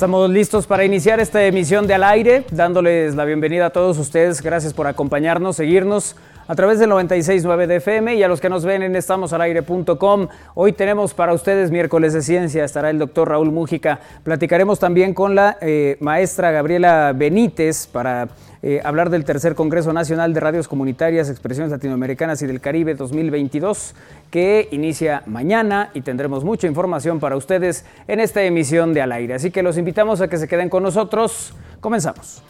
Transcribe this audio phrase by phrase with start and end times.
[0.00, 4.40] estamos listos para iniciar esta emisión de Al Aire, dándoles la bienvenida a todos ustedes.
[4.40, 6.16] Gracias por acompañarnos, seguirnos
[6.50, 10.26] a través del 96.9 de FM y a los que nos ven en estamosalaire.com.
[10.56, 14.00] Hoy tenemos para ustedes miércoles de ciencia, estará el doctor Raúl Mújica.
[14.24, 18.30] Platicaremos también con la eh, maestra Gabriela Benítez para
[18.64, 23.94] eh, hablar del tercer Congreso Nacional de Radios Comunitarias, Expresiones Latinoamericanas y del Caribe 2022,
[24.32, 29.34] que inicia mañana y tendremos mucha información para ustedes en esta emisión de Al Aire.
[29.34, 31.54] Así que los invitamos a que se queden con nosotros.
[31.80, 32.42] Comenzamos.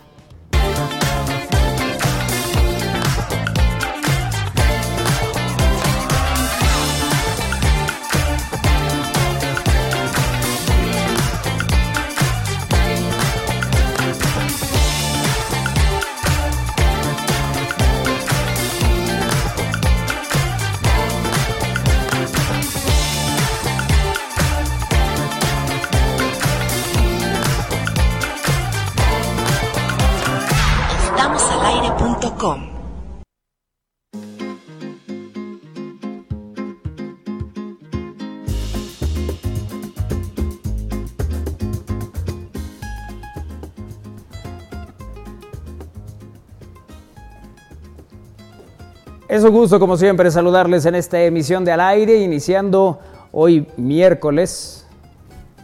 [49.51, 53.01] Un gusto, como siempre, saludarles en esta emisión de Al Aire, iniciando
[53.33, 54.87] hoy miércoles.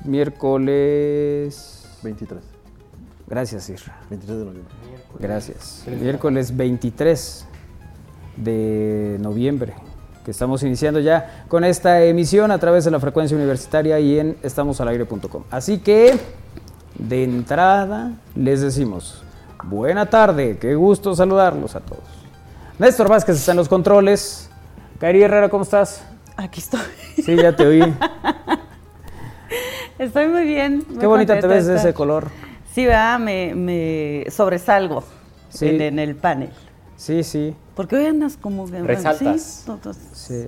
[0.04, 1.84] Miércoles.
[2.02, 2.42] 23.
[3.28, 3.96] Gracias, Isra.
[4.10, 4.74] 23 de noviembre.
[5.20, 5.84] Gracias.
[5.86, 7.46] Miércoles 23
[8.36, 9.74] de noviembre,
[10.24, 14.36] que estamos iniciando ya con esta emisión a través de la frecuencia universitaria y en
[14.42, 15.44] estamosalaire.com.
[15.50, 16.18] Así que,
[16.98, 19.22] de entrada, les decimos,
[19.62, 22.15] buena tarde, qué gusto saludarlos a todos.
[22.78, 24.50] Néstor Vázquez está en los controles.
[24.98, 26.02] Kairi Herrera, ¿cómo estás?
[26.36, 26.80] Aquí estoy.
[27.16, 27.80] Sí, ya te oí.
[29.98, 30.84] Estoy muy bien.
[31.00, 32.28] Qué bonita te ves de ese color.
[32.74, 33.18] Sí, ¿verdad?
[33.18, 35.02] Me, me sobresalgo
[35.48, 35.68] Sí.
[35.68, 36.50] en, en el panel.
[36.96, 37.54] Sí, sí.
[37.74, 38.82] Porque hoy andas como que...
[38.82, 39.40] Resaltas.
[39.42, 40.46] Sí, todos- Sí.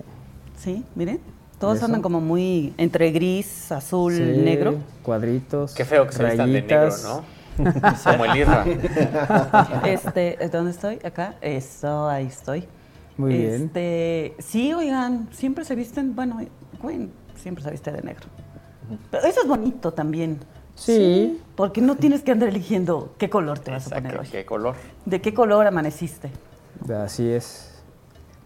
[0.59, 1.21] sí, miren.
[1.59, 4.77] Todos andan como muy entre gris, azul, Sí, negro.
[5.03, 5.75] Cuadritos.
[5.75, 6.91] Qué feo que se vistan de negro.
[7.03, 7.25] ¿no?
[8.05, 8.65] Como el Irra.
[9.85, 10.99] Este, ¿dónde estoy?
[11.05, 11.35] Acá.
[11.41, 12.69] Eso, ahí estoy.
[13.17, 13.65] Muy bien.
[13.65, 16.41] Este, sí, oigan, siempre se visten, bueno,
[16.81, 18.27] Gwen siempre se viste de negro.
[19.11, 20.39] Pero eso es bonito también.
[20.75, 21.41] Sí.
[21.57, 24.29] Porque no tienes que andar eligiendo qué color te vas a poner hoy.
[24.31, 24.77] qué color.
[25.05, 26.31] ¿De qué color amaneciste?
[26.95, 27.68] Así es.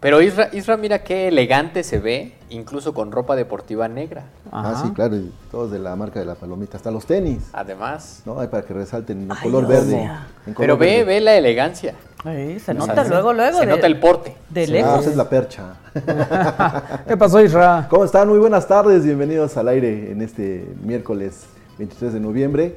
[0.03, 4.25] Pero Isra, Isra, mira qué elegante se ve, incluso con ropa deportiva negra.
[4.51, 8.21] Ah, sí, claro, y todos de la marca de la palomita, hasta los tenis, Además.
[8.25, 8.37] ¿no?
[8.37, 9.95] Ahí para que resalten en Ay, color verde.
[10.01, 10.11] mío.
[10.45, 11.03] en color Pero ve, verde.
[11.05, 11.95] ve la elegancia.
[12.21, 13.57] se O sea, nota se- luego, luego.
[13.59, 14.35] Se de- nota el porte.
[14.49, 14.99] De Ah, lejos.
[15.01, 15.63] esa es la percha.
[17.07, 17.87] ¿Qué pasó, Isra?
[17.89, 18.27] ¿Cómo están?
[18.27, 21.45] Muy buenas tardes, bienvenidos al aire en este miércoles
[21.77, 22.75] 23 de noviembre.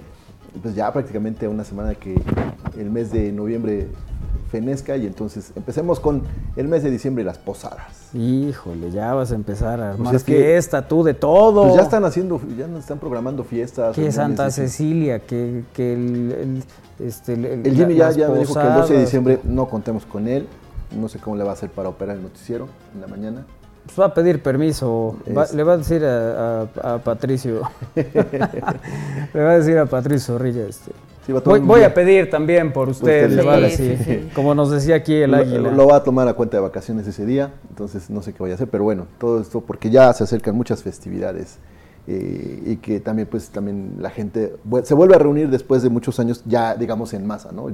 [0.62, 2.14] Pues ya prácticamente una semana que
[2.78, 3.88] el mes de noviembre
[4.50, 6.22] fenezca y entonces empecemos con
[6.56, 8.10] el mes de diciembre y las posadas.
[8.14, 11.62] Híjole, ya vas a empezar a armar es que- fiesta, tú de todo.
[11.64, 13.94] Pues ya están haciendo, ya están programando fiestas.
[13.94, 16.32] Que Santa Cecilia, que, que el,
[17.00, 20.06] el- este, El Jimmy ya, ya me dijo que el 12 de diciembre no contemos
[20.06, 20.46] con él.
[20.96, 23.44] No sé cómo le va a hacer para operar el noticiero en la mañana.
[23.84, 25.16] Pues va a pedir permiso.
[25.36, 27.62] Va- le va a decir a, a- a Patricio.
[27.96, 30.66] le va a decir a Patricio Zorrilla.
[30.66, 30.92] Este.
[31.26, 33.98] Sí, va a tomar Voy, a pedir también por usted, le va a Sí, decir.
[33.98, 34.28] sí, sí.
[34.32, 35.70] Como nos decía aquí el Lo- águila.
[35.72, 38.54] Lo, va a tomar a cuenta de vacaciones ese día, entonces no sé qué vaya
[38.54, 41.58] a hacer, pero bueno, todo esto porque ya se acercan muchas festividades
[42.06, 44.54] eh, y que también pues también la gente
[44.84, 47.70] se vuelve a reunir después de muchos años ya digamos en masa, ¿no?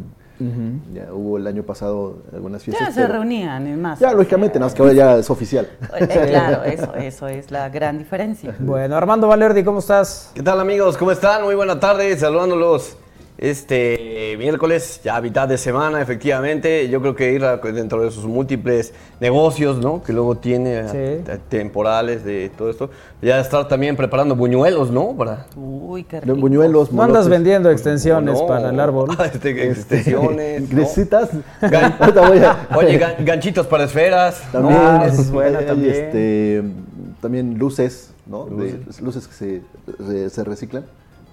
[0.95, 2.89] Ya hubo el año pasado algunas fiestas.
[2.89, 4.01] Ya se reunían, es más.
[4.01, 5.69] Ya, lógicamente, nada más que ahora ya es oficial.
[6.01, 8.53] Eh, claro, eso, eso es la gran diferencia.
[8.59, 10.33] Bueno, Armando Valerdi, ¿cómo estás?
[10.35, 10.97] ¿Qué tal amigos?
[10.97, 11.45] ¿Cómo están?
[11.45, 12.97] Muy buena tarde, saludándolos
[13.51, 16.89] este miércoles, ya a mitad de semana, efectivamente.
[16.89, 20.01] Yo creo que ir a- dentro de sus múltiples negocios, ¿no?
[20.03, 21.31] Que luego tiene Sí.
[21.31, 22.91] a- temporales de todo esto.
[23.21, 25.17] Ya estar también preparando buñuelos, ¿no?
[25.17, 25.47] Para...
[25.57, 26.37] Uy, qué rico.
[26.37, 28.47] buñuelos, ¿No andas vendiendo extensiones ¿no?
[28.47, 29.11] para el árbol?
[29.25, 30.73] Este, extensiones.
[30.73, 30.79] ¿no?
[31.63, 31.97] Gan-
[32.77, 34.41] Oye, gan- ganchitos para esferas.
[34.55, 35.95] Ah, esa es buena hay, también.
[35.95, 36.63] este,
[37.21, 38.45] también luces, ¿no?
[38.47, 39.63] De- luces que se,
[40.07, 40.85] se- se reciclan,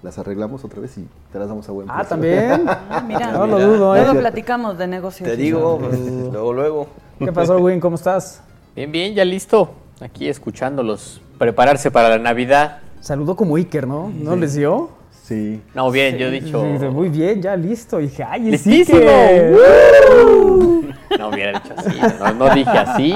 [0.02, 2.08] las arreglamos otra vez y te las damos a buen Ah, precio.
[2.08, 2.64] también.
[2.90, 3.66] Ah, mira, No lo Mira.
[3.68, 4.02] dudo, ¿eh?
[4.02, 5.28] luego platicamos de negocios.
[5.28, 5.98] Te digo, pues,
[6.32, 6.86] luego, luego.
[7.18, 7.80] ¿Qué pasó, Win?
[7.80, 8.42] ¿Cómo estás?
[8.74, 9.72] Bien, bien, ya listo.
[10.00, 11.20] Aquí escuchándolos.
[11.38, 12.78] Prepararse para la Navidad.
[13.00, 14.10] Saludó como Iker, ¿no?
[14.14, 14.90] ¿No les dio?
[15.22, 15.62] Sí.
[15.74, 16.62] No, bien, yo he dicho.
[16.64, 18.00] Dice, Muy bien, ya listo.
[18.00, 18.98] Y dije, ¡ay, es ¡Listísimo!
[18.98, 19.56] Iker!
[21.18, 21.98] No hubiera dicho así.
[22.20, 23.14] No, no dije así.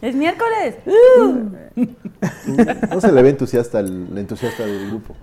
[0.00, 0.76] Es miércoles.
[2.90, 5.14] No se le ve entusiasta el, el entusiasta del grupo.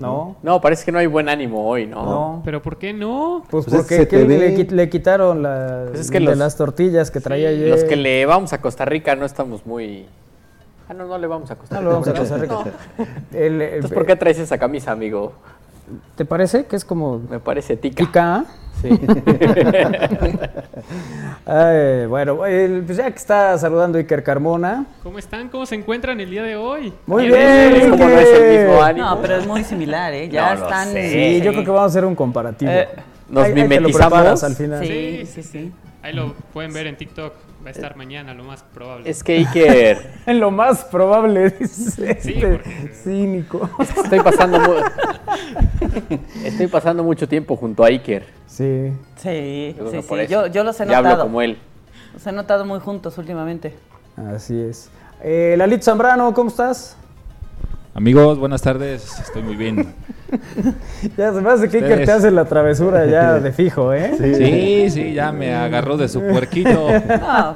[0.00, 0.36] No.
[0.42, 2.04] No, parece que no hay buen ánimo hoy, ¿no?
[2.04, 2.42] No.
[2.44, 3.44] ¿Pero por qué no?
[3.50, 4.38] Pues Pues porque se te ¿qué ve.
[4.38, 7.68] le, le quitaron la, Pues es que de los- las tortillas que traía ayer.
[7.68, 10.06] Los que le vamos a Costa Rica no estamos muy...
[10.88, 11.88] Ah, no, no le vamos a Costa No Rica.
[11.90, 12.14] lo vamos a.
[12.14, 12.54] Costa Rica.
[12.98, 13.04] No.
[13.38, 15.32] El- el- Entonces, ¿por qué traes esa camisa, amigo?
[16.16, 18.04] ¿Te parece que es como Me parece tica.
[18.04, 18.44] pica?
[18.82, 18.88] Sí.
[21.46, 24.86] Ay, bueno, pues ya que está saludando Iker Carmona.
[25.02, 25.48] ¿Cómo están?
[25.48, 26.92] ¿Cómo se encuentran el día de hoy?
[27.06, 27.38] Muy ¿Y bien.
[27.72, 29.06] ves cómo no es el mismo ánimo?
[29.10, 30.28] No, pero es muy similar, ¿eh?
[30.28, 30.88] Ya No lo están.
[30.92, 31.10] sé.
[31.10, 32.70] Sí, yo creo que vamos a hacer un comparativo.
[32.70, 32.88] Eh,
[33.28, 34.42] Nos Ahí- mimetizamos.
[34.44, 34.80] al final.
[34.86, 35.26] Sí, Sí.
[35.26, 35.72] sí, sí.
[36.02, 37.32] Ahí lo pueden ver en TikTok.
[37.68, 39.10] Va a estar mañana, lo más probable.
[39.10, 39.98] Es que Iker...
[40.26, 43.68] En lo más probable, dice Sí, este porque- cínico.
[43.78, 48.24] Estoy pasando, mu- Estoy pasando mucho tiempo junto a Iker.
[48.46, 48.92] Sí.
[49.16, 50.26] Sí, Yo sí, sí.
[50.28, 51.24] Yo, yo los he Y hablo notado.
[51.24, 51.58] como él.
[52.14, 53.74] Los he notado muy juntos últimamente.
[54.34, 54.90] Así es.
[55.22, 56.96] Eh, Lalito Zambrano, ¿cómo estás?
[57.98, 59.18] Amigos, buenas tardes.
[59.18, 59.92] Estoy muy bien.
[61.16, 64.12] Ya se me hace que Iker te hace la travesura ya de fijo, ¿eh?
[64.18, 66.70] Sí, sí, ya me agarró de su puerquito.
[67.08, 67.54] No,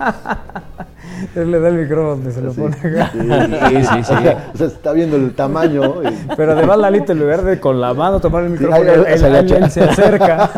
[1.35, 3.11] Él le da el micrófono donde se lo pone acá.
[3.13, 4.13] Sí, sí, sí.
[4.15, 6.03] O sea, se está viendo el tamaño.
[6.03, 9.53] y- Pero además Lalito, en lugar de con la mano tomar el micrófono, ahí- él,
[9.53, 10.51] él- se acerca.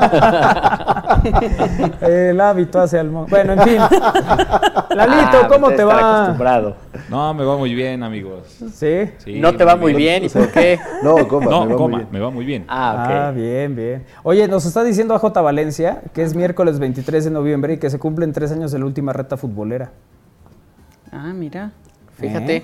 [2.01, 3.77] el hábito hace al Bueno, en fin.
[4.95, 6.15] Lalito, Ah, ¿cómo te va?
[6.17, 6.77] acostumbrado.
[7.11, 8.47] No, me va muy bien, amigos.
[8.75, 9.11] ¿Sí?
[9.19, 10.79] Sí, no te va muy bien, ¿y por qué?
[11.03, 12.09] No, coma, No, me va muy coma, bien.
[12.13, 12.65] me va muy bien.
[12.69, 13.11] Ah, ok.
[13.15, 14.05] Ah, bien, bien.
[14.23, 17.99] Oye, nos está diciendo AJ Valencia que es miércoles 23 de noviembre y que se
[17.99, 19.91] cumplen tres años de la última reta futbolera.
[21.15, 21.73] Ah, mira.
[22.19, 22.57] Fíjate.
[22.57, 22.63] ¿Eh?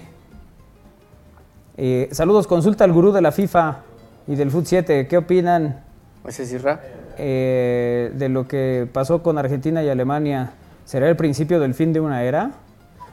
[1.76, 3.78] Eh, saludos, consulta al gurú de la FIFA
[4.26, 5.06] y del Foot 7.
[5.08, 5.82] ¿Qué opinan
[6.26, 6.80] ¿Ese es Isra?
[7.16, 10.50] eh, de lo que pasó con Argentina y Alemania?
[10.84, 12.50] ¿Será el principio del fin de una era?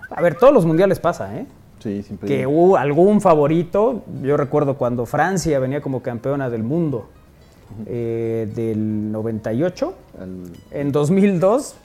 [0.10, 1.45] A ver, todos los mundiales pasa, ¿eh?
[1.80, 2.28] Sí, siempre.
[2.28, 4.04] Que hubo algún favorito.
[4.24, 7.10] Yo recuerdo cuando Francia venía como campeona del mundo
[7.86, 9.94] eh, del 98.
[10.19, 11.75] al- En 2002,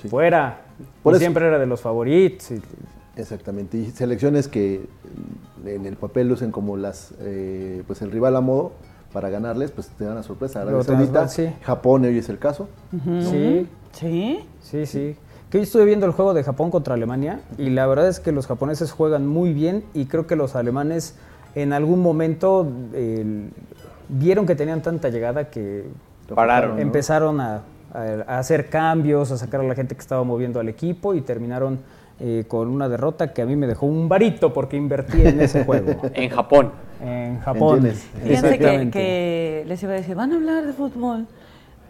[0.00, 0.08] Sí.
[0.08, 0.60] fuera.
[1.02, 2.50] Por Y eso- siempre era de los favoritos.
[2.50, 2.60] y-
[3.16, 3.78] Exactamente.
[3.78, 4.86] Y selecciones que
[5.64, 8.72] en el papel lucen como las eh, pues el rival a modo
[9.12, 10.62] para ganarles, pues te dan la sorpresa.
[10.62, 11.48] Arabia Saudita, sí.
[11.62, 12.68] Japón hoy es el caso.
[13.30, 14.40] Sí, Sí.
[14.60, 15.16] sí, sí.
[15.48, 18.32] Que hoy estuve viendo el juego de Japón contra Alemania y la verdad es que
[18.32, 21.14] los japoneses juegan muy bien y creo que los alemanes
[21.54, 23.48] en algún momento eh,
[24.08, 25.84] vieron que tenían tanta llegada que
[26.34, 26.74] Pararon.
[26.76, 26.82] ¿no?
[26.82, 27.62] empezaron a,
[27.94, 31.20] a- a hacer cambios, a sacar a la gente que estaba moviendo al equipo y
[31.22, 31.78] terminaron
[32.20, 35.64] eh, con una derrota que a mí me dejó un varito porque invertí en ese
[35.64, 36.00] juego.
[36.14, 36.70] En Japón.
[37.02, 37.90] En Japón.
[38.22, 41.26] Fíjense que, que les iba a decir, van a hablar de fútbol,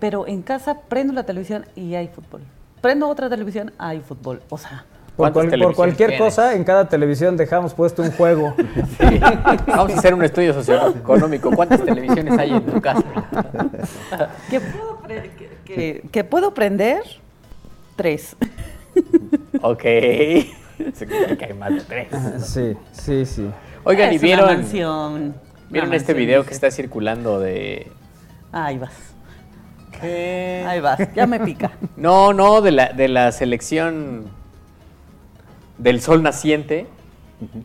[0.01, 2.41] pero en casa prendo la televisión y hay fútbol.
[2.81, 4.41] Prendo otra televisión, hay fútbol.
[4.49, 4.85] O sea,
[5.17, 6.25] Por, ¿Cuántas cual- por televisiones cualquier tienes?
[6.35, 8.55] cosa, en cada televisión dejamos puesto un juego.
[8.99, 9.21] Sí.
[9.67, 11.51] Vamos a hacer un estudio socioeconómico.
[11.53, 13.03] ¿Cuántas televisiones hay en tu casa?
[14.51, 17.03] ¿qué puedo, pre- que, que- que puedo prender?
[17.97, 18.37] Tres.
[19.63, 19.83] Ok.
[19.83, 22.09] Se cree que hay más de tres.
[22.45, 23.51] Sí, sí, sí.
[23.85, 25.35] Oigan, ¿y Es una vieron, mansión,
[25.71, 27.91] vieron una este mansión, video que está circulando de...
[28.53, 28.93] Ahí vas,
[30.01, 30.65] ¿Qué?
[30.67, 31.71] ahí vas, ya me pica.
[31.97, 34.25] No, no, de la, de la selección
[35.79, 36.87] del sol naciente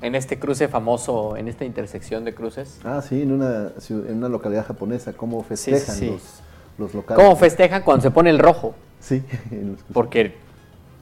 [0.02, 2.80] en este cruce famoso, en esta intersección de cruces.
[2.84, 6.10] Ah, sí, en una, en una localidad japonesa, cómo festejan sí.
[6.10, 6.42] Los,
[6.78, 7.24] los locales.
[7.24, 8.74] ¿Cómo festejan cuando se pone el rojo?
[9.00, 10.36] Sí, en los- Porque,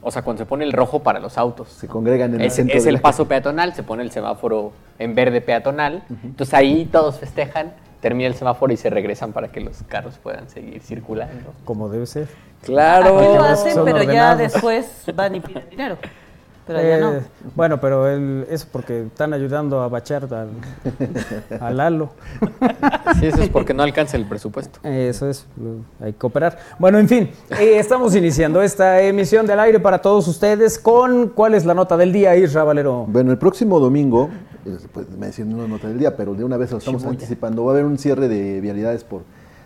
[0.02, 1.70] o sea, cuando se pone el rojo para los autos.
[1.70, 4.74] se congregan en el Es, centro es el la- paso peatonal, se pone el semáforo
[5.00, 6.04] en verde peatonal.
[6.24, 10.50] Entonces ahí todos festejan, termina el semáforo y se regresan para que los carros puedan
[10.50, 11.54] seguir circulando.
[11.66, 12.28] Como debe ser.
[12.64, 13.18] Claro.
[13.20, 15.98] Aquí lo hacen, pero ya después van y piden dinero.
[16.68, 17.14] Pero ya no.
[17.16, 17.22] Eh,
[17.56, 20.50] Bueno, pero él, eso porque están ayudando a bachar al,
[21.62, 22.10] a Lalo.
[23.20, 24.80] Sí, eso es porque no alcanza el presupuesto.
[24.84, 25.48] Eso es,
[26.02, 26.58] hay que cooperar.
[26.78, 31.56] Bueno, en fin, eh, estamos iniciando esta emisión del aire para todos ustedes con ¿cuál
[31.56, 33.06] es la nota del día, Isra Valero?
[33.08, 34.30] Bueno, el próximo domingo,
[34.94, 37.72] pues, me decían una nota del día, pero de una vez lo estamos anticipando, va
[37.72, 39.22] a haber un cierre de vialidades por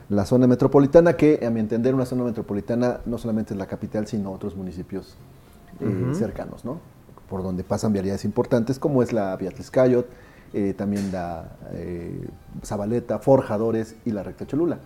[0.09, 4.07] la zona metropolitana, que a mi entender una zona metropolitana no solamente es la capital,
[4.07, 5.15] sino otros municipios
[5.79, 6.79] eh, cercanos, ¿no?
[7.29, 10.05] Por donde pasan vialidades importantes, como es la Vía Tizcayot,
[10.53, 12.27] eh, también la eh,
[12.63, 14.79] Zabaleta, Forjadores y la Recta Cholula.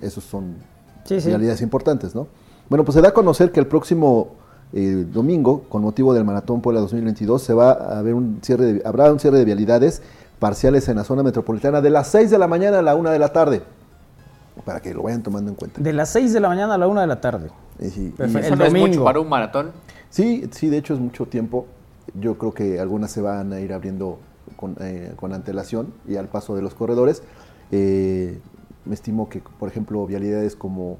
[0.00, 0.56] Esos son
[1.04, 1.28] Sí, sí.
[1.28, 2.26] vialidades importantes, ¿no?
[2.68, 4.30] Bueno, pues se da a conocer que el próximo
[4.72, 8.82] eh, domingo, con motivo del Maratón Puebla 2022, se va a haber un cierre de,
[8.84, 10.02] habrá un cierre de vialidades
[10.40, 13.18] parciales en la zona metropolitana de las 6 de la mañana a la 1 de
[13.20, 13.62] la tarde,
[14.64, 15.80] para que lo vayan tomando en cuenta.
[15.80, 17.48] De las 6 de la mañana a la 1 de la tarde.
[17.78, 18.38] Y sí, y- Perfecto.
[18.44, 19.70] Eso El no es mucho para un maratón.
[20.10, 21.66] Sí, sí, de hecho es mucho tiempo.
[22.14, 24.18] Yo creo que algunas se van a ir abriendo
[24.56, 27.22] con, eh, con antelación y al paso de los corredores.
[27.72, 28.38] Eh,
[28.84, 30.98] me estimo que, por ejemplo, vialidades como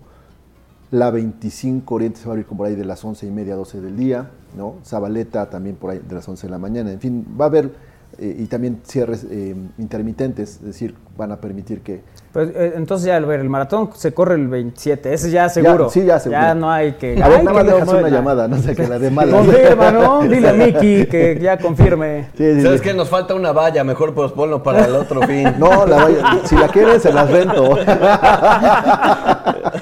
[0.90, 3.54] la 25 Oriente se va a abrir como por ahí de las 11 y media
[3.54, 4.76] a 12 del día, ¿no?
[4.84, 6.92] Zabaleta también por ahí de las 11 de la mañana.
[6.92, 7.74] En fin, va a haber
[8.18, 12.02] eh, y también cierres eh, intermitentes, es decir, van a permitir que...
[12.32, 15.88] Pues, eh, entonces ya, a ver, el maratón se corre el 27, ese ya seguro.
[15.88, 16.40] sí, ya seguro.
[16.40, 17.22] Ya no hay que...
[17.22, 19.32] A ver, nada más que dejas una llamada, no sé, que la de mala.
[19.36, 20.22] Confirma, ¿no?
[20.28, 22.28] Dile a Miki que ya confirme.
[22.36, 22.88] Sí, sí, ¿Sabes sí.
[22.88, 22.94] qué?
[22.94, 25.54] Nos falta una valla, mejor pues ponlo para el otro fin.
[25.58, 27.76] No, la vaya- si la quieren se las rento.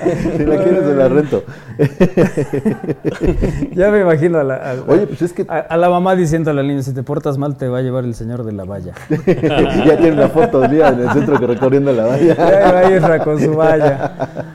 [0.04, 1.42] si la quieren se las rento.
[3.75, 6.50] Ya me imagino a la, a, Oye, pues es que- a, a la mamá diciendo
[6.50, 8.64] a la niña, si te portas mal te va a llevar el señor de la
[8.64, 8.94] valla.
[9.26, 12.73] ya tiene una foto día en el centro que recorriendo la Ya valla.
[12.73, 14.12] va Isra con su valla.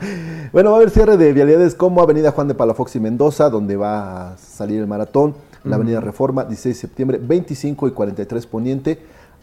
[0.52, 3.76] Bueno, va a haber cierre de vialidades como Avenida Juan de Palafox y Mendoza, donde
[3.76, 8.98] va a salir el maratón, la Avenida Reforma, 16 de septiembre, 25 y 43 Poniente,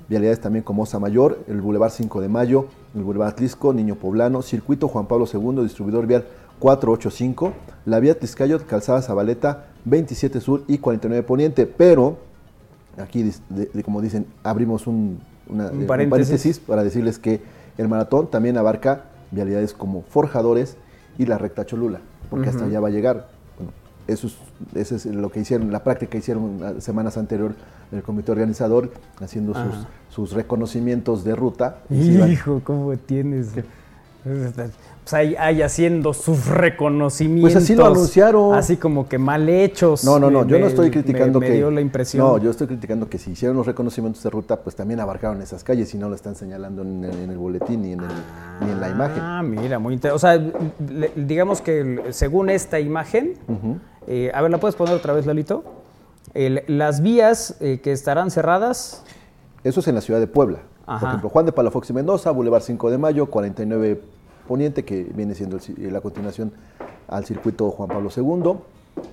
[0.10, 2.66] vialidades también como Osa Mayor, el Boulevard 5 de Mayo,
[2.98, 6.26] el Boulevard Atlisco, Niño Poblano, Circuito Juan Pablo II, distribuidor vial
[6.60, 7.54] 485,
[7.86, 12.18] la vía Tizcayot, Calzada Zabaleta, 27 Sur y 49 Poniente, pero
[13.02, 16.10] aquí, de- de- como dicen, abrimos un, una- Un eh, un paréntesis.
[16.28, 17.42] paréntesis para decirles que
[17.78, 20.78] el maratón también abarca vialidades como Forjadores
[21.18, 22.00] y la recta Cholula,
[22.30, 23.28] porque hasta allá va a llegar.
[23.58, 23.72] Bueno,
[24.08, 24.36] eso es,
[24.76, 27.54] eso es lo que hicieron, la práctica hicieron semanas anterior
[27.92, 31.80] el comité organizador, haciendo sus, sus reconocimientos de ruta.
[31.90, 33.50] Hijo, ¿cómo tienes?
[34.24, 37.54] Pues ahí, ahí haciendo sus reconocimientos.
[37.54, 38.56] Pues así lo anunciaron.
[38.56, 40.04] Así como que mal hechos.
[40.04, 41.52] No, no, no, Me- yo no estoy criticando me, que...
[41.54, 42.26] Me dio la impresión.
[42.28, 45.64] No, yo estoy criticando que si hicieron los reconocimientos de ruta, pues también abarcaron esas
[45.64, 48.72] calles y no lo están señalando en el, en el boletín ni en, el- ni
[48.72, 49.20] en la imagen.
[49.24, 50.16] Ah, mira, muy interesante.
[50.16, 50.62] O sea,
[50.94, 53.36] le- digamos que según esta imagen,
[54.08, 55.64] eh, a ver, ¿la puedes poner otra vez, Lalito?
[56.34, 59.04] El- las vías eh, que estarán cerradas,
[59.64, 60.60] Eso es en la ciudad de Puebla.
[60.86, 61.00] Ajá.
[61.00, 64.02] Por ejemplo, Juan de Palafox y Mendoza, Boulevard 5 de Mayo, 49
[64.48, 66.54] Poniente, que viene siendo el ci- la continuación
[67.10, 68.54] al circuito Juan Pablo II,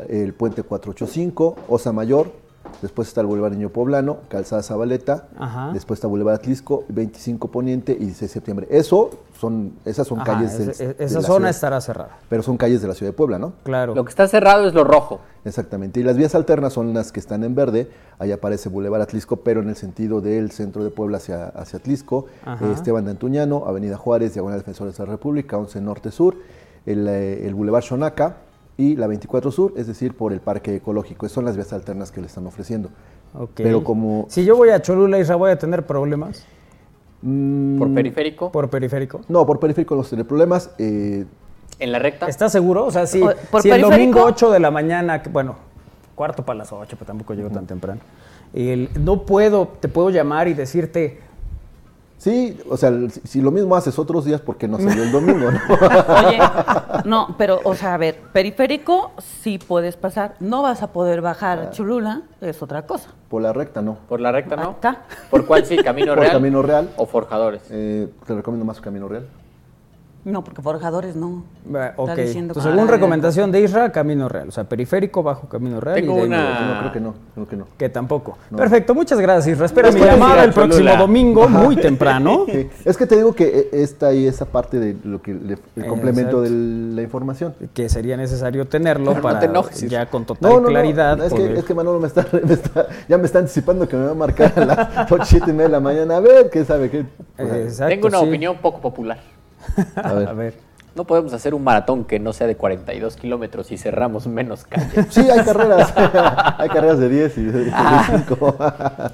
[0.09, 2.31] el puente 485, Osa Mayor,
[2.83, 5.71] después está el Boulevard Niño Poblano, Calzada Zabaleta, Ajá.
[5.73, 8.67] después está Boulevard Atlisco, 25 Poniente y 16 de septiembre.
[8.71, 12.19] Eso son, esas son ajá, calles del- ese- de esa la zona ciudad, estará cerrada.
[12.29, 13.53] pero son calles de la ciudad de Puebla, ¿no?
[13.63, 13.95] Claro.
[13.95, 15.21] Lo que está cerrado es lo rojo.
[15.45, 16.01] Exactamente.
[16.01, 17.91] Y las vías alternas son las que están en verde.
[18.19, 22.27] Ahí aparece Boulevard Atlisco, pero en el sentido del centro de Puebla hacia, hacia Atlisco.
[22.45, 22.65] Ajá.
[22.67, 26.37] Eh, Esteban de Antuñano, Avenida Juárez, Diagonal Defensores de la República, 11 Norte Sur,
[26.87, 28.37] el, eh, el Boulevard Xonaca
[28.77, 31.27] y la 24 Sur, es decir, por el Parque Ecológico.
[31.27, 32.89] Esas son las vías alternas que le están ofreciendo.
[33.35, 33.51] Ok.
[33.57, 34.27] Pero como...
[34.29, 36.45] Si yo voy a Cholula, Isra, voy a tener problemas
[37.23, 38.51] mm, Por periférico.
[38.53, 39.21] por periférico.
[39.29, 40.71] no, por periférico no tendré problemas.
[40.79, 41.25] eh,
[41.79, 42.27] En la recta.
[42.27, 42.85] ¿Estás seguro?
[42.87, 45.57] O sea, si, por si el domingo 8 de la mañana, bueno,
[46.15, 48.01] cuarto para las 8, pero tampoco llego tan temprano.
[48.53, 51.19] el- no puedo, te puedo llamar y decirte,
[52.25, 52.91] sí, o sea,
[53.25, 55.51] si, lo mismo haces otros días, ¿por qué no salió el domingo?
[55.51, 55.61] no?
[56.29, 56.39] Oye,
[57.05, 59.13] no, pero, o sea, a ver, periférico
[59.43, 60.35] sí puedes pasar.
[60.41, 63.11] No vas a poder bajar a Cholula, es otra cosa.
[63.29, 63.99] por la recta, no.
[64.09, 64.71] Por la recta, ¿no?
[64.71, 65.03] Acá.
[65.31, 65.77] ¿Por cuál sí?
[65.77, 66.33] ¿Camino Por Real?
[66.33, 66.91] Camino Real.
[66.97, 67.63] ¿O Forjadores?
[67.71, 69.27] Eh, te recomiendo más Camino Real.
[70.25, 71.45] No, porque forjadores no.
[71.73, 74.49] "Va, Está ok, diciendo entonces, según recomendación de Isra, Camino Real.
[74.49, 75.97] O sea, periférico bajo Camino Real.
[75.97, 76.75] Tengo y de ahí una-.
[76.75, 77.67] No, creo que no, creo que no.
[77.77, 78.39] Que tampoco.
[78.51, 78.57] No.
[78.57, 79.67] Perfecto, muchas gracias, Isra.
[79.67, 80.97] Espera mi llamada el próximo Cholula.
[80.97, 82.47] domingo, muy temprano.
[82.55, 85.59] Sí, Es que te digo que eh, está ahí esa parte de lo que le-
[85.77, 86.43] el complemento Exacto.
[86.43, 87.55] de la información.
[87.75, 91.23] que sería necesario tenerlo Pero para te enojes, ya con total No, no, no, claridad.
[91.23, 93.97] es, poder- que, es que Manolo me está, me está- ya me está anticipando que
[93.97, 96.17] me va a marcar a las 8, 7 y media de la mañana.
[96.17, 96.89] A ver, ¿qué sabe?
[96.91, 97.05] ¿Qué?
[97.37, 98.27] Exacto, Tengo una sí.
[98.27, 99.19] opinión poco popular.
[99.97, 100.29] A ver.
[100.29, 100.55] A ver.
[100.95, 105.07] No podemos hacer un maratón que no sea de 42 kilómetros y cerramos menos calles.
[105.11, 105.93] Sí, hay carreras.
[106.59, 107.73] hay carreras de 10 y de
[108.29, 108.57] 5.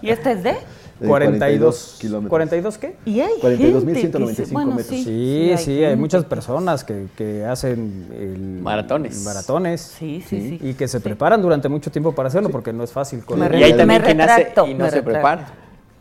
[0.02, 0.56] ¿Y este es de?
[1.00, 2.38] De 42 kilómetros.
[2.52, 2.96] ¿42 qué?
[3.06, 4.86] Y hay 42.195 gente que se- bueno, metros.
[4.88, 5.04] Sí,
[5.56, 9.24] Sí, sí, hay muchas personas que, que hacen el- Maratones.
[9.24, 10.68] maratones Sí, sí, sí.
[10.68, 13.20] y que se preparan durante mucho tiempo para hacerlo porque no es fácil.
[13.20, 13.54] Me correr.
[13.58, 15.46] y hay me también quien hace retracto, y no se prepara.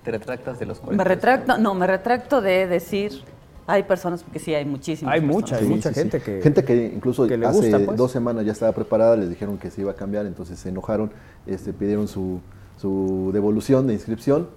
[0.03, 1.01] Te retractas de los 40.
[1.01, 3.24] Me retracto, no, me retracto de decir,
[3.72, 5.42] hay personas, porque sí hay muchísimas Hay personas.
[5.42, 6.00] mucha, hay Sí, mucha sí, sí.
[6.02, 6.42] gente que...
[6.42, 7.98] Gente que incluso que le hace gusta, pues.
[7.98, 11.12] dos semanas ya estaba preparada, les dijeron que se iba a cambiar, entonces se enojaron,
[11.46, 12.40] este, pidieron su,
[12.78, 14.48] su devolución de inscripción.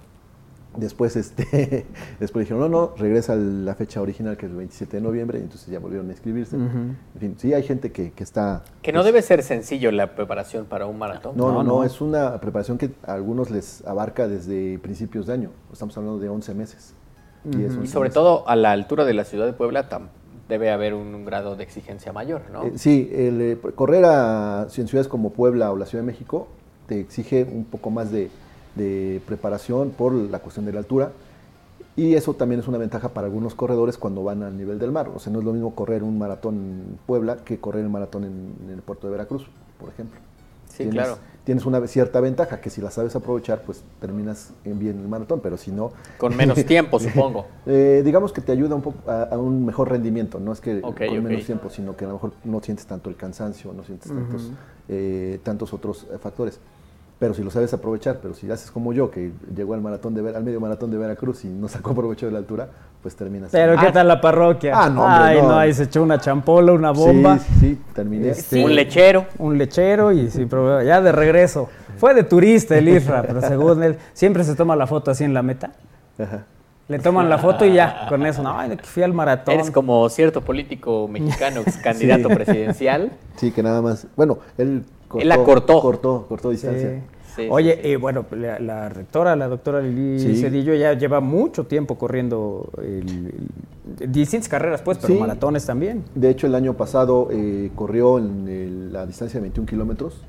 [0.75, 1.85] Después, este,
[2.19, 5.39] después dijeron, no, no, regresa a la fecha original, que es el 27 de noviembre,
[5.39, 6.57] y entonces ya volvieron a inscribirse.
[6.57, 8.63] En fin, sí hay gente que, que está...
[8.81, 11.37] Que no debe ser sencillo la preparación para un maratón.
[11.37, 11.85] No, no, No, no, no.
[11.85, 15.51] es una preparación que a algunos les abarca desde principios de año.
[15.71, 16.95] Estamos hablando de 11 meses.
[17.45, 19.89] Y, es Y 11 sobre todo a la altura de la ciudad de Puebla
[20.49, 22.65] debe haber un, un grado de exigencia mayor, ¿no?
[22.65, 26.49] Eh, sí, el, eh, correr a en ciudades como Puebla o la Ciudad de México
[26.87, 28.31] te exige un poco más de,
[28.75, 31.13] de preparación por la cuestión de la altura.
[31.95, 35.11] Y eso también es una ventaja para algunos corredores cuando van al nivel del mar.
[35.15, 38.25] O sea, no es lo mismo correr un maratón en Puebla que correr un maratón
[38.25, 39.47] en, en el puerto de Veracruz,
[39.79, 40.19] por ejemplo.
[40.69, 41.19] Sí, Tienes- claro.
[41.45, 45.41] Tienes una cierta ventaja que si la sabes aprovechar, pues terminas en bien el maratón,
[45.43, 47.47] pero si no, Con menos tiempo, supongo.
[47.67, 50.81] eh, digamos que te ayuda un poco a, a un mejor rendimiento, no es que
[50.81, 50.95] con
[51.25, 54.53] menos tiempo, sino que a lo mejor no sientes tanto el cansancio, no sientes tantos,
[54.89, 56.61] eh, tantos otros eh, factores.
[57.23, 60.23] Pero si lo sabes aprovechar, pero si haces como yo, que llegó al maratón de
[60.23, 62.69] Ver- al medio maratón de Veracruz y no sacó provecho de la altura,
[63.01, 63.51] pues terminas.
[63.53, 63.93] Pero ¿qué Ah.
[63.93, 64.73] tal la parroquia?
[64.75, 65.49] Ah, no, hombre, Ay, no.
[65.51, 68.31] no, ahí se echó una champola, una bomba, Sí, sí, sí, terminé.
[68.31, 69.27] Este- Un lechero.
[69.39, 71.69] un lechero y sin problema, ya de regreso.
[71.97, 75.33] Fue de turista el Isra, pero según él, siempre se toma la foto así en
[75.33, 75.71] la meta.
[76.19, 76.43] Ajá.
[76.89, 79.55] Le toman la foto y ya, con eso, no, ay, que fui al maratón.
[79.55, 82.35] Eres como cierto político mexicano, ex candidato Sí.
[82.35, 83.13] presidencial.
[83.37, 84.09] Sí, que nada más.
[84.17, 84.83] Bueno, él
[85.21, 85.81] Él la cortó.
[85.81, 87.03] Cortó, cortó distancia.
[87.35, 87.89] Sí, Oye, sí, sí.
[87.89, 90.37] y bueno, la, la rectora, la doctora Lili Sí.
[90.37, 93.33] Cedillo, ya lleva mucho tiempo corriendo el-
[93.99, 95.19] el- distintas carreras, pues, pero Sí.
[95.19, 96.05] maratones también.
[96.15, 100.23] De hecho, el año pasado eh, corrió en el- la distancia de 21 kilómetros.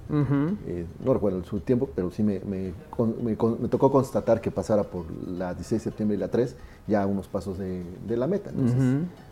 [0.66, 4.40] Eh, no recuerdo su tiempo, pero sí me, me con- me con- me tocó constatar
[4.40, 6.56] que pasara por la 16 de septiembre y la 3,
[6.88, 8.50] ya a unos pasos de, de la meta.
[8.50, 8.78] Entonces,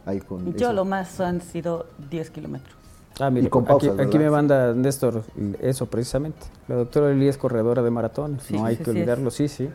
[0.05, 0.74] ahí con Yo eso.
[0.74, 2.75] lo más han sido 10 kilómetros.
[3.19, 4.19] Ah, mira, Y con aquí, pausas, aquí ¿verdad?
[4.19, 5.23] me manda Néstor
[5.61, 6.39] eso precisamente.
[6.67, 9.47] La doctora Lili es corredora de maratones, Sí, no hay sí, que sí, olvidarlo, sí,
[9.47, 9.69] sí.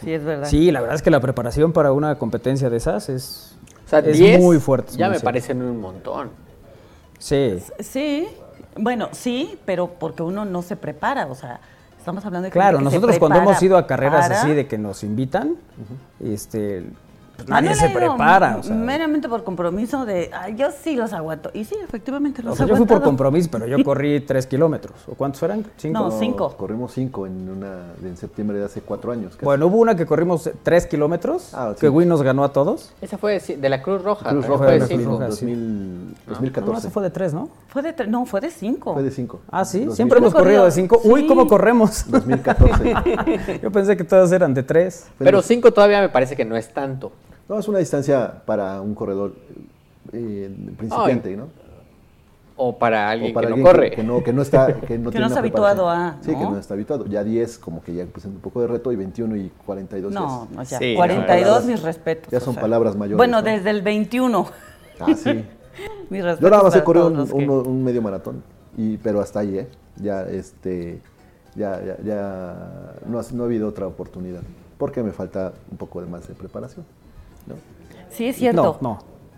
[0.00, 0.46] Sí, es verdad.
[0.48, 3.56] Sí, la verdad es que la preparación para una competencia de esas es,
[3.86, 4.92] O sea, es 10 muy fuerte.
[4.96, 5.24] Ya muy me serio.
[5.24, 6.30] parecen un montón.
[7.18, 8.28] Sí, Sí,
[8.76, 11.60] bueno, sí, pero porque uno no se prepara, o sea,
[11.98, 14.66] estamos hablando de claro, que se nosotros cuando hemos ido a carreras para- así de
[14.66, 15.56] que nos invitan,
[16.20, 16.84] este,
[17.44, 18.56] pues Ah, nadie no se prepara.
[18.58, 21.50] o sea, meramente por compromiso de, "Ay, yo sí los aguanto.
[21.54, 24.46] Y sí, efectivamente los o sea, he yo fui por compromiso, pero yo corrí tres
[24.46, 24.94] kilómetros.
[25.08, 25.64] ¿O cuántos eran?
[25.76, 25.98] ¿Cinco?
[25.98, 26.56] No, cinco.
[26.56, 29.32] Corrimos 5 en, una, en septiembre de hace cuatro años.
[29.34, 29.44] casi.
[29.44, 31.80] Bueno, hubo una que corrimos tres kilómetros, Ah, sí.
[31.80, 32.92] que Win nos ganó a todos.
[33.00, 34.30] Esa fue de de la Cruz Roja.
[34.30, 34.46] Cruz.
[34.46, 35.12] Roja fue de de la Cruz cinco.
[35.12, 35.26] Roja.
[35.28, 36.90] 2000, No, 2014.
[36.90, 37.48] fue de tres, ¿no?
[37.68, 38.92] Fue de tre- no, fue de cinco.
[38.94, 39.40] Fue de 5.
[39.50, 39.96] Ah, sí, 2000.
[39.96, 41.00] siempre hemos corrido de cinco.
[41.04, 41.26] Uy, sí.
[41.26, 42.04] ¿cómo corremos?
[42.10, 42.94] 2014.
[43.62, 45.06] Yo pensé que todas eran de tres.
[45.18, 47.12] Pero 5 todavía me parece que no es tanto.
[47.48, 49.34] No, es una distancia para un corredor
[50.12, 51.48] eh, principiante, ¿no?
[52.56, 53.90] O para alguien o para que no corre.
[53.90, 56.42] Que, no, que no está, que no, Que tiene no está habituado a, Sí, que
[56.42, 56.58] ¿no?
[56.58, 57.06] está habituado.
[57.06, 60.48] Ya 10 como que ya presenta un poco de reto y 21 y 42 No,
[60.52, 60.78] no, ya.
[60.78, 62.30] Sí, 42, no, mis respetos.
[62.30, 62.60] ya o son sea.
[62.62, 63.42] palabras mayores, Bueno, ¿no?
[63.42, 64.46] desde el 21.
[65.00, 65.44] Ah, sí.
[66.10, 66.40] mis respetos.
[66.40, 68.42] Yo nada más he corrido un, que- medio maratón,
[68.76, 69.68] y, pero hasta ahí, ¿eh?
[69.96, 71.00] Ya, este,
[71.54, 74.42] ya, ya, ya no, ha, no ha habido otra oportunidad,
[74.78, 76.84] porque me falta un poco de más de preparación.
[77.46, 77.54] ¿No?
[78.10, 78.78] Sí, es cierto.
[78.80, 78.90] No,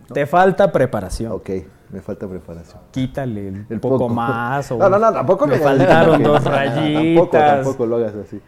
[0.09, 0.15] no.
[0.15, 1.33] Te falta preparación.
[1.33, 1.51] Ok,
[1.91, 2.81] me falta preparación.
[2.91, 4.09] Quítale el, El poco, poco.
[4.15, 4.71] más.
[4.73, 7.03] O No, no, no, tampoco me faltaron tampoco, dos rayitas.
[7.05, 8.41] Tampoco, tampoco lo hagas así.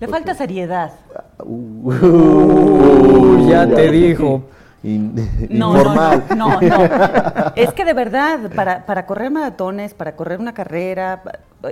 [0.00, 0.92] Le falta seriedad.
[1.44, 4.42] Uh, Uy, ya te dijo.
[4.84, 5.14] In-
[5.48, 6.24] No, informal.
[6.36, 7.52] no, no, no, no.
[7.54, 11.22] Es que de verdad, para, para correr maratones, para correr una carrera,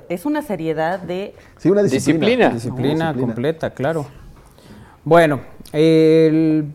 [0.08, 1.34] es una seriedad de...
[1.56, 2.50] Sí, una disciplina.
[2.50, 2.54] Disciplina.
[2.54, 3.14] Disciplina, Disciplina.
[3.26, 4.06] completa, claro.
[5.04, 5.40] Bueno,
[5.72, 6.72] el...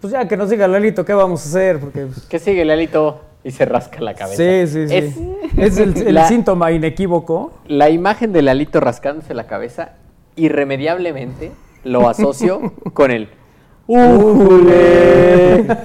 [0.00, 3.20] pues ya que nos diga Lalito qué vamos a hacer, porque pues, ¿Qué sigue, Lalito?
[3.44, 4.36] Y se rasca la cabeza.
[4.42, 4.94] sí, sí, sí.
[4.94, 5.16] Es,
[5.56, 7.52] Es, el, el la- síntoma inequívoco.
[7.68, 9.92] La imagen de Lalito rascándose la cabeza,
[10.34, 11.52] irremediablemente
[11.84, 13.28] lo asocio con el
[13.86, 15.64] ¡Ujule!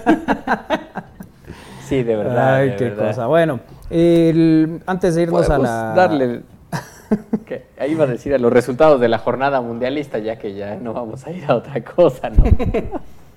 [1.88, 2.56] Sí, de verdad.
[2.56, 3.08] Ay, de qué verdad.
[3.10, 3.28] cosa.
[3.28, 3.60] Bueno,
[3.90, 5.94] el- antes de irnos a la...
[5.94, 6.42] darle.
[7.78, 10.94] ahí iba a decir a los resultados de la jornada mundialista, ya que ya no
[10.94, 12.46] vamos a ir a otra cosa, ¿no?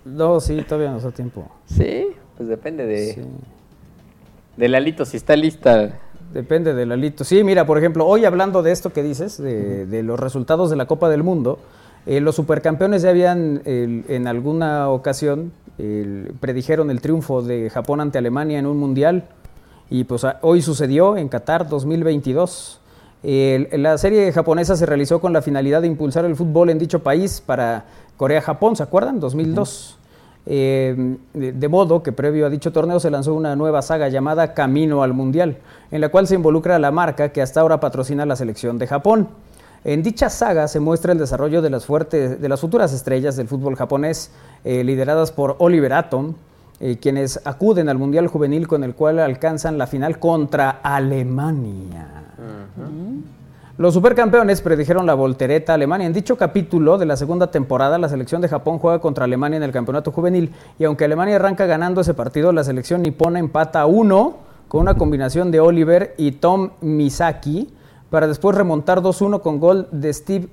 [0.05, 1.49] No, sí, todavía nos da tiempo.
[1.67, 3.23] sí, pues depende de, Sí.
[4.57, 6.01] de Lalito, si está lista.
[6.33, 7.23] Depende del alito.
[7.23, 10.75] Sí, mira, por ejemplo, hoy hablando de esto que dices, de, de los resultados de
[10.77, 11.61] la Copa del Mundo,
[12.07, 15.53] eh, los supercampeones ya habían en alguna ocasión
[16.41, 19.25] predijeron el triunfo de Japón ante Alemania en un mundial
[19.91, 22.81] y pues a- hoy sucedió en Qatar 2022.
[23.23, 27.03] El- la serie japonesa se realizó con la finalidad de impulsar el fútbol en dicho
[27.03, 27.85] país para
[28.17, 29.21] Corea-Japón, ¿se acuerdan?
[29.21, 29.99] 2002.
[30.47, 34.53] Eh, de, de modo que previo a dicho torneo se lanzó una nueva saga llamada
[34.53, 35.59] Camino al Mundial,
[35.91, 39.29] en la cual se involucra la marca que hasta ahora patrocina la selección de Japón.
[39.85, 43.49] En dicha saga se muestra el desarrollo de las, fuertes, de las futuras estrellas del
[43.49, 44.31] fútbol japonés,
[44.65, 46.35] eh, lideradas por Oliver Atom,
[46.81, 52.25] eh, quienes acuden al Mundial Juvenil con el cual alcanzan la final contra Alemania.
[53.77, 56.07] Los supercampeones predijeron la voltereta a Alemania.
[56.07, 59.65] En dicho capítulo de la segunda temporada, la selección de Japón juega contra Alemania en
[59.65, 60.53] el campeonato juvenil.
[60.79, 64.37] Y aunque Alemania arranca ganando ese partido, la selección nipona empata a uno
[64.69, 67.69] con una combinación de Oliver y Tom Misaki
[68.11, 70.47] para después remontar 2-1 con gol de Steve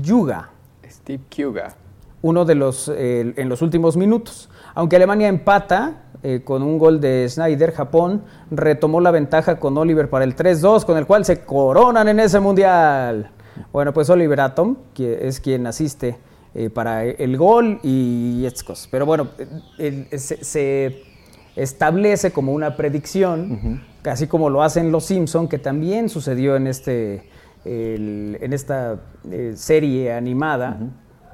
[0.00, 0.50] Yuga.
[0.88, 1.74] Steve Kuga.
[2.22, 4.48] uno de los eh, en los últimos minutos.
[4.78, 10.08] Aunque Alemania empata eh, con un gol de Snyder, Japón retomó la ventaja con Oliver
[10.08, 13.28] para el 3-2, con el cual se coronan en ese mundial.
[13.72, 16.16] Bueno, pues Oliver Atom, que es quien asiste
[16.54, 18.86] eh, para el gol y estas cosas.
[18.88, 19.26] Pero bueno,
[19.78, 21.02] el- se, se
[21.56, 27.28] establece como una predicción, casi como lo hacen los Simpson, que también sucedió en este
[27.64, 30.78] el- en esta eh, serie animada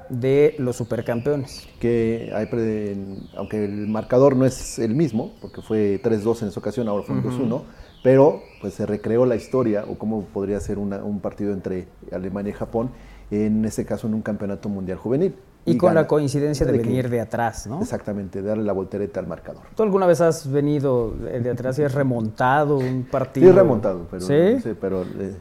[0.09, 1.67] de los supercampeones.
[1.79, 2.47] que hay
[3.37, 7.15] aunque el marcador no es el mismo, porque fue 3-2 en esa ocasión, ahora fue
[7.15, 7.63] un 2-1,
[8.03, 12.51] pero pues se recreó la historia o cómo podría ser una- un partido entre Alemania
[12.51, 12.91] y Japón,
[13.31, 15.35] en este caso en un campeonato mundial juvenil.
[15.67, 17.81] Y, con gana- la coincidencia de venir de atrás, ¿no?
[17.81, 19.63] Exactamente, darle la voltereta al marcador.
[19.75, 23.49] ¿Tú alguna vez has venido de atrás y has remontado un partido?
[23.51, 24.59] Sí, remontado, pero, ¿Sí?
[24.61, 25.33] sí, pero eh,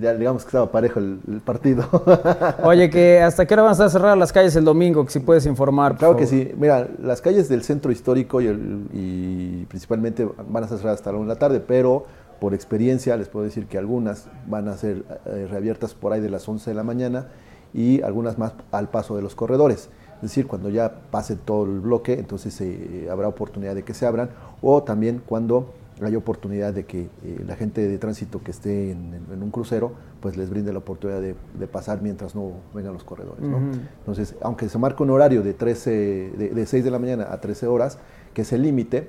[0.00, 1.84] ya digamos que estaba parejo el, el partido.
[2.64, 5.04] Oye, que ¿hasta qué hora van a estar cerradas las calles el domingo?
[5.04, 6.50] Que si puedes informar, Claro que sí.
[6.56, 11.12] Mira, las calles del centro histórico y, el- y principalmente van a estar cerradas hasta
[11.12, 12.04] la 1 de la tarde, pero
[12.40, 16.30] por experiencia les puedo decir que algunas van a ser eh, reabiertas por ahí de
[16.30, 17.28] las 11 de la mañana
[17.72, 19.88] y algunas más al paso de los corredores.
[20.16, 24.06] Es decir, cuando ya pase todo el bloque, entonces eh, habrá oportunidad de que se
[24.06, 24.30] abran
[24.62, 29.14] o también cuando hay oportunidad de que eh, la gente de tránsito que esté en,
[29.32, 33.04] en un crucero, pues les brinde la oportunidad de, de pasar mientras no vengan los
[33.04, 33.42] corredores.
[33.44, 33.58] ¿no?
[34.00, 35.90] Entonces, aunque se marca un horario de, 13,
[36.36, 37.98] de, de 6 de la mañana a 13 horas,
[38.32, 39.08] que es el límite,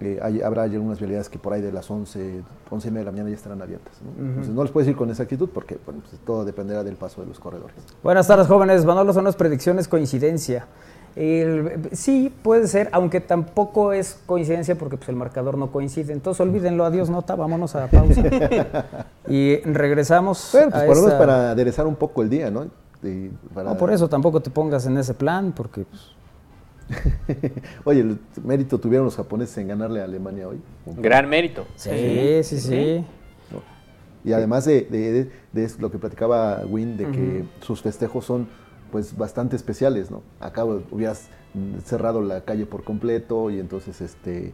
[0.00, 3.00] eh, hay- habrá ya unas vialidades que por ahí de las 11, 11 y media
[3.00, 4.00] de la mañana ya estarán abiertas.
[4.02, 4.24] ¿no?
[4.26, 7.26] Entonces, no les puedo decir con exactitud porque bueno, pues, todo dependerá del paso de
[7.28, 7.76] los corredores.
[8.02, 8.84] Buenas tardes, jóvenes.
[8.84, 10.66] Manolo, son las predicciones coincidencia.
[11.16, 16.12] El- sí, puede ser, aunque tampoco es coincidencia porque pues, el marcador no coincide.
[16.12, 16.84] Entonces, olvídenlo.
[16.84, 17.34] Adiós, nota.
[17.34, 18.22] Vámonos a pausa.
[19.28, 20.50] y regresamos.
[20.52, 22.64] Bueno, pues a por lo menos para aderezar un poco el día, ¿no?
[23.02, 26.12] Y para- No, por eso tampoco te pongas en ese plan, porque pues,
[27.84, 30.60] Oye, el mérito tuvieron los japoneses en ganarle a Alemania hoy.
[30.86, 31.66] Gran mérito.
[31.76, 33.04] sí, sí, sí.
[34.24, 38.24] Y además de, de- de- de eso, lo que platicaba Win, de que sus festejos
[38.24, 38.46] son
[38.92, 40.22] pues bastante especiales, ¿no?
[40.38, 41.28] Acá hubieras
[41.84, 44.52] cerrado la calle por completo y entonces este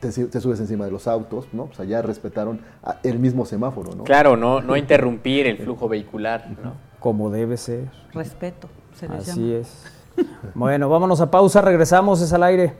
[0.00, 1.66] te, subes encima de los autos, ¿no?
[1.66, 4.04] Pues allá respetaron a- el mismo semáforo, ¿no?
[4.04, 6.48] Claro, no, no interrumpir el flujo vehicular.
[6.62, 6.74] ¿no?
[7.00, 7.88] Como debe ser.
[8.12, 9.60] Respeto, se les Así llama.
[9.60, 9.84] es.
[10.54, 11.62] Bueno, vámonos a pausa.
[11.62, 12.20] Regresamos.
[12.20, 12.74] Es al aire.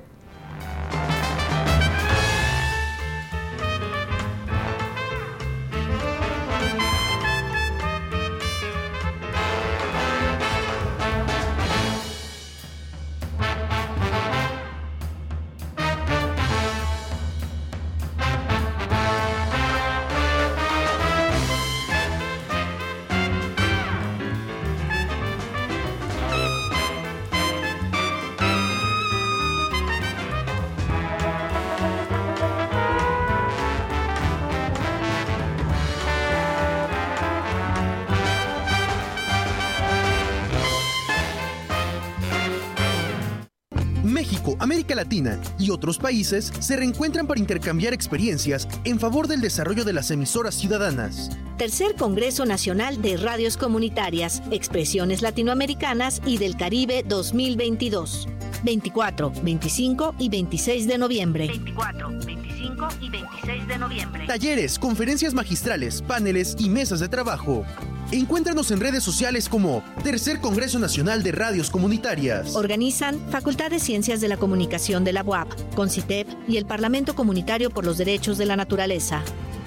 [45.72, 51.30] Otros países se reencuentran para intercambiar experiencias en favor del desarrollo de las emisoras ciudadanas.
[51.58, 58.28] Tercer Congreso Nacional de Radios Comunitarias, Expresiones Latinoamericanas y del Caribe 2022.
[58.64, 61.46] 24, 25 y 26 de noviembre.
[61.48, 64.26] 24, 25 y 26 de noviembre.
[64.26, 67.64] Talleres, conferencias magistrales, paneles y mesas de trabajo.
[68.12, 72.54] Encuéntranos en redes sociales como Tercer Congreso Nacional de Radios Comunitarias.
[72.54, 77.70] Organizan Facultad de Ciencias de la Comunicación de la UAP, CONCITEP y el Parlamento Comunitario
[77.70, 79.22] por los Derechos de la Naturaleza.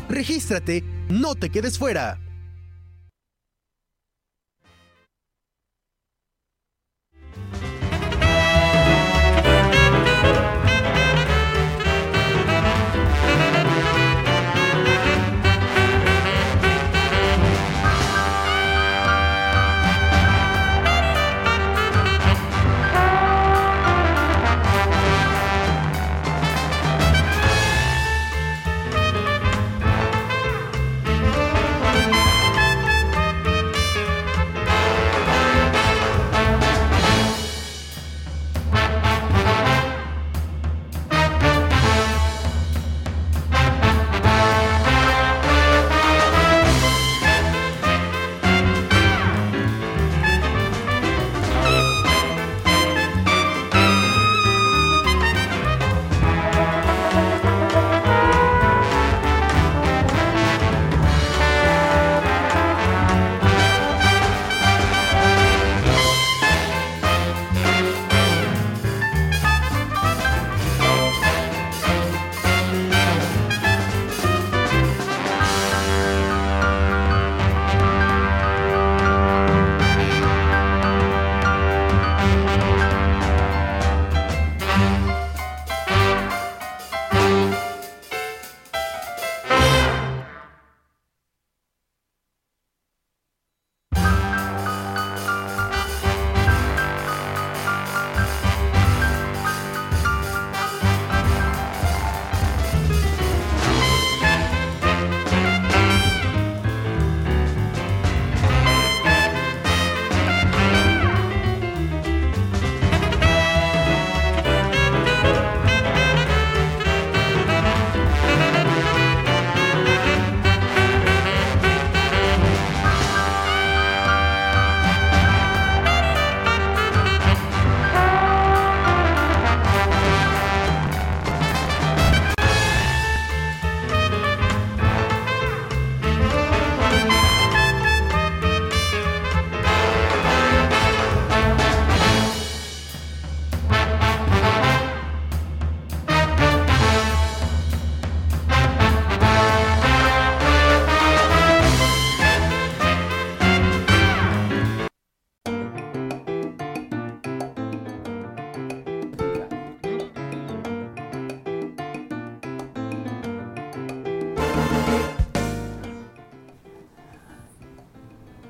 [0.10, 2.24] Regístrate, no te quedes fuera.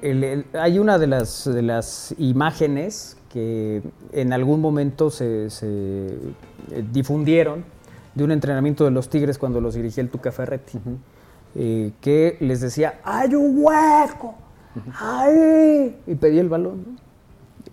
[0.10, 3.82] El- el- hay una de las, de las imágenes que
[4.14, 7.66] en algún momento se, se, eh, difundieron
[8.14, 10.80] de un entrenamiento de los Tigres cuando los dirigía el Tuca Ferretti,
[11.56, 14.36] eh, que les decía, ¡hay un hueco!
[15.00, 15.98] ¡Ay!
[16.08, 16.84] Y pedía el balón.
[16.88, 17.06] ¿no?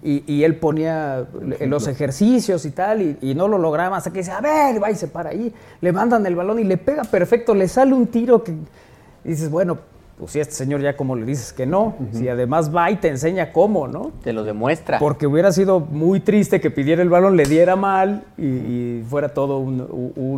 [0.05, 1.29] Y, y él ponía
[1.67, 4.91] los ejercicios y tal, y, y no lo lograba hasta que dice, a ver, va
[4.91, 5.53] y se para ahí.
[5.81, 9.49] Le mandan el balón y le pega perfecto, le sale un tiro que y dices,
[9.49, 9.79] bueno,
[10.23, 13.09] pues si este señor ya como le dices que no, si además va y te
[13.09, 14.13] enseña cómo, ¿no?
[14.23, 15.01] Te lo demuestra.
[15.01, 19.31] Porque hubiera sido muy triste que pidiera el balón, le diera mal y, y fuera
[19.35, 19.79] todo un,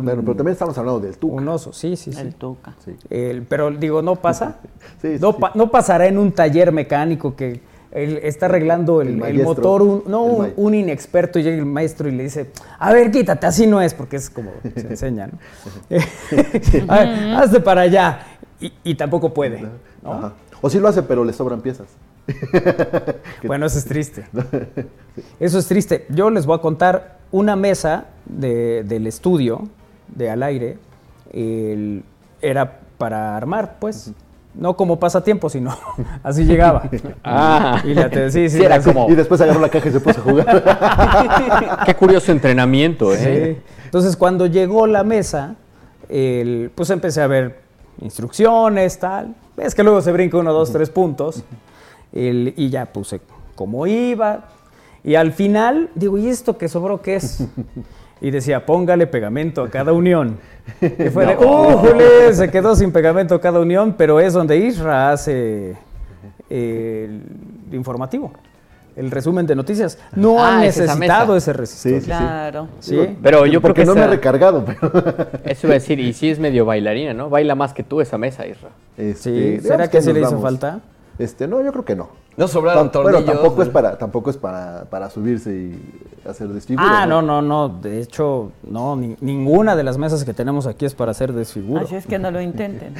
[0.01, 1.35] Bueno, pero también estamos hablando del Tuca.
[1.35, 1.71] un oso.
[1.71, 2.19] Sí, sí, sí.
[2.19, 2.73] El Tuca.
[2.83, 2.95] Sí.
[3.11, 4.55] El- pero digo, no pasa.
[5.01, 5.37] Sí, sí, no, sí.
[5.39, 9.45] pa- no pasará en un taller mecánico que él está arreglando el, El el maestro.
[9.45, 12.51] motor, un, no, El un, ma- un inexperto y llega el maestro y le dice,
[12.77, 15.37] a ver, quítate, así no es, porque es como se enseña, ¿no?
[16.89, 18.19] A ver, hazte para allá.
[18.67, 19.61] Y, y tampoco puede.
[20.03, 20.11] ¿no?
[20.13, 20.33] Ajá.
[20.61, 21.87] O sí lo hace, pero le sobran piezas.
[23.43, 24.25] Bueno, eso es triste.
[25.39, 26.05] Eso es triste.
[26.09, 29.67] Yo les voy a contar una mesa de- del estudio
[30.07, 30.77] de al aire.
[31.31, 32.03] el-
[32.41, 34.11] era para armar, pues.
[34.53, 35.77] No como pasatiempo, sino
[36.23, 36.89] así llegaba.
[37.23, 37.81] Ah.
[37.83, 38.89] Y la te- sí, sí, Sí, era así.
[38.91, 41.81] como- Y después agarró la caja y se puso a jugar.
[41.85, 43.57] Qué curioso entrenamiento, ¿eh?
[43.57, 43.73] Sí.
[43.85, 45.55] Entonces, cuando llegó la mesa,
[46.09, 47.64] el- pues empecé a ver
[48.01, 49.35] instrucciones, tal.
[49.57, 51.43] Es que luego se brinca uno, dos, tres puntos.
[52.13, 53.21] El- y ya puse
[53.55, 54.45] cómo iba.
[55.03, 57.43] Y al final, digo, ¿y esto que sobró qué es?
[58.21, 60.39] Y decía, póngale pegamento a cada unión.
[60.81, 62.33] Y fue de, ¡újule!
[62.33, 65.75] Se quedó sin pegamento a cada unión, pero es donde Isra hace
[66.49, 67.21] el
[67.73, 68.31] informativo,
[68.95, 69.97] el resumen de noticias.
[70.15, 71.99] No Ah, han necesitado ese resistor.
[72.01, 72.05] Sí.
[72.05, 72.67] Claro.
[72.79, 73.17] Sí.
[73.21, 74.91] Pero yo creo Porque que no me he recargado, pero.
[75.45, 77.29] Eso iba a decir, y sí es medio bailarina, ¿no?
[77.29, 78.69] Baila más que tú esa mesa, Isra.
[78.97, 80.43] Este, Sí, digamos ¿será que sí nos le hizo vamos.
[80.43, 80.79] falta?
[81.19, 82.09] Este, no, yo creo que no.
[82.37, 83.41] No sobraron Tam- bueno, tornillos.
[83.41, 85.79] tampoco es para, tampoco es para, para subirse y
[86.27, 86.89] hacer desfiguras.
[86.91, 87.69] Ah, no, no, no.
[87.69, 91.85] De hecho, no, ni- ninguna de las mesas que tenemos aquí es para hacer desfiguro.
[91.85, 92.93] Así es que no lo intenten.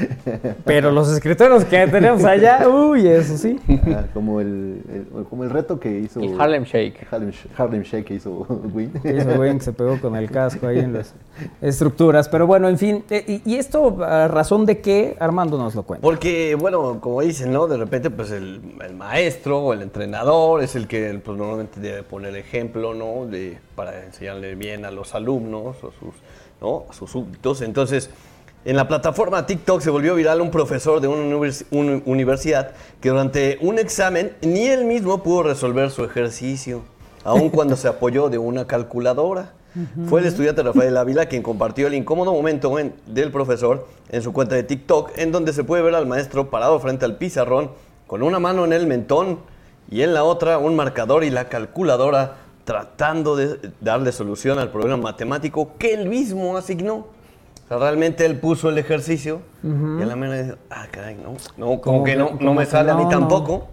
[0.66, 3.60] Pero los escritorios que tenemos allá, uy, eso sí.
[3.88, 7.06] Ah, como el, el- como el reto que hizo Y Harlem Shake.
[7.12, 8.32] Harlem, Sh- Harlem Shake que hizo
[8.74, 8.92] Win.
[9.02, 11.14] Que hizo se pegó con el casco ahí en las
[11.62, 12.30] estructuras.
[12.30, 13.04] Pero bueno, en fin.
[13.10, 16.02] eh, y, y esto, a razón de qué, Armando nos lo cuenta.
[16.04, 17.68] Porque, bueno, como dicen, ¿no?
[17.68, 22.04] De repente, pues el, el maestro o el entrenador es el que pues, normalmente debe
[22.04, 23.26] poner ejemplo, ¿no?
[23.26, 26.14] De, para enseñarle bien a los alumnos o sus,
[26.62, 26.86] ¿no?
[26.90, 27.62] a sus súbditos.
[27.62, 28.10] Entonces,
[28.64, 33.10] en la plataforma TikTok se volvió viral un profesor de una univers- una universidad que
[33.10, 36.82] durante un examen ni él mismo pudo resolver su ejercicio,
[37.24, 39.52] aun cuando se apoyó de una calculadora.
[40.08, 44.32] Fue el estudiante Rafael Ávila quien compartió el incómodo momento en- del profesor en su
[44.32, 47.72] cuenta de TikTok, en donde se puede ver al maestro parado frente al pizarrón
[48.08, 49.40] con una mano en el mentón
[49.90, 54.98] y en la otra un marcador y la calculadora tratando de darle solución al problema
[54.98, 56.96] matemático que él mismo asignó.
[57.66, 61.36] O sea, realmente él puso el ejercicio y a la mera dice, ah, caray, no,
[61.58, 63.68] no, como que no, no me sale a mí no, tampoco.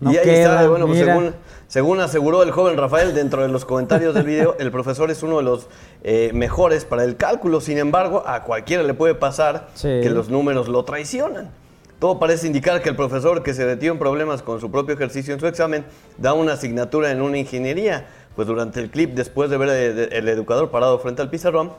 [0.00, 1.34] no y ahí queda, está, bueno, pues según,
[1.68, 5.36] según aseguró el joven Rafael dentro de los comentarios del video, el profesor es uno
[5.38, 5.68] de los
[6.02, 7.60] eh, mejores para el cálculo.
[7.60, 10.00] Sin embargo, a cualquiera le puede pasar Sí.
[10.02, 11.50] que los números lo traicionan.
[11.98, 15.32] Todo parece indicar que el profesor que se metió en problemas con su propio ejercicio
[15.32, 15.84] en su examen
[16.18, 18.06] da una asignatura en una ingeniería.
[18.34, 21.72] Pues durante el clip, después de ver el educador parado frente al pizarrón,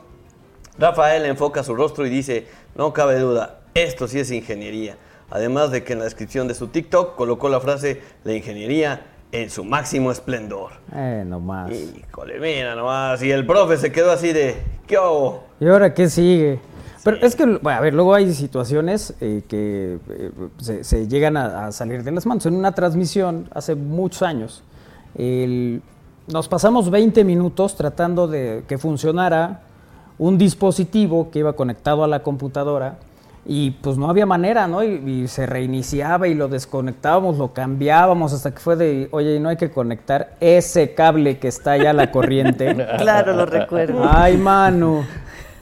[0.76, 4.96] Rafael enfoca su rostro y dice, no cabe duda, esto sí es ingeniería.
[5.30, 9.50] Además de que en la descripción de su TikTok colocó la frase, la ingeniería en
[9.50, 10.72] su máximo esplendor.
[10.94, 11.70] Eh, nomás.
[11.70, 13.22] Híjole, mira nomás.
[13.22, 15.44] Y el profe se quedó así de, ¿qué hago?
[15.60, 16.60] ¿Y ahora qué sigue?
[17.14, 21.36] Pero es que, bueno, a ver, luego hay situaciones eh, que eh, se, se llegan
[21.36, 22.44] a, a salir de las manos.
[22.46, 24.62] En una transmisión hace muchos años,
[25.16, 25.80] el-
[26.32, 29.60] nos pasamos 20 minutos tratando de que funcionara
[30.18, 32.98] un dispositivo que iba conectado a la computadora
[33.46, 34.84] y pues no había manera, ¿no?
[34.84, 39.48] Y, y se reiniciaba y lo desconectábamos, lo cambiábamos hasta que fue de, oye, no
[39.48, 42.74] hay que conectar ese cable que está allá a la corriente.
[42.98, 44.02] Claro, lo recuerdo.
[44.06, 45.06] Ay, mano.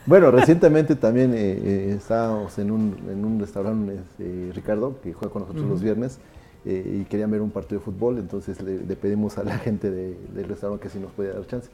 [0.07, 5.33] Bueno, recientemente también eh, eh, estábamos en un, en un restaurante, eh, Ricardo, que juega
[5.33, 6.19] con nosotros los viernes,
[6.64, 10.16] y querían ver un partido de fútbol, entonces le, le pedimos a la gente de-
[10.35, 11.69] del restaurante que si nos podía dar chance.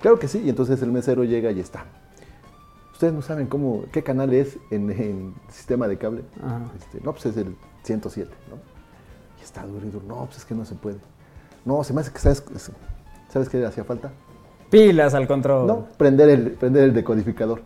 [0.00, 1.84] Claro que sí, y entonces el mesero llega y está.
[2.92, 6.22] Ustedes no saben cómo, qué canal es en, en sistema de cable.
[6.78, 8.56] Este, no, pues es el 107, ¿no?
[9.40, 10.04] Y está duro y duro.
[10.06, 10.96] No, pues es que no se puede.
[11.66, 12.42] No, se me hace que sabes,
[13.28, 14.12] ¿sabes qué le hacía falta?
[14.72, 15.66] Pilas al control.
[15.66, 17.60] No, prender el, prender el decodificador.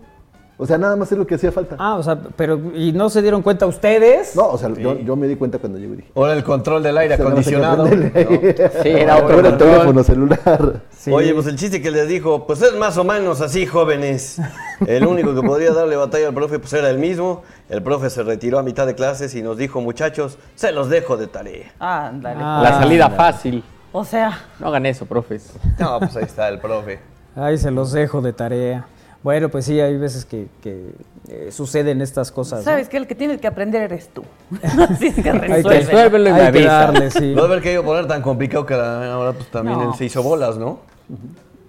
[0.58, 1.76] O sea, nada más es lo que hacía falta.
[1.78, 4.34] Ah, o sea, pero ¿y no se dieron cuenta ustedes?
[4.34, 6.10] No, o sea, yo, yo me di cuenta cuando llego y dije.
[6.16, 7.86] Ahora el control del aire "Se me hace que acondicionado.
[8.82, 9.58] Sí, era otro control.
[9.58, 10.80] teléfono celular.
[10.96, 11.12] Sí.
[11.12, 14.40] Oye, pues el chiste que les dijo, pues es más o menos así, jóvenes.
[14.86, 17.42] El único que podría darle batalla al profe pues era el mismo.
[17.68, 21.18] El profe se retiró a mitad de clases y nos dijo, muchachos, se los dejo
[21.18, 21.72] de tarea.
[21.78, 22.40] Ándale.
[22.42, 22.60] Ah.
[22.64, 23.62] La salida fácil.
[23.98, 25.54] O sea, No hagan eso, profes.
[25.78, 26.98] No, pues ahí está el profe.
[27.34, 28.84] Ahí se los dejo de tarea.
[29.22, 30.90] Bueno, pues sí, hay veces que, que,
[31.28, 32.58] eh, suceden estas cosas.
[32.58, 32.64] ¿no?
[32.66, 34.22] sabes que el que tienes que aprender eres tú.
[34.90, 35.78] Así es que Hay que, resuelve.
[35.80, 37.34] Resuélvelo hay que darle, sí.
[37.34, 39.90] No haber querido poner tan complicado que ahora pues también No.
[39.90, 40.80] él se hizo bolas, ¿no?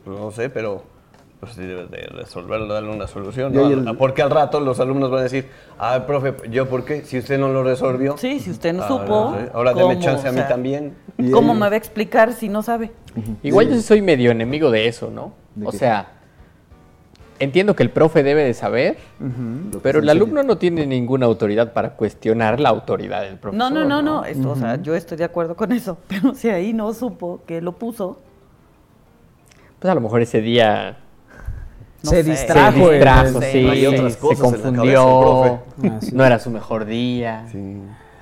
[0.05, 0.83] No sé, pero
[1.39, 3.53] pues sí debes de resolverlo, darle una solución.
[3.53, 3.67] ¿no?
[3.69, 5.47] el- Porque al rato los alumnos van a decir,
[5.77, 7.03] ah, profe, ¿yo por qué?
[7.03, 8.17] Si usted no lo resolvió.
[8.17, 9.05] Sí, si usted no Ah, supo.
[9.07, 9.51] no sé.
[9.53, 10.01] Ahora deme ¿cómo?
[10.05, 10.95] chance a O mí también.
[11.17, 12.91] Y ¿Cómo me va a explicar si no sabe?
[13.43, 15.33] Igual yo sí soy medio enemigo de eso, ¿no?
[15.55, 15.77] ¿De O qué?
[15.77, 16.07] sea,
[17.39, 18.97] entiendo que el profe debe de saber,
[19.83, 23.71] pero el alumno no tiene ninguna autoridad para cuestionar la autoridad del profesor.
[23.71, 24.25] No, no, no, no.
[24.25, 25.99] Esto, O sea, yo estoy de acuerdo con eso.
[26.07, 28.19] Pero si ahí no supo que lo puso,
[29.79, 30.97] Pues a lo mejor ese día
[32.03, 32.31] no Se sé.
[32.31, 32.87] distrajo.
[32.87, 35.59] se distrajo, sí, Hay otras se cosas cabeza del confundió.
[35.83, 36.09] Ah, sí.
[36.13, 37.45] no era su mejor día.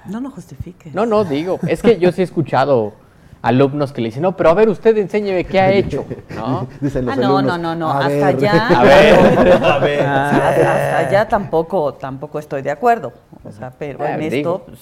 [0.05, 0.91] No lo justifique.
[0.93, 2.93] No, no, digo, es que yo sí he escuchado
[3.41, 6.03] alumnos que le dicen, no, pero a ver, usted enséñeme qué ha hecho,
[6.35, 6.67] ¿no?
[6.81, 7.91] Dicen los Ah, no, alumnos, no, no, no.
[7.91, 8.23] "A Hasta ver".
[8.23, 8.67] allá.
[8.79, 9.63] A ver.
[9.63, 10.01] A ver.
[10.05, 13.13] Ah, Hasta, allá tampoco, tampoco estoy de acuerdo.
[13.43, 14.35] O sea, pero Ah, en digo.
[14.35, 14.79] esto, pues,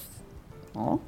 [0.76, 1.00] ¿no?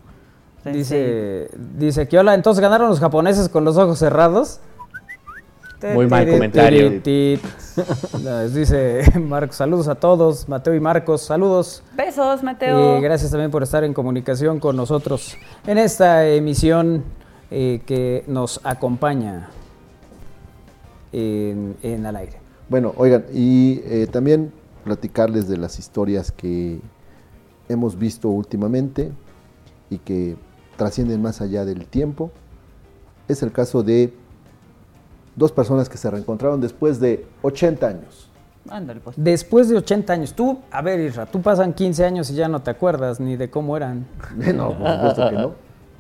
[0.64, 4.60] Sí, Dice, dice que hola, entonces ganaron los japoneses con los ojos cerrados.
[5.94, 6.90] Muy mal comentario.
[8.54, 10.48] Dice Marcos, saludos a todos.
[10.48, 11.84] Mateo y Marcos, saludos.
[11.96, 12.98] Besos, Mateo.
[12.98, 17.04] Y gracias también por estar en comunicación con nosotros en esta emisión
[17.52, 19.50] eh, que nos acompaña
[21.12, 22.40] en, en al aire.
[22.70, 24.52] Bueno, oigan, y eh, también
[24.84, 26.80] platicarles de las historias que
[27.70, 29.12] hemos visto últimamente
[29.90, 30.36] y que
[30.78, 32.32] trascienden más allá del tiempo.
[33.28, 34.14] Es el caso de
[35.36, 38.30] dos personas que se reencontraron después de 80 años.
[38.70, 39.16] Ándale, pues.
[39.20, 42.62] Después de 80 años, tú, a ver, Isra, tú pasan 15 años y ya no
[42.62, 44.08] te acuerdas ni de cómo eran,
[44.56, 45.52] No, por supuesto que no.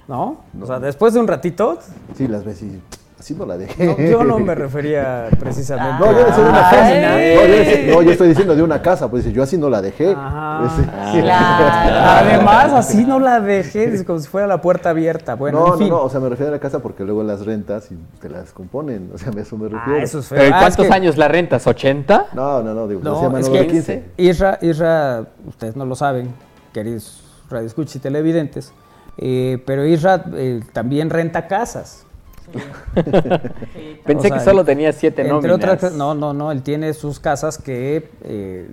[0.08, 0.38] ¿no?
[0.62, 1.78] O sea, después de un ratito,
[2.16, 2.82] Sí, las ves y
[3.26, 3.88] así no la dejé.
[3.88, 6.06] no, yo no me refería precisamente.
[6.06, 6.86] No, yo decía de una casa.
[6.86, 9.82] No, yo, decía- no, yo estoy diciendo de una casa, pues yo así no la
[9.82, 10.14] dejé.
[10.16, 10.46] Ajá.
[11.16, 12.28] Claro.
[12.28, 15.36] Además, así no la dejé, es como si fuera la puerta abierta.
[15.36, 15.90] Bueno, no, en fin.
[15.90, 18.30] no, no, o sea, me refiero a la casa porque luego las rentas y te
[18.30, 20.00] las componen, o sea, a eso me refiero.
[20.00, 20.38] Ah, eso es feo.
[20.38, 21.66] Pero ¿y Ah, ¿Cuántos es que- años la rentas?
[21.66, 22.26] ¿80?
[22.34, 24.04] No, no, no, digo, No, es que 15.
[24.18, 26.30] Isra, Isra, ustedes no lo saben,
[26.74, 28.72] queridos radioescuchas y televidentes,
[29.18, 32.05] eh, pero Isra eh, también renta casas.
[34.06, 35.74] Pensé O sea, que solo tenía siete Entre nóminas.
[35.76, 38.70] otras no, no, no, él tiene sus casas que eh,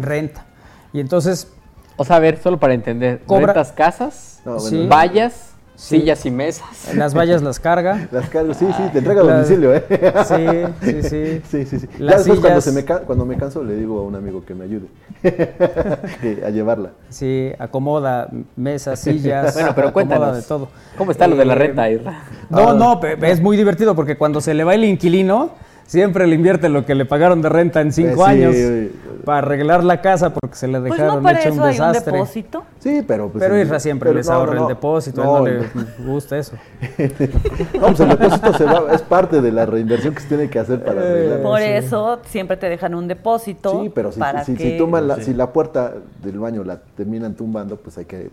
[0.00, 0.46] renta.
[0.92, 1.48] Y entonces,
[1.96, 3.20] O sea, a ver, solo para entender.
[3.26, 4.40] Cobra- ¿Rentas casas?
[4.44, 4.86] No, bueno, Sí.
[4.88, 5.49] ¿Vallas?
[5.80, 5.98] Sí.
[6.00, 6.94] ¿Sillas y mesas?
[6.94, 8.06] las vallas las carga.
[8.12, 9.82] Las cargo, sí, sí, te entrega a domicilio, ¿eh?
[10.26, 11.40] Sí, sí, sí.
[11.50, 11.88] Sí, sí, sí.
[11.98, 14.44] Ya Las después cuando, sillas- se me cuando me canso le digo a un amigo
[14.44, 14.88] que me ayude
[16.46, 16.90] a llevarla.
[17.08, 19.54] Sí, acomoda mesas, sillas.
[19.54, 20.36] Bueno, pero acomoda cuéntanos.
[20.36, 20.68] de todo.
[20.98, 22.24] ¿Cómo está lo de la Eh, renta, Isra?
[22.50, 25.50] No, no, pe- es muy divertido porque cuando se le va el inquilino,
[25.90, 28.92] siempre le invierte lo que le pagaron de renta en cinco Eh, sí, años eh,
[29.24, 31.80] para arreglar la casa porque se le Pues dejaron no para hecho eso un hay
[31.80, 32.12] un desastre.
[32.12, 32.62] depósito.
[32.78, 33.42] Sí, pero pues...
[33.42, 34.68] pero el- Isra siempre pero les no, ahorra no, el no.
[34.68, 36.52] depósito, No, a él no le gusta eso.
[37.74, 40.58] No, pues el depósito se va, es parte de la reinversión que se tiene que
[40.60, 41.42] hacer para arreglar.
[41.42, 41.64] Por sí.
[41.66, 43.82] eso siempre te dejan un depósito.
[43.82, 44.62] Sí, pero si, para si, que...
[44.72, 48.30] si tumban la, si la puerta del baño la terminan tumbando, pues hay que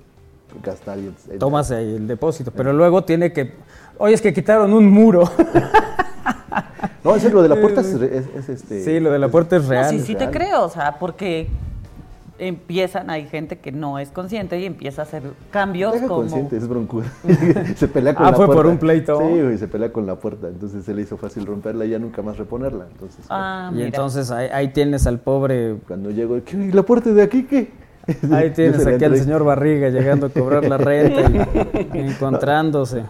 [0.64, 1.00] gastar.
[1.00, 3.52] y- Tomas ahí el depósito, pero luego tiene que...
[3.98, 5.24] Oye, es que quitaron un muro.
[7.16, 8.84] No, lo de la puerta es, es- es este...
[8.84, 9.90] sí, lo de la puerta es No, real.
[9.90, 11.48] sí, sí te creo, o sea, porque
[12.40, 16.20] empiezan, hay gente que no es consciente y empieza a hacer cambios Deja como...
[16.22, 17.08] consciente, es broncuda.
[17.76, 18.72] se pelea con Ah, la fue por puerta.
[18.72, 19.18] un pleito.
[19.20, 20.48] Sí, güey, se pelea con la puerta.
[20.48, 22.86] Entonces se le hizo fácil romperla y ya nunca más reponerla.
[22.92, 23.86] Entonces, Ah, Y mira.
[23.88, 25.78] entonces ahí, ahí tienes al pobre...
[25.88, 26.58] cuando llego, ¿qué?
[26.58, 27.72] ¿Y la puerta de aquí qué?
[28.32, 31.22] Ahí tienes aquí al señor Barriga llegando a cobrar la renta
[31.94, 33.04] y encontrándose.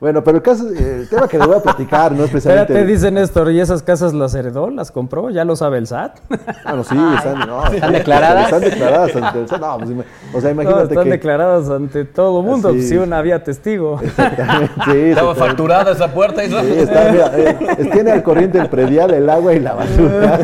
[0.00, 2.72] Bueno, pero el caso, eh, el tema que le voy a platicar no es precisamente...
[2.72, 4.70] Espérate, dice Néstor, ¿y esas casas las heredó?
[4.70, 5.28] ¿Las compró?
[5.30, 6.18] ¿Ya lo sabe el SAT?
[6.64, 8.44] Ah, no, sí, están, no, ¿Están declaradas?
[8.44, 9.60] Están declaradas ante el SAT.
[9.60, 11.10] No, pues, ima- o sea, No, imagínate están que...
[11.10, 12.82] declaradas ante todo mundo, Así.
[12.82, 14.00] si una había testigo.
[14.00, 16.62] Exactamente, sí, Estaba facturada esa puerta, Isra.
[16.62, 20.38] Sí, está, mira, eh, tiene al corriente el predial, el agua y la basura.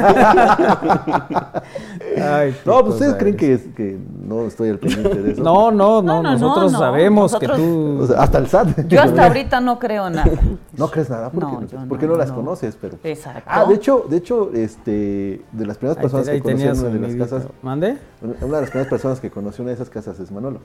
[2.21, 5.43] Ay, No, pues ustedes creen que, que no estoy al pendiente de eso.
[5.43, 7.99] No, no, no, No, no, nosotros no, no, sabemos nosotros- que tú...
[8.03, 8.87] O sea, hasta el SAT.
[8.89, 10.31] Yo hasta ahorita no creo nada.
[10.77, 12.37] No crees nada, porque No, no, yo porque no, no las no.
[12.37, 12.99] conoces, pero.
[13.05, 13.43] Exacto.
[13.47, 16.89] Ah, de hecho, de hecho, este, de las primeras personas ahí que conocí en una
[16.91, 17.99] de las casas, ¿Mande?
[18.23, 20.59] una una de las primeras personas que conocí en una de esas casas es Manolo.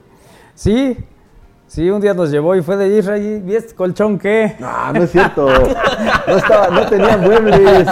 [0.56, 0.98] Sí,
[1.70, 3.44] sí, un día nos llevó y fue de Israel.
[3.48, 4.56] ¿Y este colchón qué?
[4.60, 5.48] No, no es cierto.
[6.28, 7.88] No estaba, no tenía muebles.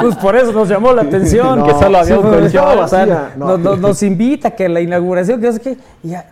[0.00, 2.78] Pues por eso nos llamó la atención, No, que solo había sí, un colchón.
[2.78, 3.06] o sea,
[3.36, 3.46] no.
[3.46, 5.76] nos, nos- nos invita que la inauguración, que qué.
[6.02, 6.24] Y ya,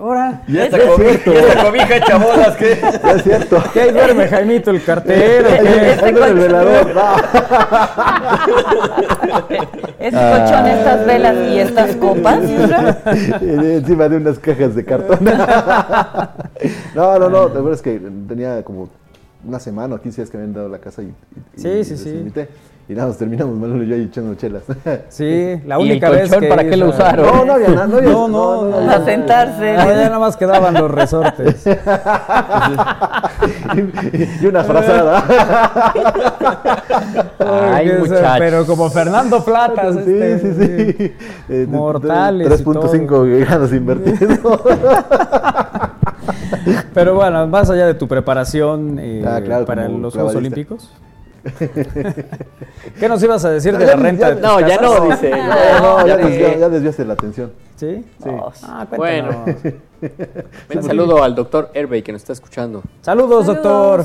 [0.00, 1.32] ahora, Y esta, Es cobi- cierto.
[1.32, 2.78] y esta cobija hecha bolas, ¿qué?
[3.02, 3.62] No es cierto.
[3.72, 5.48] ¿qué ahí duerme Jaimito el cartero?
[5.48, 5.96] ¿Qué?
[6.04, 6.94] Ahí duerme el velador.
[6.94, 7.02] No.
[9.98, 12.40] Ese colchón, estas velas y estas copas.
[13.42, 15.18] Encima de unas cajas de cartón.
[16.94, 17.48] No, no, no.
[17.48, 18.88] La verdad es que tenía como
[19.44, 21.84] una semana o 15 días que me habían dado la casa y, y- Sí, y
[21.84, 22.08] sí, les sí.
[22.10, 22.48] invité.
[22.88, 24.64] Y nada, nos terminamos Manolo y yo ahí echando chelas.
[25.08, 27.24] Sí, la ¿Y el única vez colchón que para qué lo usaron?
[27.26, 27.86] No, no había nada.
[27.86, 29.76] No, había, No, no, no, A sentarse.
[29.76, 31.64] Ah, ya nada más quedaban los resortes.
[34.42, 35.24] y una frazada.
[37.38, 38.36] Ay, muchachos.
[38.38, 39.94] Pero como Fernando Platas.
[40.04, 41.12] Sí, este, sí, sí.
[41.48, 44.60] Eh, Mortales y 3.5 grados invertidos.
[46.94, 50.34] Pero bueno, más allá de tu preparación eh, Ah, claro, para como los Juegos.
[50.34, 50.90] Olímpicos.
[52.98, 54.34] ¿Qué nos ibas a decir de la renta?
[54.34, 55.30] No, ya no, dice.
[55.36, 57.52] No, no, ya, desviaste la atención.
[57.76, 58.04] ¿Sí?
[58.22, 58.30] Sí.
[58.62, 59.44] Ah, Bueno.
[60.74, 62.82] Un saludo al doctor Herbey que nos está escuchando.
[63.00, 64.04] Saludos, doctor.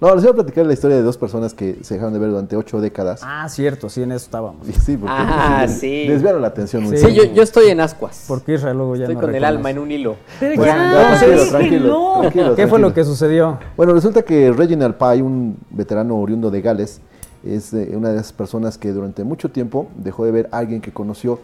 [0.00, 2.30] No, les voy a platicar la historia de dos personas que se dejaron de ver
[2.30, 3.20] durante ocho décadas.
[3.24, 4.64] Ah, cierto, sí, en eso estábamos.
[4.84, 6.06] Sí, porque Ah, des- sí.
[6.06, 6.84] desviaron la atención.
[6.84, 6.98] un Sí.
[7.06, 8.24] Sí, yo, yo estoy en ascuas.
[8.28, 10.14] Porque Israel luego ya Estoy no con el alma en un hilo.
[10.38, 11.50] Pero Bueno, ya, Ya, tranquilo, déjenlo.
[11.50, 13.58] tranquilo, tranquilo, ¿Qué fue lo que sucedió?
[13.76, 17.00] Bueno, resulta que Reginald Pye, un veterano oriundo de Gales,
[17.44, 20.80] es eh, una de las personas que durante mucho tiempo dejó de ver a alguien
[20.80, 21.40] que conoció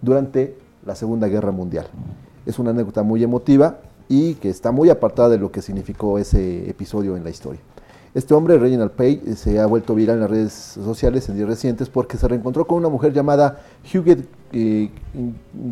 [0.00, 0.56] durante
[0.86, 1.86] la Segunda Guerra Mundial.
[2.46, 6.70] Es una anécdota muy emotiva y que está muy apartada de lo que significó ese
[6.70, 7.60] episodio en la historia.
[8.14, 11.48] Este hombre, Reginald Pye, eh, se ha vuelto viral en las redes sociales en días
[11.48, 13.60] recientes porque se reencontró con una mujer llamada
[13.92, 14.90] Huguette eh,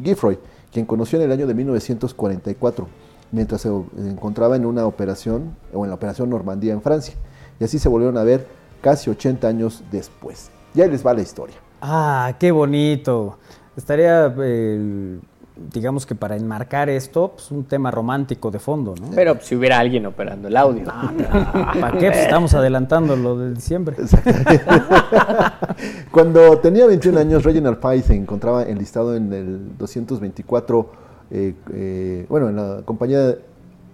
[0.05, 0.39] Giffroy,
[0.73, 2.87] quien conoció en el año de 1944,
[3.33, 7.15] mientras se encontraba en una operación, o en la operación Normandía en Francia.
[7.59, 8.47] Y así se volvieron a ver
[8.83, 10.51] casi 80 años después.
[10.75, 11.57] Y ahí les va la historia.
[11.81, 13.39] Ah, qué bonito.
[13.77, 15.19] Estaría, eh,
[15.57, 19.11] digamos que para enmarcar esto, pues, un tema romántico de fondo, ¿no?
[19.15, 20.85] Pero pues, si hubiera alguien operando el audio.
[20.85, 22.11] ¿Para qué?
[22.11, 23.97] Pues estamos adelantando lo de diciembre.
[26.11, 30.93] Cuando tenía 21 años, Reginald Pye se encontraba enlistado en el 224,
[31.31, 33.35] eh, eh, bueno, en la compañía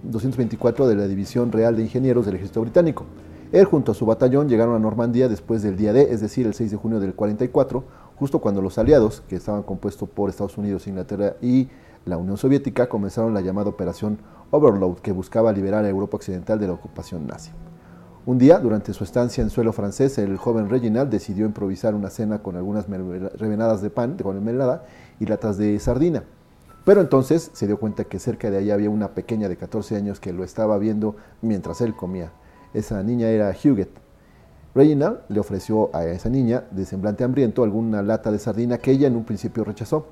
[0.03, 3.07] 224 de la División Real de Ingenieros del Ejército Británico.
[3.53, 6.55] Él junto a su batallón llegaron a Normandía después del día D, es decir, el
[6.55, 7.84] 6 de junio del 44,
[8.16, 11.68] justo cuando los aliados, que estaban compuestos por Estados Unidos, Inglaterra y
[12.07, 14.18] la Unión Soviética, comenzaron la llamada Operación
[14.50, 17.50] Overload, que buscaba liberar a Europa Occidental de la ocupación nazi.
[18.24, 22.38] Un día, durante su estancia en suelo francés, el joven Reginald decidió improvisar una cena
[22.38, 24.86] con algunas revenadas de pan con mermelada
[25.20, 26.24] y latas de sardina.
[26.86, 30.20] Pero entonces se dio cuenta que cerca de ahí había una pequeña de 14 años
[30.20, 32.32] que lo estaba viendo mientras él comía.
[32.75, 34.01] Esa niña era Huguette.
[34.75, 39.07] Reginald le ofreció a esa niña, de semblante hambriento, alguna lata de sardina que ella
[39.07, 40.07] en un principio rechazó.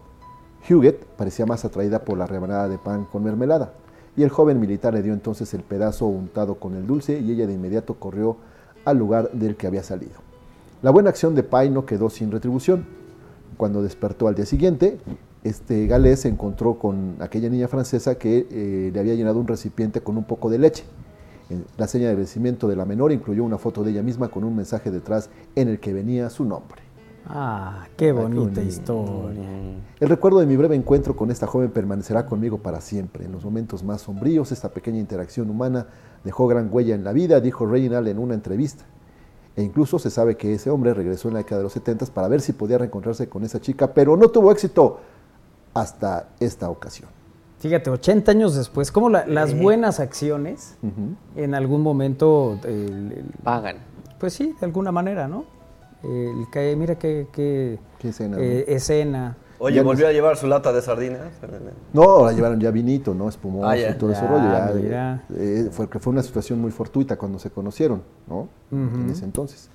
[0.69, 3.73] Huguette parecía más atraída por la rebanada de pan con mermelada,
[4.17, 7.47] y el joven militar le dio entonces el pedazo untado con el dulce y ella
[7.47, 8.37] de inmediato corrió
[8.85, 10.21] al lugar del que había salido.
[10.83, 12.87] La buena acción de Pye no quedó sin retribución.
[13.57, 14.99] Cuando despertó al día siguiente,
[15.45, 20.01] este galés se encontró con aquella niña francesa que eh, le había llenado un recipiente
[20.03, 20.85] con un poco de leche.
[21.77, 24.55] La seña de vencimiento de la menor incluyó una foto de ella misma con un
[24.55, 26.83] mensaje detrás en el que venía su nombre.
[27.27, 29.49] Ah, qué bonita historia.
[30.01, 33.25] El recuerdo de mi breve encuentro con esta joven permanecerá conmigo para siempre.
[33.25, 35.87] En los momentos más sombríos, esta pequeña interacción humana
[36.25, 38.85] dejó gran huella en la vida, dijo Reginald en una entrevista.
[39.57, 42.29] E incluso se sabe que ese hombre regresó en la década de los 70 para
[42.29, 45.01] ver si podía reencontrarse con esa chica, pero no tuvo éxito
[45.75, 47.20] hasta esta ocasión.
[47.61, 50.77] Fíjate, 80 años después, como la- las buenas acciones
[51.37, 53.77] en algún momento, el- el- Pagan.
[54.19, 55.45] pues sí, de alguna manera, ¿no?
[56.03, 58.43] El que, mira qué, qué, Qué escena, ¿no?
[58.43, 59.37] eh, escena.
[59.59, 61.21] Oye, Ya ¿volvió a llevar su lata de sardinas?
[61.93, 63.29] No, la llevaron ya vinito, ¿no?
[63.29, 64.51] Espumoso Ah, y todo ese Ya, rollo.
[64.51, 65.25] ya, mira.
[65.35, 68.49] eh, fue, que fue una situación muy fortuita cuando se conocieron, ¿no?
[68.73, 69.69] En ese entonces.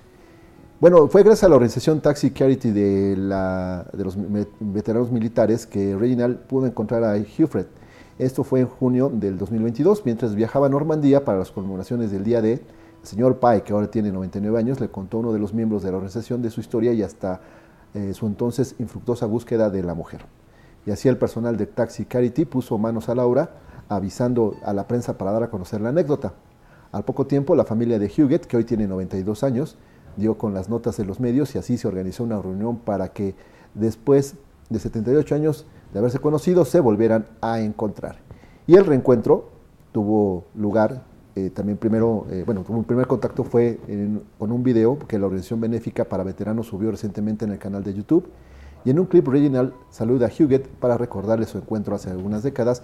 [0.80, 4.16] Bueno, fue gracias a la organización Taxi Charity de, la, de los
[4.60, 7.66] veteranos militares que Reginald pudo encontrar a Hufred.
[8.18, 12.40] Esto fue en junio del 2022, mientras viajaba a Normandía para las conmemoraciones del Día
[12.40, 12.60] de el
[13.02, 15.90] señor Pye, que ahora tiene 99 años, le contó a uno de los miembros de
[15.90, 17.42] la organización de su historia y hasta
[17.92, 20.24] eh, su entonces infructuosa búsqueda de la mujer.
[20.86, 23.50] Y así el personal de Taxi Carity puso manos a la obra,
[23.90, 26.32] avisando a la prensa para dar a conocer la anécdota.
[26.92, 29.76] Al poco tiempo, la familia de Huguet, que hoy tiene 92 años,
[30.16, 33.34] dio con las notas de los medios y así se organizó una reunión para que
[33.74, 34.36] después
[34.70, 38.16] de 78 años de haberse conocido se volvieran a encontrar.
[38.66, 39.50] Y el reencuentro
[39.92, 41.02] tuvo lugar
[41.36, 43.78] eh, también primero, eh, bueno, como primer contacto fue
[44.38, 47.92] con un video que la organización benéfica para veteranos subió recientemente en el canal de
[47.92, 48.26] YouTube.
[48.86, 52.82] Y en un clip original saluda a Huguet para recordarle su encuentro hace algunas décadas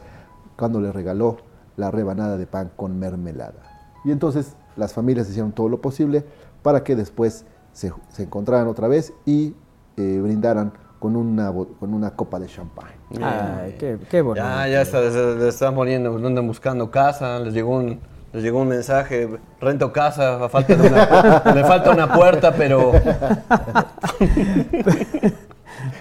[0.56, 1.38] cuando le regaló
[1.76, 3.62] la rebanada de pan con mermelada.
[4.04, 6.24] Y entonces las familias hicieron todo lo posible
[6.62, 9.54] para que después se, se encontraran otra vez y
[9.96, 10.72] eh, brindaran
[11.02, 12.86] con una, con una copa de champán.
[13.20, 14.46] Ay, qué, qué bonito.
[14.46, 17.98] Ya, ya está, se, están poniendo, andan buscando casa, les llegó un,
[18.32, 19.28] les llegó un mensaje,
[19.60, 22.92] rento casa, falta de una- me falta una puerta, pero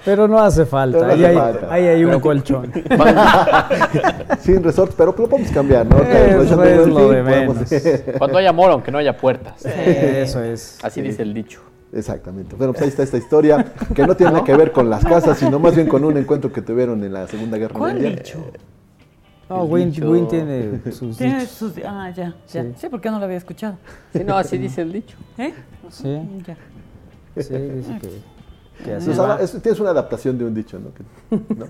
[0.05, 0.99] Pero no hace falta.
[0.99, 1.73] No ahí, hace hay, falta.
[1.73, 2.71] ahí hay un Pero- colchón.
[4.41, 5.97] Sin resort, pero lo podemos cambiar, ¿no?
[6.03, 9.65] Eso es lo de podemos- Cuando hay amor, aunque no haya puertas.
[9.65, 10.77] Eso es.
[10.83, 11.61] Así dice el dicho.
[11.93, 12.55] Exactamente.
[12.55, 15.37] Bueno, pues ahí está esta historia que no tiene nada que ver con las casas,
[15.37, 18.15] sino más bien con un encuentro que tuvieron en la Segunda Guerra ¿Cuál Mundial.
[18.15, 18.39] dicho?
[19.49, 21.49] No, El Win, tiene sus Tiene dichos.
[21.51, 22.63] sus- ah, ya, ya.
[22.63, 22.71] Sí.
[22.77, 22.87] Sí.
[22.89, 23.77] porque no lo había escuchado.
[24.13, 25.17] Sí, no, así dice el dicho.
[25.37, 25.53] ¿Eh?
[25.89, 26.55] Sí, Ya.
[27.43, 28.09] sí, dice que,
[28.99, 29.35] sea, va.
[29.41, 30.93] es- tienes una adaptación de un dicho, ¿no?
[30.93, 31.65] Que- ¿no?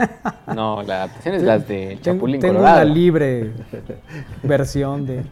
[0.55, 2.85] No, la adaptación es las de Chapulín tengo Colorado.
[2.85, 3.51] una libre
[4.43, 5.23] versión de.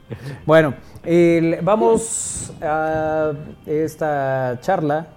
[0.46, 0.74] Bueno,
[1.04, 3.32] el- vamos a
[3.66, 5.08] esta charla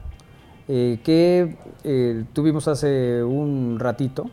[0.69, 4.31] eh, que eh, tuvimos hace un ratito,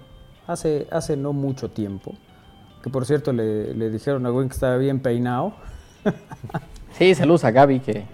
[0.48, 2.14] hace, hace no mucho tiempo.
[2.84, 5.54] Que por cierto le, le dijeron a Gwen que estaba bien peinado.
[6.94, 8.06] Sí, saludos a Gaby que,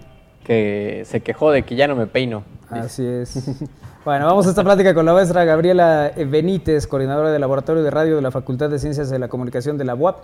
[0.44, 2.42] que se quejó de que ya no me peino.
[2.68, 3.48] Así es.
[4.06, 8.14] Bueno, vamos a esta plática con la maestra Gabriela Benítez, coordinadora del Laboratorio de Radio
[8.14, 10.18] de la Facultad de Ciencias de la Comunicación de la UAP,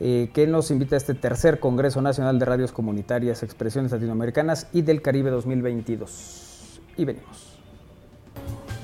[0.00, 4.82] eh, que nos invita a este tercer Congreso Nacional de Radios Comunitarias, Expresiones Latinoamericanas y
[4.82, 6.80] del Caribe 2022.
[6.96, 7.56] Y venimos.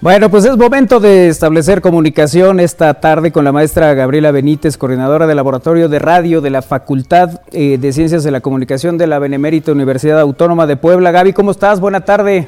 [0.01, 5.27] Bueno, pues es momento de establecer comunicación esta tarde con la maestra Gabriela Benítez, coordinadora
[5.27, 9.19] del Laboratorio de Radio de la Facultad eh, de Ciencias de la Comunicación de la
[9.19, 11.11] Benemérita Universidad Autónoma de Puebla.
[11.11, 11.81] Gaby, ¿cómo estás?
[11.81, 12.47] Buena tarde.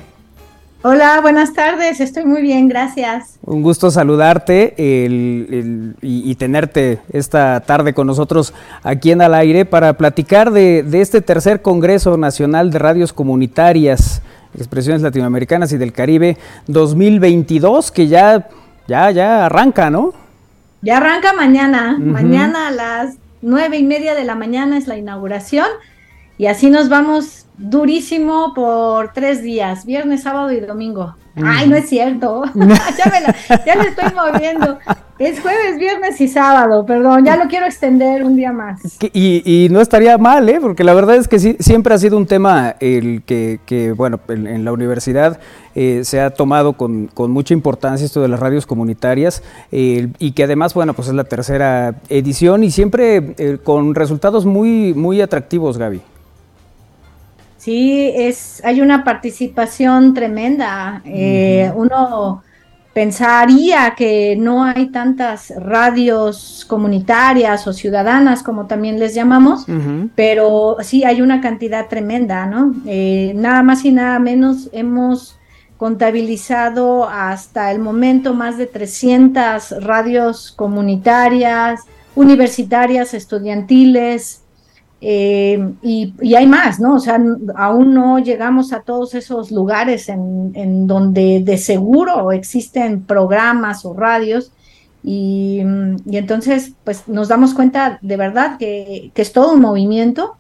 [0.83, 2.01] Hola, buenas tardes.
[2.01, 3.39] Estoy muy bien, gracias.
[3.43, 8.55] Un gusto saludarte el- el- y, y tenerte esta tarde con nosotros
[8.85, 14.23] aquí en Al Aire para platicar de, de este tercer Congreso Nacional de Radios Comunitarias,
[14.57, 16.37] Expresiones Latinoamericanas y del Caribe
[16.69, 18.49] 2022, que ya,
[18.87, 20.13] ya, ya arranca, ¿no?
[20.83, 21.97] Ya arranca mañana.
[21.99, 25.67] Mañana a las nueve y media de la mañana es la inauguración
[26.39, 31.17] y así nos vamos durísimo por tres días, viernes, sábado y domingo.
[31.45, 32.45] Ay, no es cierto.
[32.55, 34.79] ya, me la, ya le estoy moviendo.
[35.19, 37.25] Es jueves, viernes y sábado, perdón.
[37.25, 38.81] Ya lo quiero extender un día más.
[39.13, 40.59] Y, y no estaría mal, ¿eh?
[40.61, 44.21] porque la verdad es que sí, siempre ha sido un tema el que, que, bueno,
[44.29, 45.41] en, en la universidad
[45.75, 50.33] eh, se ha tomado con, con mucha importancia esto de las radios comunitarias eh, y
[50.33, 55.21] que además, bueno, pues es la tercera edición y siempre eh, con resultados muy, muy
[55.21, 56.01] atractivos, Gaby.
[57.59, 61.03] Sí, es, hay una participación tremenda.
[61.05, 62.43] Eh, Uno
[62.95, 69.67] pensaría que no hay tantas radios comunitarias o ciudadanas, como también les llamamos,
[70.17, 72.75] pero sí hay una cantidad tremenda, ¿no?
[72.87, 75.39] Eh, nada más y nada menos hemos
[75.77, 81.83] contabilizado hasta el momento más de 300 radios comunitarias,
[82.17, 84.43] universitarias, estudiantiles,
[85.01, 86.95] eh, y, y hay más, ¿no?
[86.97, 87.21] O sea,
[87.57, 93.95] aún no llegamos a todos esos lugares en, en donde de seguro existen programas o
[93.95, 94.53] radios
[95.03, 95.63] y,
[96.05, 100.37] y entonces pues nos damos cuenta de verdad que, que es todo un movimiento.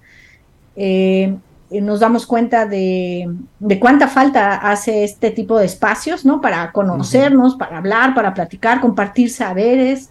[0.76, 1.36] eh,
[1.70, 3.28] nos damos cuenta de,
[3.58, 6.40] de cuánta falta hace este tipo de espacios, ¿no?
[6.40, 10.08] Para conocernos, para hablar, para platicar, compartir saberes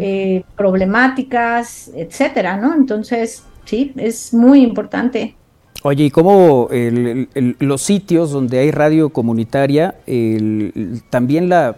[0.00, 2.74] eh, problemáticas, etcétera, ¿no?
[2.74, 5.34] Entonces, sí, es muy importante.
[5.82, 11.76] Oye, ¿y cómo el- el- el- los sitios donde hay radio comunitaria el- también la,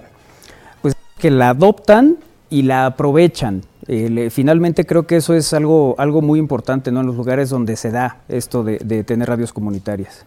[0.80, 2.16] pues que la adoptan
[2.50, 3.62] y la aprovechan?
[3.88, 7.00] Eh, finalmente creo que eso es algo, algo muy importante, ¿no?
[7.00, 10.24] En los lugares donde se da esto de, de tener radios comunitarias.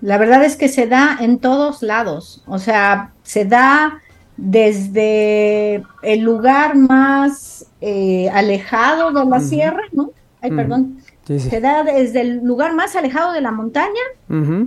[0.00, 4.00] La verdad es que se da en todos lados, o sea, se da
[4.36, 10.10] desde el lugar más eh, alejado de la sierra, ¿no?
[10.42, 10.98] Ay, perdón.
[11.26, 11.50] Sí, sí.
[11.50, 14.02] Se da desde el lugar más alejado de la montaña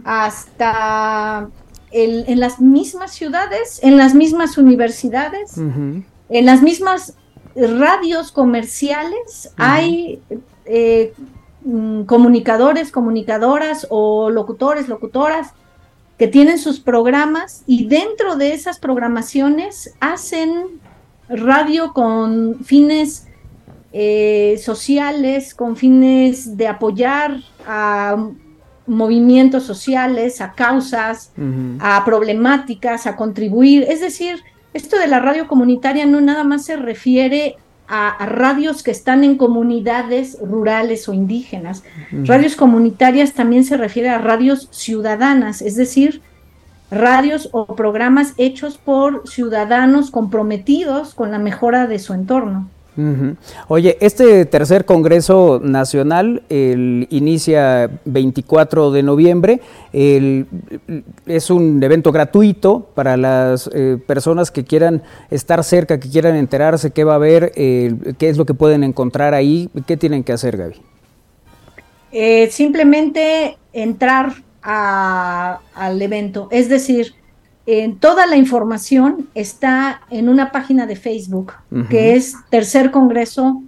[0.06, 1.50] hasta
[1.92, 7.16] en las mismas ciudades, en las mismas universidades, en las mismas
[7.56, 10.22] radios comerciales, hay
[10.66, 11.14] eh,
[11.64, 15.54] mm, comunicadores, comunicadoras o locutores, locutoras
[16.18, 20.82] que tienen sus programas y dentro de esas programaciones hacen
[21.30, 23.25] radio con fines
[23.98, 28.28] eh, sociales, con fines de apoyar a
[28.86, 31.32] movimientos sociales, a causas,
[31.80, 33.86] a problemáticas, a contribuir.
[33.88, 34.44] Es decir,
[34.74, 37.56] esto de la radio comunitaria no nada más se refiere
[37.88, 41.84] a, radios que están en comunidades rurales o indígenas.
[42.12, 46.22] Radios comunitarias también se refiere a radios ciudadanas, es decir,
[46.92, 52.70] radios o programas hechos por ciudadanos comprometidos con la mejora de su entorno.
[53.68, 59.62] Oye, este tercer Congreso Nacional el, inicia 24 de noviembre.
[59.92, 66.92] es un evento gratuito para las eh, personas que quieran estar cerca, que quieran enterarse
[66.92, 69.70] qué va a haber, qué es lo que pueden encontrar ahí.
[69.86, 70.76] ¿Qué tienen que hacer, Gaby?
[72.18, 76.48] Eh, simplemente entrar al evento.
[76.50, 77.14] Es decir,
[78.00, 81.54] toda la información está en una página de Facebook
[81.90, 83.64] que es Tercer Congreso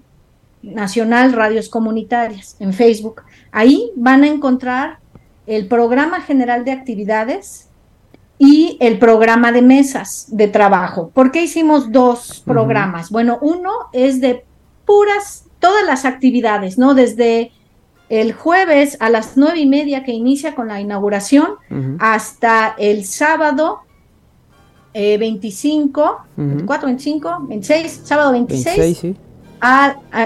[0.61, 3.23] Nacional Radios Comunitarias en Facebook.
[3.51, 4.99] Ahí van a encontrar
[5.47, 7.69] el programa general de actividades
[8.37, 11.09] y el programa de mesas de trabajo.
[11.09, 13.09] ¿Por qué hicimos dos programas?
[13.09, 14.45] Bueno, uno es de
[14.85, 16.93] puras, todas las actividades, ¿no?
[16.93, 17.51] Desde
[18.09, 21.55] el jueves a las nueve y media que inicia con la inauguración
[21.99, 23.81] hasta el sábado
[25.17, 29.15] 25, 24, 25, 26, sábado 26.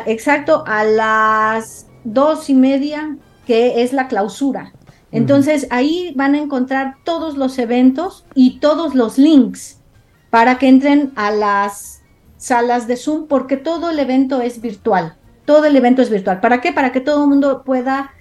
[0.05, 4.73] exacto, a las dos y media, que es la clausura.
[5.11, 9.81] Entonces ahí van a encontrar todos los eventos y todos los links
[10.29, 12.01] para que entren a las
[12.37, 15.15] salas de Zoom, porque todo el evento es virtual.
[15.45, 16.39] Todo el evento es virtual.
[16.39, 16.71] ¿Para qué?
[16.71, 18.13] Para que todo el mundo pueda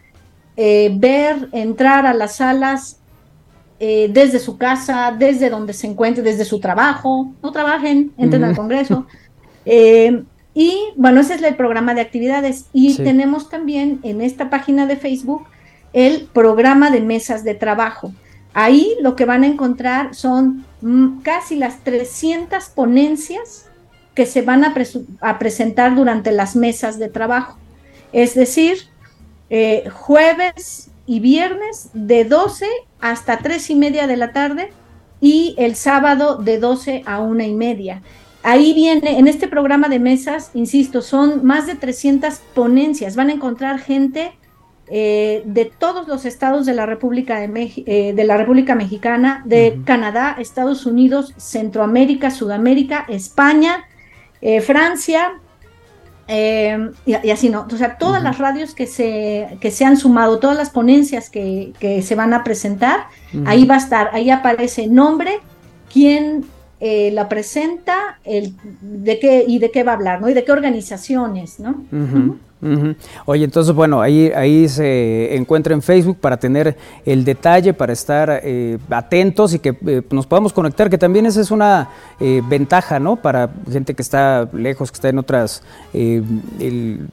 [0.57, 3.00] eh, ver, entrar a las salas
[3.83, 7.33] eh, desde su casa, desde donde se encuentre, desde su trabajo.
[7.43, 9.07] No trabajen, entren al Congreso.
[9.65, 10.23] Eh,
[10.53, 12.67] y bueno, ese es el programa de actividades.
[12.75, 15.47] Y tenemos también en esta página de Facebook
[15.95, 18.13] el programa de mesas de trabajo.
[18.53, 23.71] Ahí lo que van a encontrar son mm, casi las 300 ponencias
[24.15, 27.57] que se van a, presentar durante las mesas de trabajo.
[28.13, 28.77] Es decir,
[29.49, 32.67] eh, jueves y viernes de 12
[33.01, 34.73] hasta 3 y media de la tarde
[35.21, 38.03] y el sábado de 12 a una y media.
[38.43, 43.15] Ahí viene, en este programa de mesas, insisto, son más de 300 ponencias.
[43.15, 44.33] Van a encontrar gente
[44.89, 49.81] eh, de todos los estados de la República, de, eh, de la República Mexicana, de
[49.85, 53.85] Canadá, Estados Unidos, Centroamérica, Sudamérica, España,
[54.41, 55.35] eh, Francia,
[56.33, 60.39] eh, y, así no, o sea, todas las radios que se, que se han sumado,
[60.39, 61.73] todas las ponencias que,
[62.05, 63.07] se van a presentar,
[63.47, 65.41] ahí va a estar, ahí aparece nombre,
[65.93, 66.45] quién
[66.79, 70.29] eh, la presenta, el, de qué y de qué va a hablar, ¿no?
[70.29, 71.85] Y de qué organizaciones, ¿no?
[73.25, 78.41] Oye, entonces, bueno, ahí, ahí se encuentra en Facebook para tener el detalle, para estar
[78.43, 81.89] eh, atentos y que eh, nos podamos conectar, que también esa es una
[82.21, 83.17] eh, ventaja, ¿no?
[83.17, 85.63] Para gente que está lejos, que está en otras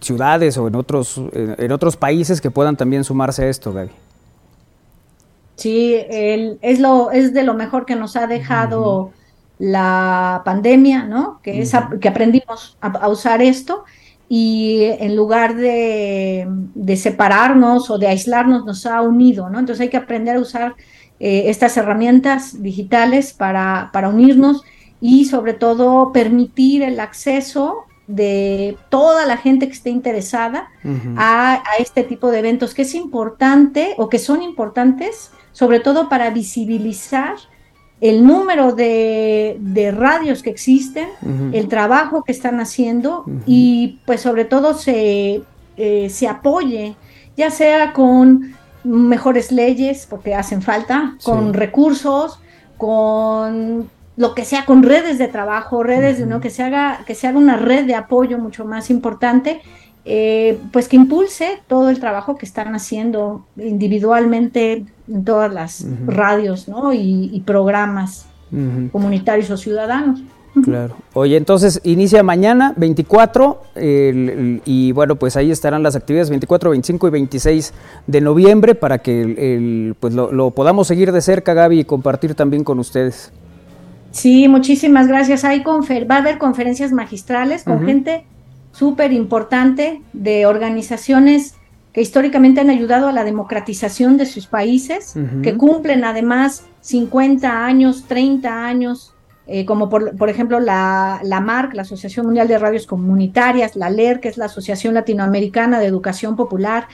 [0.01, 3.89] ciudades o en otros, en otros países que puedan también sumarse a esto, Gaby.
[5.55, 9.11] Sí, es, lo, es de lo mejor que nos ha dejado
[9.59, 11.39] la pandemia, ¿no?
[11.41, 13.85] Que, es que aprendimos a usar esto
[14.29, 16.47] y en lugar de,
[16.95, 19.59] separarnos o de aislarnos, nos ha unido, ¿no?
[19.59, 20.75] Entonces hay que aprender a usar
[21.19, 24.63] eh, estas herramientas digitales para, unirnos
[24.99, 30.69] y sobre todo permitir el acceso de toda la gente que esté interesada
[31.17, 36.07] a, a, este tipo de eventos, que es importante o que son importantes, sobre todo
[36.07, 37.35] para visibilizar
[37.99, 41.07] el número de, radios que existen,
[41.53, 45.41] el trabajo que están haciendo y pues sobre todo se,
[45.77, 46.95] eh, se apoye,
[47.35, 52.39] ya sea con mejores leyes, porque hacen falta, con recursos,
[52.77, 56.39] con lo que sea, con redes de trabajo, redes, ¿no?
[56.39, 59.61] que, se haga, que se haga una red de apoyo mucho más importante
[60.09, 66.67] eh, pues que impulse todo el trabajo que están haciendo individualmente en todas las radios
[66.67, 66.93] ¿no?
[66.93, 68.25] y, programas
[68.91, 70.21] comunitarios o ciudadanos.
[70.63, 70.95] Claro.
[71.13, 73.83] Oye, entonces inicia mañana 24 el-
[74.29, 77.73] el- y bueno, pues ahí estarán las actividades 24, 25 y 26
[78.07, 82.33] de noviembre para que el- pues lo, lo podamos seguir de cerca, Gaby, y compartir
[82.33, 83.31] también con ustedes.
[84.11, 85.43] Sí, muchísimas gracias.
[85.43, 88.25] Hay confer- va a haber conferencias magistrales con gente
[88.71, 91.53] súper importante de organizaciones
[91.97, 98.05] que históricamente han ayudado a la democratización de sus países, que cumplen además 50 años,
[98.07, 99.15] 30 años,
[99.47, 103.89] eh, como por, por ejemplo la, la MARC, la Asociación Mundial de Radios Comunitarias, la
[103.89, 106.87] LER, que es la Asociación Latinoamericana de Educación Popular,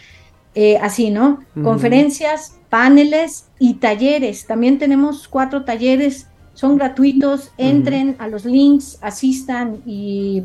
[0.56, 1.42] eh, así, ¿no?
[1.62, 4.46] Conferencias, paneles y talleres.
[4.46, 10.44] También tenemos cuatro talleres, son gratuitos, entren a los links, asistan y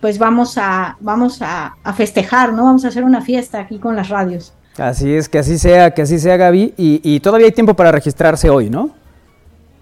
[0.00, 2.64] pues vamos a, vamos a, a festejar, ¿no?
[2.64, 4.52] Vamos a hacer una fiesta aquí con las radios.
[4.78, 6.74] Así es, que así sea, que así sea, Gaby.
[6.76, 8.90] Y, y todavía hay tiempo para registrarse hoy, ¿no?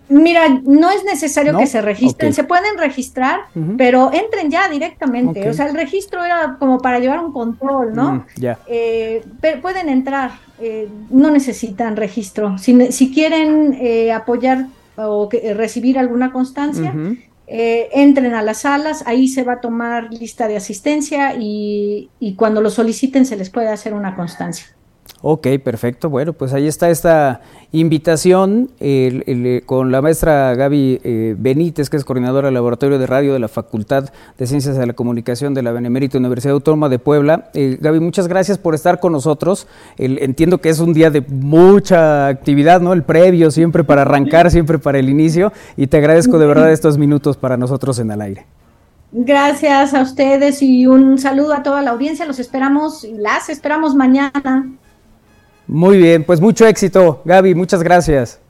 [0.08, 1.58] Mira, no es necesario ¿No?
[1.58, 3.40] que se registren, se pueden registrar,
[3.76, 5.50] pero entren ya directamente.
[5.50, 8.12] O sea, el registro era como para llevar un control, ¿no?
[8.12, 8.58] Mm, ya.
[8.66, 12.56] Eh, pero pueden entrar, eh, no necesitan registro.
[12.56, 14.66] Si, si quieren eh, apoyar
[14.98, 16.92] o que- eh, recibir alguna constancia,
[17.46, 22.34] eh, entren a las salas, ahí se va a tomar lista de asistencia y, y
[22.34, 24.66] cuando lo soliciten se les puede hacer una constancia.
[25.20, 26.08] Ok, perfecto.
[26.10, 27.40] Bueno, pues ahí está esta
[27.72, 32.98] invitación el- el, eh, con la maestra Gaby eh, Benítez, que es coordinadora del Laboratorio
[33.00, 36.88] de Radio de la Facultad de Ciencias de la Comunicación de la Benemérita Universidad Autónoma
[36.88, 37.50] de Puebla.
[37.54, 39.66] Eh, Gaby, muchas gracias por estar con nosotros.
[39.96, 42.92] El- entiendo que es un día de mucha actividad, ¿no?
[42.92, 45.52] El previo, siempre para arrancar, siempre para el inicio.
[45.76, 48.46] Y te agradezco de verdad estos minutos para nosotros en el aire.
[49.10, 52.24] Gracias a ustedes y un saludo a toda la audiencia.
[52.26, 54.70] Los esperamos y las esperamos mañana.
[55.68, 58.40] Muy bien, pues mucho éxito, Gaby, muchas gracias.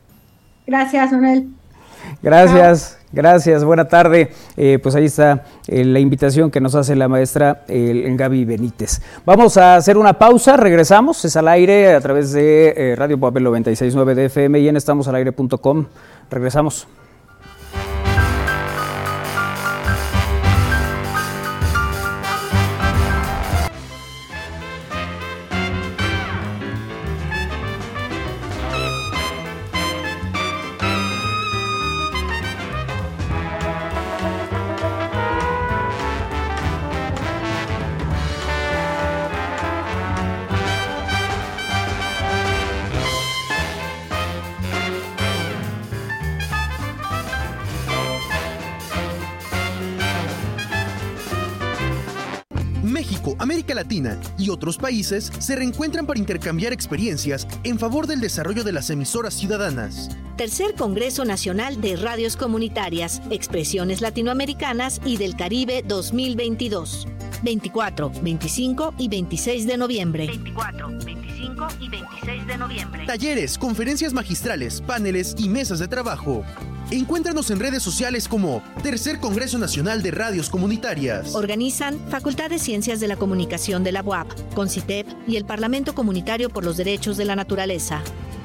[0.66, 1.48] Gracias, Manuel.
[2.22, 4.30] Gracias, gracias, buena tarde.
[4.56, 9.02] Eh, pues ahí está eh, la invitación que nos hace la maestra eh, Gaby Benítez.
[9.26, 13.42] Vamos a hacer una pausa, regresamos, es al aire a través de eh, Radio Papel
[13.42, 15.86] 969 de FM y en estamosalaire.com.
[16.30, 16.86] Regresamos.
[53.68, 58.72] América Latina y otros países se reencuentran para intercambiar experiencias en favor del desarrollo de
[58.72, 60.08] las emisoras ciudadanas.
[60.36, 67.08] Tercer Congreso Nacional de Radios Comunitarias, Expresiones Latinoamericanas y del Caribe 2022.
[67.42, 70.26] 24, 25 y 26 de noviembre.
[70.28, 73.06] 24, 25 y 26 de noviembre.
[73.06, 76.44] Talleres, conferencias magistrales, paneles y mesas de trabajo.
[76.90, 81.34] Encuéntranos en redes sociales como Tercer Congreso Nacional de Radios Comunitarias.
[81.34, 86.48] Organizan Facultad de Ciencias de la Comunicación de la UAP, CONCITEP y el Parlamento Comunitario
[86.48, 88.00] por los Derechos de la Naturaleza.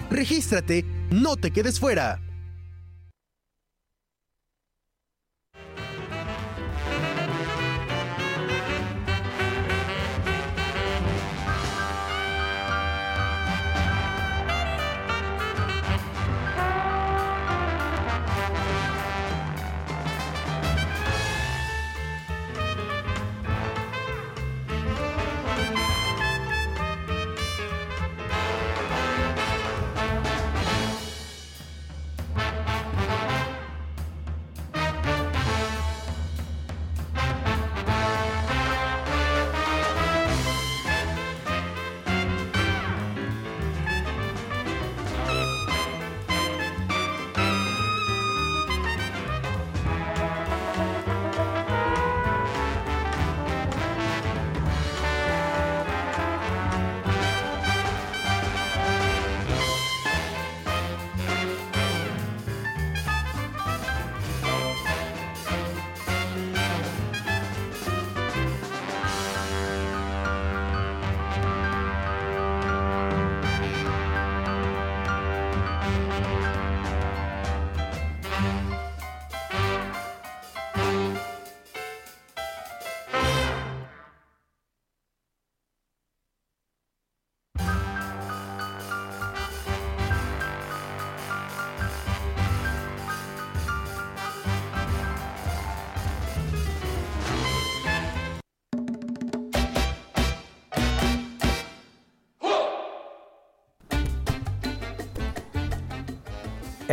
[0.09, 2.19] Regístrate, no te quedes fuera.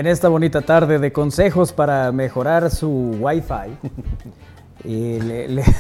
[0.01, 3.89] En esta bonita tarde de consejos para mejorar su Wi-Fi,
[4.89, 5.65] y le- le-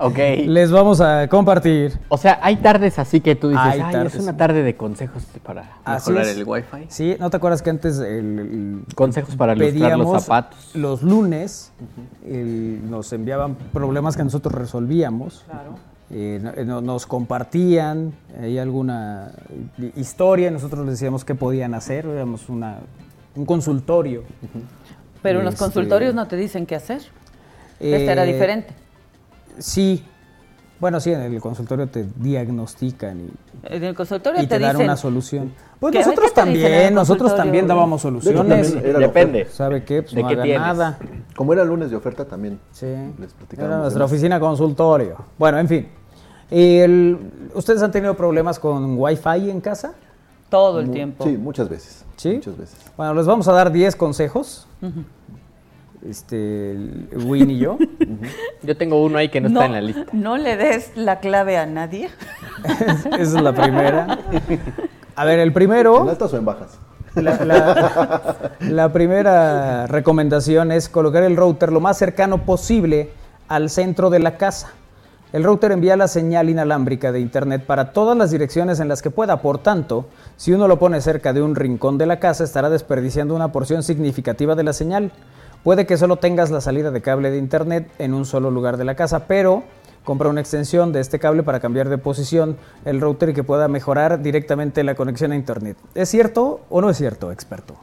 [0.00, 0.16] Ok.
[0.46, 1.98] les vamos a compartir.
[2.08, 5.24] O sea, hay tardes así que tú dices, ay, tardes, es una tarde de consejos
[5.42, 6.36] para Así mejorar es.
[6.36, 6.84] el wifi.
[6.88, 10.70] Sí, ¿no te acuerdas que antes el, el- Consejos para ilustrar los zapatos.
[10.76, 11.72] los lunes,
[12.24, 15.44] el- nos enviaban problemas que nosotros resolvíamos.
[16.10, 19.32] Eh, no- no- nos compartían hay alguna
[19.80, 22.76] eh, historia, nosotros les decíamos qué podían hacer, éramos una,
[23.38, 24.24] un consultorio.
[25.22, 27.00] Pero en los Este, consultorios no te dicen qué hacer.
[27.80, 28.74] Este era eh, diferente.
[29.58, 30.04] Sí,
[30.80, 33.30] bueno, sí, en el consultorio te diagnostican y,
[33.74, 34.84] En el consultorio y te, te, dan dicen.
[34.86, 35.52] una solución.
[35.80, 38.72] Pues ¿Qué- nosotros también, nosotros también dábamos soluciones.
[38.72, 39.46] también era Depende.
[39.46, 40.02] ¿Sabe qué?
[40.02, 40.98] Pues ¿De no qué haga nada.
[41.36, 42.58] Como era lunes de oferta también.
[42.72, 42.86] Sí.
[43.18, 45.16] Les Era nuestra oficina consultorio.
[45.38, 45.88] Bueno, en fin.
[46.50, 47.18] El-
[47.54, 49.94] ¿Ustedes han tenido problemas con Wi-Fi en casa?
[50.48, 51.24] Todo el Mu- tiempo.
[51.24, 52.04] Sí, muchas veces.
[52.16, 52.34] ¿Sí?
[52.34, 52.78] Muchas veces.
[52.96, 54.66] Bueno, les vamos a dar 10 consejos.
[56.08, 56.76] Este,
[57.24, 57.76] Win y yo.
[58.62, 60.04] Yo tengo uno ahí que no, está en la lista.
[60.12, 62.08] no le des la clave a nadie.
[62.64, 64.18] Esa es la primera.
[65.16, 66.78] A ver, el ¿En primero, altas o en bajas?
[67.16, 73.10] la, la- la primera recomendación es colocar el router lo más cercano posible
[73.48, 74.70] al centro de la casa.
[75.30, 79.10] El router envía la señal inalámbrica de Internet para todas las direcciones en las que
[79.10, 79.42] pueda.
[79.42, 80.06] Por tanto,
[80.36, 83.82] si uno lo pone cerca de un rincón de la casa, estará desperdiciando una porción
[83.82, 85.12] significativa de la señal.
[85.64, 88.86] Puede que solo tengas la salida de cable de Internet en un solo lugar de
[88.86, 89.64] la casa, pero
[90.02, 92.56] compra una extensión de este cable para cambiar de posición
[92.86, 95.76] el router y que pueda mejorar directamente la conexión a Internet.
[95.94, 97.74] ¿Es cierto o no es cierto, experto?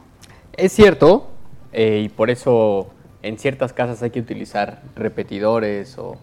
[0.54, 1.28] Es cierto,
[1.72, 2.88] eh, y por eso
[3.22, 6.16] en ciertas casas hay que utilizar repetidores o,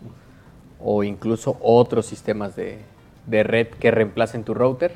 [0.84, 2.80] o incluso otros sistemas de,
[3.28, 4.92] de red que reemplacen tu router.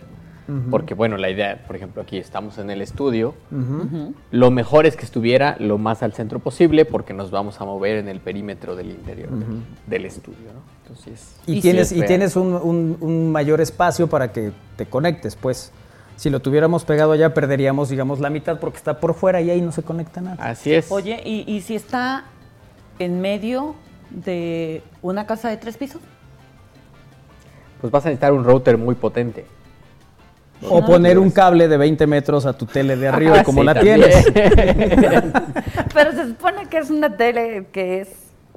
[0.71, 3.33] Porque bueno, la idea, por ejemplo, aquí estamos en el estudio.
[4.31, 7.97] Lo mejor es que estuviera lo más al centro posible porque nos vamos a mover
[7.97, 10.47] en el perímetro del interior del, del estudio.
[10.53, 10.61] ¿no?
[10.83, 14.53] Entonces, Y, Y tienes, sí, y es tienes un, un- un mayor espacio para que
[14.77, 15.73] te conectes, pues.
[16.15, 19.59] Si lo tuviéramos pegado allá, perderíamos, digamos, la mitad porque está por fuera y ahí
[19.61, 20.41] no se conecta nada.
[20.43, 20.89] así es.
[20.91, 22.23] Oye, ¿y, y si está
[22.99, 23.75] en medio
[24.10, 26.01] de una casa de tres pisos?
[27.82, 29.45] Pues vas a necesitar un router muy potente.
[30.68, 33.66] O poner un cable de 20 metros a tu tele de arriba, Ah, como sí,
[33.68, 34.01] la también.
[34.01, 34.26] tienes.
[35.93, 38.10] Pero se supone que es una tele que es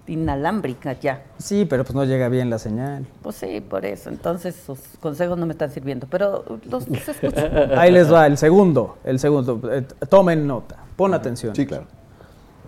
[0.07, 1.23] inalámbrica ya.
[1.39, 3.07] Sí, pero pues no llega bien la señal.
[3.23, 4.09] Pues sí, por eso.
[4.09, 6.07] Entonces sus consejos no me están sirviendo.
[6.11, 7.47] Pero los escucho.
[7.77, 9.61] Ahí les va el segundo, el segundo.
[9.71, 11.55] Eh, tomen nota, pon atención.
[11.55, 11.85] Sí, claro.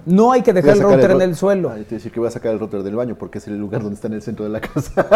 [0.05, 1.71] No hay que dejar el router en ro- el suelo.
[1.71, 3.57] Ah, yo te decir que voy a sacar el router del baño porque es el
[3.59, 5.07] lugar donde está en el centro de la casa.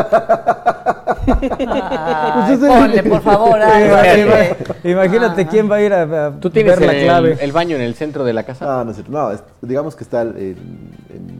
[1.26, 6.86] Ay, ponle, por favor, de- Imagínate quién va a ir a, a ¿Tú tienes ver
[6.86, 7.36] la el, clave.
[7.40, 8.80] el baño en el centro de la casa?
[8.80, 9.12] Ah, no es cierto.
[9.12, 11.35] No, es- digamos que está el- en- en-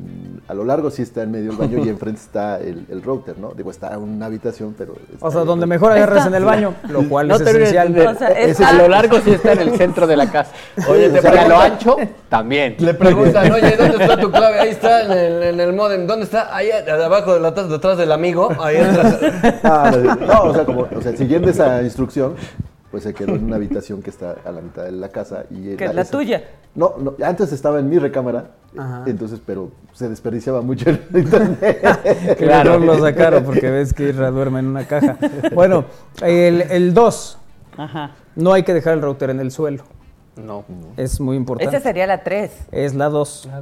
[0.49, 3.37] a lo largo sí está en medio del baño y enfrente está el, el router,
[3.39, 3.53] ¿no?
[3.57, 4.95] Digo, está en una habitación, pero...
[5.13, 7.93] está O sea, donde mejor agarres en el baño, lo cual es esencial.
[7.93, 10.53] de- O sea, está- a lo largo sí está en el centro de la casa.
[10.89, 11.97] Oye, te preguntan- lo ancho
[12.29, 12.77] también.
[12.79, 14.59] Le preguntan, oye, ¿dónde está tu clave?
[14.61, 16.07] Ahí está, en el, en el modem.
[16.07, 16.55] ¿Dónde está?
[16.55, 18.49] Ahí abajo, de la taza, detrás del amigo.
[18.61, 19.19] Ahí atrás.
[19.65, 22.35] Ah, no, o sea, como, o sea, siguiendo esa instrucción,
[22.97, 25.45] pues se quedó en una habitación que está a la mitad de la casa.
[25.51, 26.45] Y Que es la esa- tuya.
[26.75, 29.03] No, no, antes estaba en mi recámara, Ajá.
[29.07, 32.41] entonces, pero se desperdiciaba mucho el internet.
[32.41, 35.19] Mejor lo sacaron porque ves que Isra duerme en una caja.
[35.55, 35.85] Bueno,
[36.23, 37.39] el 2.
[37.77, 38.13] Ajá.
[38.35, 39.85] No hay que dejar el router en el suelo.
[40.43, 40.65] No.
[40.97, 41.77] Es muy importante.
[41.77, 42.53] Esa sería la tres.
[42.73, 43.49] Es la 2.
[43.51, 43.61] La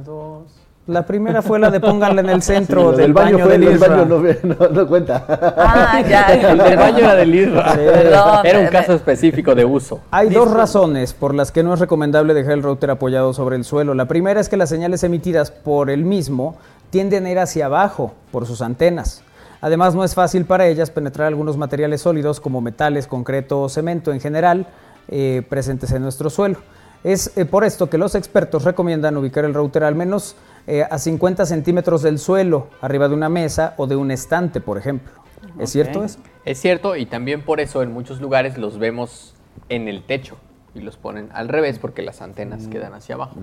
[1.05, 4.21] primera fue la de pónganla en el centro del baño, fue- del el baño no,
[4.21, 5.25] ve- no- no cuenta.
[5.57, 6.27] Ah, ya.
[6.51, 7.73] El del baño era del Isra.
[7.73, 9.99] Perdón, Era un caso específico de uso.
[10.11, 13.63] Hay dos razones por las que no es recomendable dejar el router apoyado sobre el
[13.63, 13.95] suelo.
[13.95, 16.55] La primera es que las señales emitidas por el mismo
[16.91, 19.23] tienden a ir hacia abajo por sus antenas.
[19.61, 24.13] Además, no es fácil para ellas penetrar algunos materiales sólidos como metales, concreto o cemento
[24.13, 24.67] en general
[25.07, 26.57] eh, presentes en nuestro suelo.
[27.03, 30.35] Es eh, por esto que los expertos recomiendan ubicar el router al menos
[30.67, 34.77] eh, a 50 centímetros del suelo, arriba de una mesa o de un estante, por
[34.77, 35.11] ejemplo.
[35.59, 36.19] ¿Es cierto eso?
[36.43, 39.35] Es cierto, y también por eso en muchos lugares los vemos
[39.69, 40.37] en el techo
[40.73, 43.35] y los ponen al revés porque las antenas quedan hacia abajo.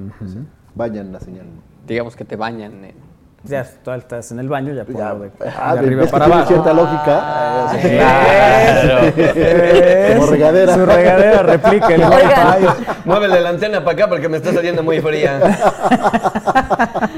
[0.75, 1.47] Vayan la señal.
[1.87, 3.13] Digamos que te bañan en...
[3.45, 6.47] Ya tú estás en el baño, ya Ya, de, ah, de arriba para abajo.
[6.47, 7.73] cierta lógica.
[9.17, 10.15] ¿Ves?
[10.17, 10.75] Como regadera.
[10.75, 12.03] Su regadera replica el.
[13.05, 15.41] Muévele la antena para acá porque me está saliendo muy fría.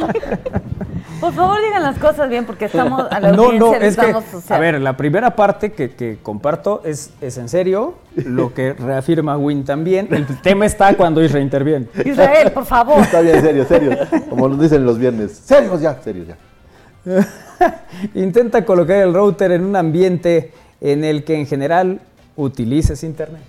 [1.34, 4.58] Favor digan las cosas bien porque estamos a la No, audiencia no, es que, a
[4.58, 9.64] ver, la primera parte que, que comparto es, es en serio, lo que reafirma Win
[9.64, 10.08] también.
[10.10, 11.88] El tema está cuando Isra interviene.
[12.04, 13.00] Israel, por favor.
[13.00, 13.98] Está bien, serio, serio.
[14.30, 15.32] Como nos dicen los viernes.
[15.44, 16.36] Serios ya, serios ya.
[18.14, 22.00] Intenta colocar el router en un ambiente en el que en general
[22.36, 23.42] utilices internet.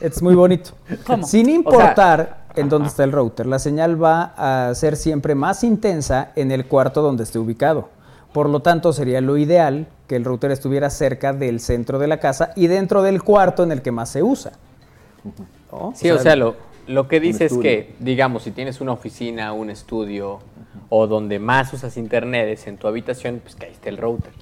[0.00, 0.70] Es muy bonito.
[1.06, 1.26] ¿Cómo?
[1.26, 6.32] Sin importar en dónde está el router, la señal va a ser siempre más intensa
[6.36, 7.88] en el cuarto donde esté ubicado.
[8.32, 12.18] Por lo tanto, sería lo ideal que el router estuviera cerca del centro de la
[12.18, 14.52] casa y dentro del cuarto en el que más se usa.
[15.72, 15.92] ¿No?
[15.94, 16.54] Sí, o sea, lo,
[16.86, 20.40] lo que dice es que, digamos, si tienes una oficina, un estudio
[20.88, 24.32] o donde más usas internet es en tu habitación, pues que ahí esté el router.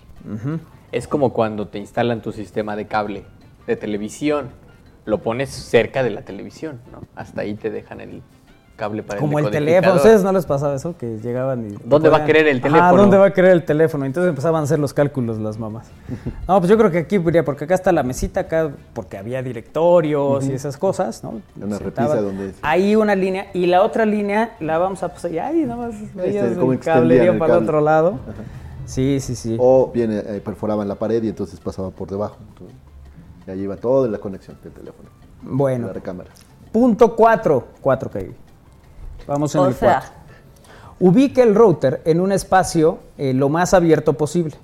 [0.92, 3.24] Es como cuando te instalan tu sistema de cable
[3.66, 4.48] de televisión.
[5.08, 7.00] Lo pones cerca de la televisión, ¿no?
[7.16, 8.22] Hasta ahí te dejan el
[8.76, 9.96] cable para Como el el teléfono, ¿a decodificador.
[9.96, 10.96] ustedes no les pasaba eso?
[10.98, 11.74] Que llegaban y...
[11.84, 12.96] ¿Dónde va a querer el Ah, teléfono?
[12.96, 14.04] ¿dónde va a querer el teléfono?
[14.04, 15.90] Entonces empezaban a hacer los cálculos las mamás.
[16.46, 19.42] No, pues yo creo que aquí iría, porque acá está la mesita, acá, porque había
[19.42, 21.40] directorios y esas cosas, ¿no?
[21.60, 22.56] Una repisa donde es.
[22.62, 26.14] Ahí una línea, y la otra línea la vamos a pasar, y ahí nada más
[26.14, 28.20] veías Este, el cablerío el para el otro lado.
[28.28, 28.42] Ajá.
[28.84, 29.56] Sí, sí, sí.
[29.58, 32.36] O bien eh, perforaban la pared y entonces pasaba por debajo.
[32.50, 32.76] Entonces,
[33.48, 35.08] y ahí iba toda la conexión del teléfono.
[35.42, 35.86] Bueno.
[35.86, 36.30] La recámara.
[36.70, 38.34] Punto 4, 4 que
[39.26, 40.00] Vamos en O el sea.
[40.00, 40.18] 4.
[41.00, 44.54] Ubique el router en un espacio eh, lo más abierto posible.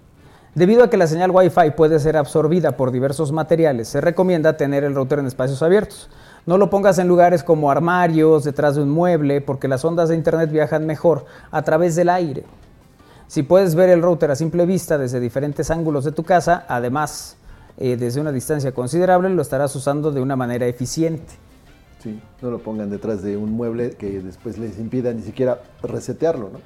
[0.55, 4.85] Debido a que la señal Wi-Fi puede ser absorbida por diversos materiales, se recomienda tener
[4.85, 6.11] el router en espacios abiertos.
[6.47, 10.15] No lo pongas en lugares como armarios, detrás de un mueble, porque las ondas de
[10.15, 12.45] internet viajan mejor a través del aire.
[13.29, 17.39] Si puedes ver el router a simple vista desde diferentes ángulos de tu casa, además
[17.79, 21.33] eh, desde una distancia considerable, lo estarás usando de una manera eficiente.
[22.03, 26.51] Sí, no lo pongan detrás de un mueble que después les impida ni siquiera resetearlo,
[26.51, 26.59] ¿no?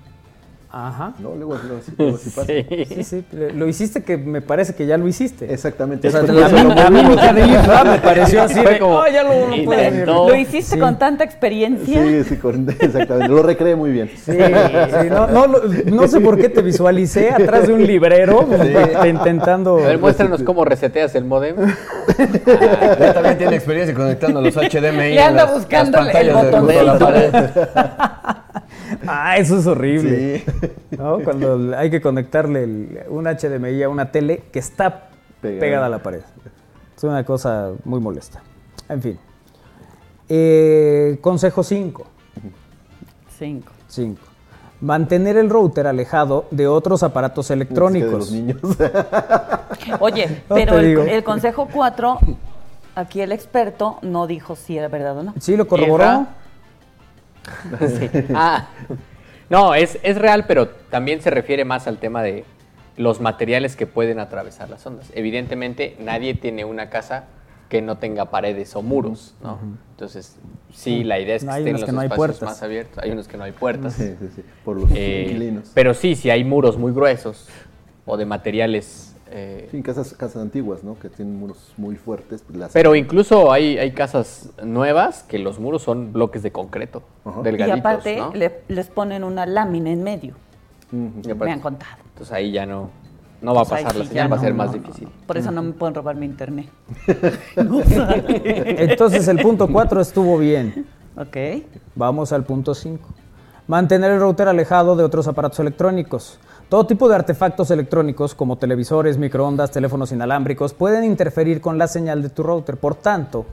[0.70, 1.14] Ajá.
[1.18, 2.46] No, luego, luego sí, luego sí pasa.
[2.46, 5.50] Sí, sí, lo hiciste que me parece que ya lo hiciste.
[5.52, 6.08] Exactamente.
[6.08, 9.30] O sea, la, la mímica de Isra me pareció así Fue como, "Oh, ya lo,
[9.48, 9.92] no puedo decir".
[10.00, 10.28] intentó.
[10.28, 10.78] ¿Lo hiciste Sí.
[10.78, 12.02] con tanta experiencia?
[12.02, 13.28] Sí, sí, con- exactamente.
[13.28, 14.10] Lo recreé muy bien.
[14.14, 15.46] Sí, sí, no, no,
[15.86, 19.78] no sé por qué te visualicé atrás de un librero te- intentando...
[19.78, 21.56] A ver, muéstranos cómo reseteas el modem.
[22.18, 25.14] Ya también tiene experiencia conectando los HDMI.
[25.14, 27.30] Le anda buscando el pantallas de la pared.
[29.10, 30.38] Ah, eso es horrible.
[30.40, 30.44] Sí.
[30.98, 31.18] ¿no?
[31.20, 35.08] Cuando hay que conectarle el- un HDMI a una tele que está
[35.40, 35.60] Pegada.
[35.60, 36.20] pegada, a la pared.
[36.96, 38.42] Es una cosa muy molesta.
[38.88, 39.18] En fin.
[40.28, 42.06] Eh, consejo 5.
[43.38, 43.72] Cinco.
[43.88, 44.20] 5.
[44.80, 48.12] Mantener el router alejado de otros aparatos de electrónicos.
[48.12, 48.60] los niños.
[50.00, 52.18] Oye, No pero el, el consejo 4,
[52.94, 55.34] aquí el experto no dijo si era verdad o no.
[55.40, 56.26] Sí, lo corroboró.
[57.80, 58.08] Sí.
[58.34, 58.68] Ah,
[59.50, 62.44] no, es, es real, pero también se refiere más al tema de
[62.96, 65.10] los materiales que pueden atravesar las ondas.
[65.14, 67.24] Evidentemente, nadie tiene una casa
[67.68, 69.58] que no tenga paredes o muros, ¿no?
[69.90, 70.36] Entonces,
[70.72, 72.98] sí, la idea es que Hay estén los que no espacios más abiertos.
[73.02, 73.94] Hay unos que no hay puertas.
[73.94, 74.42] Sí, sí, sí.
[74.64, 75.70] Por los Eh, inquilinos.
[75.74, 77.48] pero sí, si hay muros muy gruesos
[78.06, 79.14] o de materiales...
[79.30, 80.98] eh, Sí, en casas, casas antiguas, ¿no?
[80.98, 82.42] Que tienen muros muy fuertes.
[82.46, 87.02] pues, las- pero incluso hay, hay casas nuevas que los muros son bloques de concreto,
[87.24, 87.40] Ajá.
[87.40, 88.32] Y delgaditos, aparte ¿no?
[88.34, 90.34] le- les ponen una lámina en medio.
[90.92, 91.20] Ujú.
[91.28, 91.96] Y aparte- Me han contado.
[92.12, 92.90] Entonces ahí ya no,
[93.42, 95.08] no va a Pues pasar, la señal va a ser no, más no, difícil.
[95.26, 96.68] Por eso no me pueden robar mi internet.
[97.56, 100.86] Entonces el punto 4 estuvo bien.
[101.16, 101.36] ok.
[101.94, 103.08] Vamos al punto 5.
[103.66, 106.38] Mantener el router alejado de otros aparatos electrónicos.
[106.68, 112.22] Todo tipo de artefactos electrónicos como televisores, microondas, teléfonos inalámbricos pueden interferir con la señal
[112.22, 112.76] de tu router.
[112.76, 113.46] Por tanto,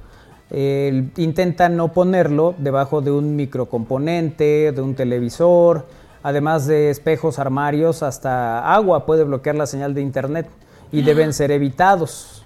[0.52, 5.86] eh, intenta no ponerlo debajo de un microcomponente, de un televisor,
[6.24, 10.48] además de espejos, armarios, hasta agua puede bloquear la señal de internet
[10.92, 12.46] y deben ser evitados.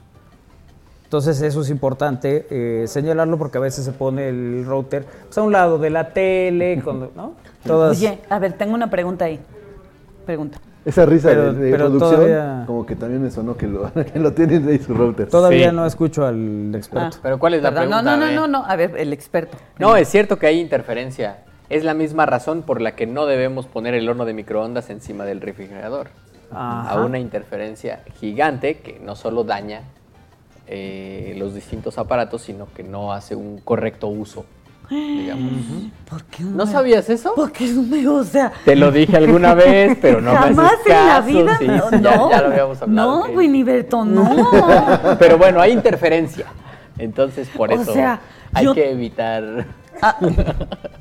[1.05, 5.41] Entonces eso es importante eh, señalarlo porque a veces se pone el router pues, a
[5.41, 7.33] un lado de la tele, cuando, ¿no?
[7.65, 9.39] Todas, Oye, a ver, tengo una pregunta ahí.
[10.29, 10.59] Pregunta.
[10.85, 13.91] Esa risa Pero- de, de pero producción, todavía- como que también me sonó que lo,
[14.13, 15.27] que lo tienen ahí su router.
[15.27, 15.75] todavía Sí.
[15.75, 17.17] no escucho al experto.
[17.17, 18.11] Ah, Pero ¿cuál es la perdón, pregunta?
[18.11, 18.65] No, no, no, no, no.
[18.67, 19.57] A ver, el experto.
[19.79, 21.37] No, es cierto que hay interferencia.
[21.67, 25.25] Es la misma razón por la que no debemos poner el horno de microondas encima
[25.25, 26.09] del refrigerador.
[26.51, 26.91] Ajá.
[26.91, 29.81] A una interferencia gigante que no solo daña
[30.67, 34.45] eh, los distintos aparatos, sino que no hace un correcto uso,
[34.89, 35.51] digamos.
[36.09, 37.33] ¿Por qué ¿No sabías eso?
[37.35, 41.07] Porque es un o sea, Te lo dije alguna vez, pero no jamás me en
[41.07, 41.57] la vida.
[41.59, 43.17] Sí, no, sí, ya, no, ya lo habíamos hablado.
[43.19, 44.49] No, que- Winiberto, no.
[45.19, 46.45] Pero bueno, hay interferencia.
[46.97, 48.19] Entonces, por O eso sea,
[48.53, 49.65] hay yo- que evitar.
[50.01, 50.17] Ah,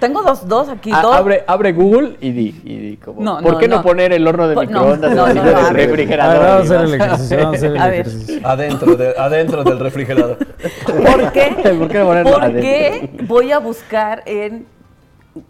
[0.00, 1.14] Tengo dos, dos aquí, Ah, dos.
[1.14, 3.82] abre, abre Google y di, y di como, No, ¿por no, qué no, no.
[3.82, 6.36] poner el horno de Po- no, microondas no, encima no, no, del refrigerador?
[6.36, 8.00] A ver, vamos a hacer el ejercicio, vamos a hacer el A ver.
[8.08, 8.40] ejercicio.
[8.48, 10.38] Adentro, de- adentro del refrigerador.
[10.38, 11.56] ¿Por qué?
[11.78, 12.62] ¿Por qué ponerlo ¿Por adentro?
[12.62, 14.66] qué voy a buscar en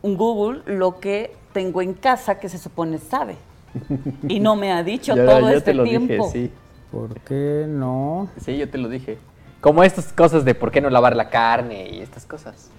[0.03, 3.37] Google lo que tengo en casa que se supone sabe?
[4.27, 6.27] Y no me ha dicho Yo- todo yo este te lo tiempo.
[6.27, 6.53] dije, sí.
[6.91, 8.29] ¿Por qué no?
[8.45, 9.19] Sí, yo te lo dije.
[9.61, 12.71] Como estas cosas de por qué no lavar la carne y estas cosas.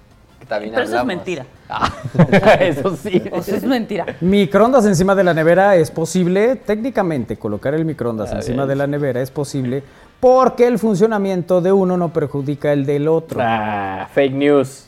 [0.48, 1.46] También Pero eso es mentira.
[1.68, 1.92] Ah,
[2.60, 3.22] eso sí.
[3.30, 4.06] O sea, es mentira.
[4.20, 9.20] Microondas encima de la nevera es posible, técnicamente colocar el microondas encima de la nevera
[9.20, 9.82] es posible
[10.20, 13.40] porque el funcionamiento de uno no perjudica el del otro.
[13.42, 14.86] Ah, fake news.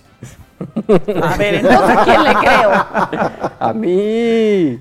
[1.22, 2.70] A ver, entonces, ¿a quién le creo?
[3.58, 4.78] A mí.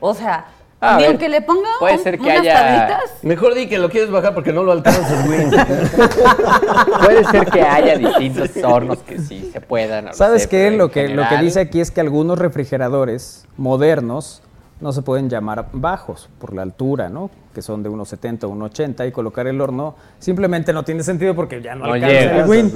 [0.00, 0.46] O sea,
[0.80, 3.10] A ni ver, aunque le ponga puede un- ser que unas haya- tablitas.
[3.22, 5.46] Mejor di que lo quieres bajar porque no lo alcanzas, güey.
[7.04, 10.04] Puede ser que haya distintos hornos que sí se puedan.
[10.04, 10.70] no lo ¿Sabes sé, qué?
[10.70, 14.42] Lo que, lo que dice aquí es que algunos refrigeradores modernos
[14.80, 17.30] no se pueden llamar bajos por la altura, ¿no?
[17.54, 21.62] Que son de 1,70 o 1,80 y colocar el horno simplemente no tiene sentido porque
[21.62, 22.72] ya no, No alcanza el Win.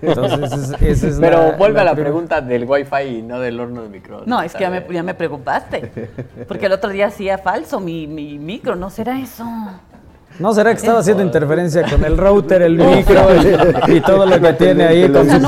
[0.00, 3.38] Entonces, es- esa es Pero la- vuelve a la prim- pregunta del wifi y no
[3.40, 4.26] del horno de microondas.
[4.28, 6.08] No, es que ya me, ya me preocupaste.
[6.48, 9.44] Porque el otro día hacía falso mi, mi micro, ¿no será eso?
[10.38, 13.22] ¿No será que estaba haciendo interferencia con el router, el micro
[13.88, 15.40] y, y todo lo que tiene ahí con su,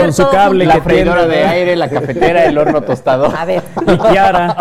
[0.00, 0.94] con su cable La que tiene?
[1.02, 3.32] freidora de aire, la cafetera, el horno tostador.
[3.36, 4.56] A ver, Y Kiara.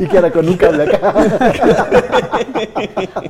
[0.00, 1.14] y era con un cable acá.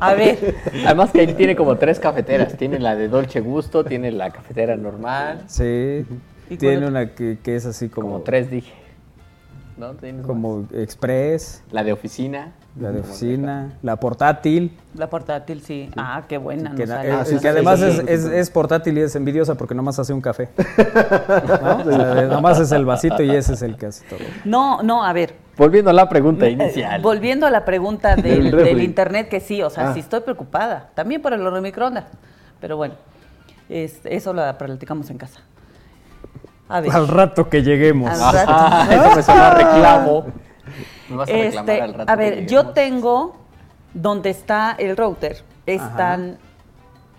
[0.01, 0.55] a ver.
[0.87, 2.57] Además que ahí tiene como tres cafeteras.
[2.57, 5.43] Tiene la de Dolce Gusto, tiene la cafetera normal.
[5.49, 6.05] Sí.
[6.51, 8.73] ¿Y Tiene una que, que es así como, Como tres dije.
[9.79, 9.95] ¿No?
[9.95, 10.27] ¿Tienes más?
[10.27, 12.53] como express, La de oficina.
[12.81, 14.77] la de oficina, la portátil.
[14.95, 15.89] La portátil, sí.
[15.97, 16.75] Ah, qué buena.
[16.75, 17.13] Que, no na- sale.
[17.13, 19.75] Ah, sí, que sí, además sí, es, sí, es- es portátil y es envidiosa porque
[19.77, 20.49] nomás hace un café.
[21.63, 22.27] ¿No?
[22.29, 24.19] Nomás es el vasito y ese es el que hace todo.
[24.45, 25.35] No, no, a ver.
[25.57, 27.01] Volviendo a la pregunta inicial.
[27.01, 29.95] Volviendo a la pregunta del, internet, que sí, o sea, Ah.
[29.95, 30.91] sí estoy preocupada.
[30.95, 32.05] También por el horno de microondas.
[32.61, 32.95] Pero bueno,
[33.69, 35.41] es- eso lo platicamos en casa.
[36.69, 36.93] A ver.
[36.93, 38.11] Al rato que lleguemos.
[38.11, 38.53] Al rato.
[38.55, 40.27] Ah, eso me suena a reclamo.
[41.09, 42.13] Me vas a reclamar Este, al rato.
[42.13, 43.37] a ver, yo tengo
[43.95, 46.37] donde está el router, están,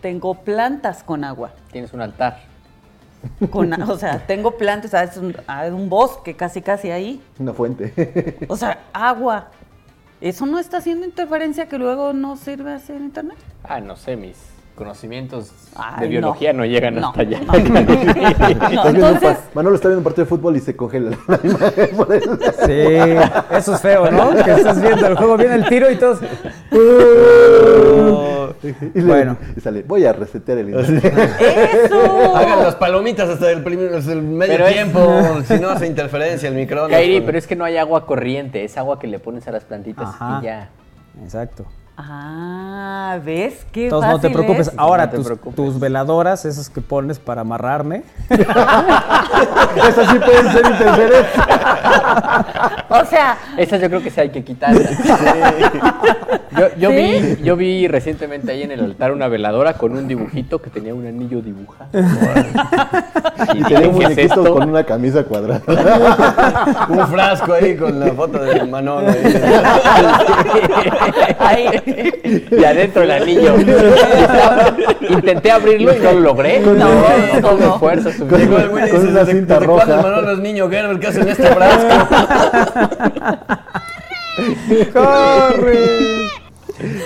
[0.02, 1.52] tengo plantas con agua.
[1.72, 2.42] Tienes un altar.
[3.50, 5.18] Con, o sea, tengo plantas, ¿sabes?
[5.18, 7.22] Un, hay un bosque casi casi ahí.
[7.40, 8.38] Una fuente.
[8.48, 9.48] O sea, agua.
[10.22, 13.38] ¿Eso no está haciendo interferencia que luego no sirve hacer internet?
[13.64, 14.38] Ah, no sé, mis
[14.80, 17.40] conocimientos Ay, de biología no, llegan No, hasta allá.
[17.46, 17.54] no.
[18.90, 21.12] Entonces, Manolo está viendo un partido de fútbol y se congela.
[22.66, 24.32] Sí, eso es feo, ¿no?
[24.44, 26.20] Que estás viendo el juego, viene el tiro y todos.
[28.62, 29.38] Y le- Bueno.
[29.56, 31.14] y sale, voy a resetear el internet.
[31.86, 32.36] ¡Eso!
[32.36, 35.88] Hagan las palomitas hasta el, primer, hasta el medio Pero es- tiempo, si no hace
[35.88, 37.00] interferencia el microondas.
[37.00, 39.64] Kairi, pero es que no hay agua corriente, es agua que le pones a las
[39.64, 40.40] plantitas Ajá.
[40.42, 40.70] y ya.
[41.24, 41.66] Exacto.
[42.02, 43.66] Ah, ¿ves?
[43.74, 44.68] Qué Entonces no te fácil preocupes.
[44.70, 44.74] es.
[44.78, 45.56] Ahora, No te tus, preocupes.
[45.56, 48.04] tus veladoras, esas que pones para amarrarme.
[48.30, 51.46] Esas sí pueden ser interferencias.
[52.90, 54.90] O sea, Esas yo creo que sí hay que quitarlas.
[56.58, 56.96] Yo, yo ¿Sí?
[56.96, 60.94] vi, yo vi recientemente ahí en el altar una veladora con un dibujito que tenía
[60.96, 61.90] un anillo dibujado.
[63.54, 65.62] Y tenía un ¿qué es muñequito con una camisa cuadrada.
[66.90, 69.08] Un frasco ahí con la foto de Manolo.
[71.40, 71.89] ahí.
[72.52, 73.56] Y adentro el anillo.
[75.10, 76.60] Intenté abrirlo y no lo logré.
[76.60, 77.80] No, no no, tuve no.
[77.80, 80.32] fuerza Con- Llegó el güey y Con dice, una "¿Desde- cinta cuándo roja?" el Manolo
[80.34, 81.00] es niño Gerber?
[81.00, 82.08] ¿Qué hace en este frasco?
[84.94, 86.30] ¡Corre!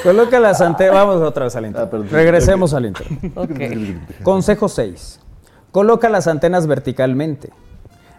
[0.03, 0.93] Coloca las antenas.
[0.93, 1.91] Vamos otra vez al Ah, internet.
[1.91, 2.07] perdón.
[2.11, 3.31] Regresemos al internet.
[3.35, 3.51] Ok.
[4.23, 5.19] Consejo 6.
[5.71, 7.49] Coloca las antenas verticalmente.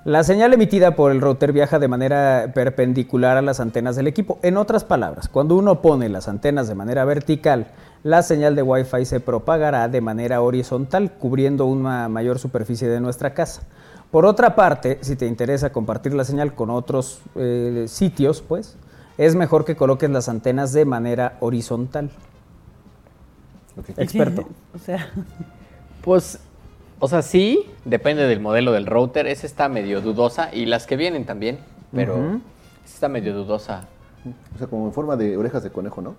[0.04, 4.38] La señal emitida por el router viaja de manera perpendicular a las antenas del equipo.
[4.42, 7.68] En otras palabras, cuando uno pone las antenas de manera vertical,
[8.02, 13.32] la señal de Wi-Fi se propagará de manera horizontal, cubriendo una mayor superficie de nuestra
[13.32, 13.62] casa.
[14.10, 18.76] Por otra parte, si te interesa compartir la señal con otros eh, sitios, pues,
[19.16, 22.10] es mejor que coloques las antenas de manera horizontal.
[23.96, 24.46] Experto.
[24.74, 25.08] O sea,
[26.02, 26.38] Pues,
[27.00, 29.26] o sea, sí, depende del modelo del router.
[29.26, 31.58] Esa está medio dudosa y las que vienen también,
[31.94, 32.16] pero
[32.84, 33.86] esa está medio dudosa.
[34.54, 36.14] O sea, como en forma de orejas de conejo, ¿no?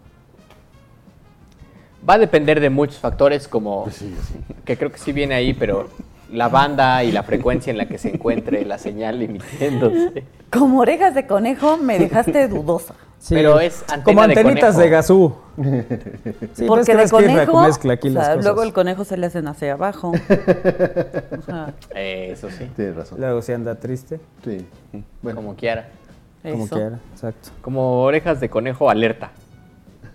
[2.08, 4.36] Va a depender de muchos factores, como Pues sí, sí.
[4.64, 5.90] que creo que sí viene ahí, pero
[6.32, 10.24] la banda y la frecuencia en la que se encuentre la señal emitiéndose.
[10.52, 12.96] como orejas de conejo me dejaste dudosa.
[13.20, 14.80] Sí, Pero es antena como de antenitas conejo.
[14.82, 15.36] de gasú.
[16.54, 18.46] Sí, Porque que de conejo, mezcla aquí o las sea, cosas.
[18.46, 20.12] luego el conejo se le hacen hacia abajo.
[21.38, 23.20] O sea, Eso sí, Tienes razón.
[23.20, 24.66] Luego si anda triste, Sí.
[25.22, 25.88] Bueno, como quiera.
[26.44, 26.76] como eso.
[26.76, 27.50] quiera, exacto.
[27.62, 29.32] Como orejas de conejo alerta.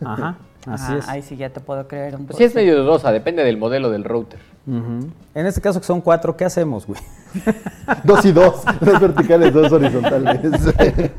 [0.05, 1.09] Ajá, así Ah, es.
[1.09, 2.39] Ahí sí ya te puedo creer un Pues poco.
[2.39, 4.41] sí es medio dudosa, depende del modelo del router.
[4.67, 5.13] En
[5.47, 7.01] este caso que son cuatro, ¿qué hacemos, güey?
[8.05, 8.63] dos y dos.
[8.81, 10.41] Dos verticales, dos horizontales.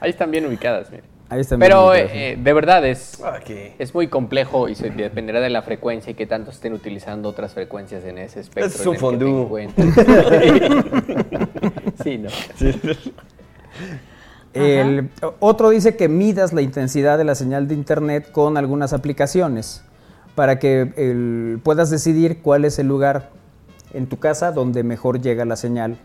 [0.00, 1.04] Ahí están bien ubicadas, mire.
[1.30, 3.22] Ahí están bien Pero ubicadas, eh, de verdad es,
[3.78, 7.54] es muy complejo y se dependerá de la frecuencia y que tanto estén utilizando otras
[7.54, 8.66] frecuencias en ese espectro.
[8.80, 9.68] Es un fondue.
[12.02, 12.28] sí, no.
[14.54, 15.10] El,
[15.40, 19.82] otro dice que midas la intensidad de la señal de internet con algunas aplicaciones
[20.34, 23.30] para que el- puedas decidir cuál es el lugar
[23.92, 25.96] en tu casa donde mejor llega la señal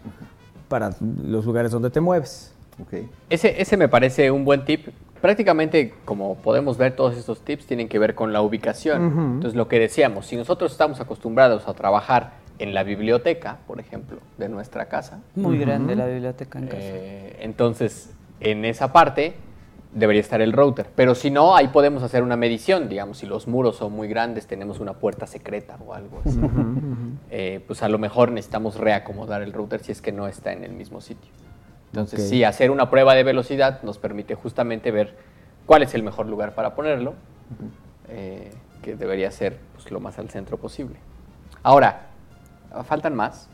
[0.67, 0.91] para
[1.23, 2.53] los lugares donde te mueves.
[2.81, 3.05] ok.
[3.29, 4.87] Ese, ese me parece un buen tip.
[5.21, 9.03] Prácticamente, como podemos ver, todos estos tips tienen que ver con la ubicación.
[9.35, 14.19] Entonces, lo que decíamos, si nosotros estamos acostumbrados a trabajar en la biblioteca, por ejemplo,
[14.37, 16.77] de nuestra casa, Muy grande la biblioteca en casa.
[16.79, 19.35] eh, entonces en esa parte
[19.93, 20.87] debería estar el router.
[20.95, 24.45] Pero si no, ahí podemos hacer una medición, digamos, si los muros son muy grandes,
[24.47, 26.39] tenemos una puerta secreta o algo así.
[27.31, 30.63] Eh, pues a lo mejor necesitamos reacomodar el router si es que no está en
[30.63, 31.31] el mismo sitio.
[31.87, 32.25] Entonces, Ok.
[32.29, 35.15] sí, hacer una prueba de velocidad nos permite justamente ver
[35.65, 37.15] cuál es el mejor lugar para ponerlo,
[38.09, 38.51] eh,
[38.83, 40.97] que debería ser pues, lo más al centro posible.
[41.63, 42.07] Ahora,
[42.85, 43.49] ¿faltan más?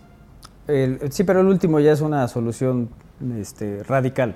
[0.67, 2.89] El- sí, pero el último ya es una solución
[3.39, 4.35] este, radical.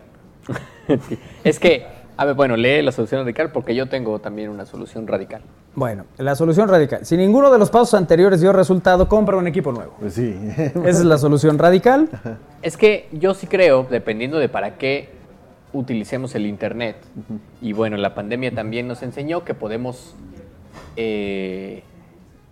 [1.44, 1.86] Es que,
[2.18, 5.42] a ver, bueno, lee la solución radical porque yo tengo también una solución radical.
[5.76, 7.06] Bueno, la solución radical.
[7.06, 9.96] Si ninguno de los pasos anteriores dio resultado, compra un equipo nuevo.
[10.00, 10.36] Pues sí.
[10.58, 12.10] Esa es la solución radical.
[12.62, 15.10] Es que yo sí creo, dependiendo de para qué
[15.72, 16.98] utilicemos el Internet,
[17.62, 20.16] y bueno, la pandemia también nos enseñó que podemos
[20.96, 21.84] eh,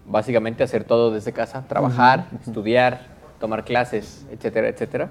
[0.05, 3.07] básicamente hacer todo desde casa, trabajar, estudiar,
[3.39, 5.09] tomar clases, etcétera, etcétera.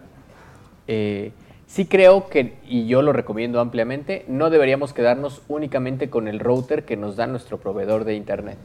[0.87, 1.33] Eh,
[1.67, 6.85] sí creo que, y yo lo recomiendo ampliamente, no deberíamos quedarnos únicamente con el router
[6.85, 8.59] que nos da nuestro proveedor de Internet.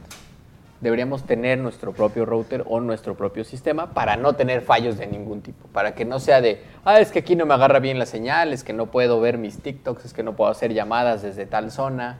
[0.80, 5.40] Deberíamos tener nuestro propio router o nuestro propio sistema para no tener fallos de ningún
[5.40, 5.68] tipo.
[5.68, 8.52] Para que no sea de, ah, es que aquí no me agarra bien la señal,
[8.52, 11.70] es que no puedo ver mis TikToks, es que no puedo hacer llamadas desde tal
[11.70, 12.18] zona.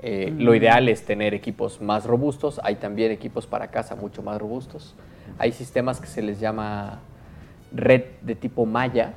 [0.00, 2.60] Eh, Lo ideal es tener equipos más robustos.
[2.62, 4.94] Hay también equipos para casa mucho más robustos.
[5.38, 7.00] Hay sistemas que se les llama
[7.72, 9.14] red de tipo malla,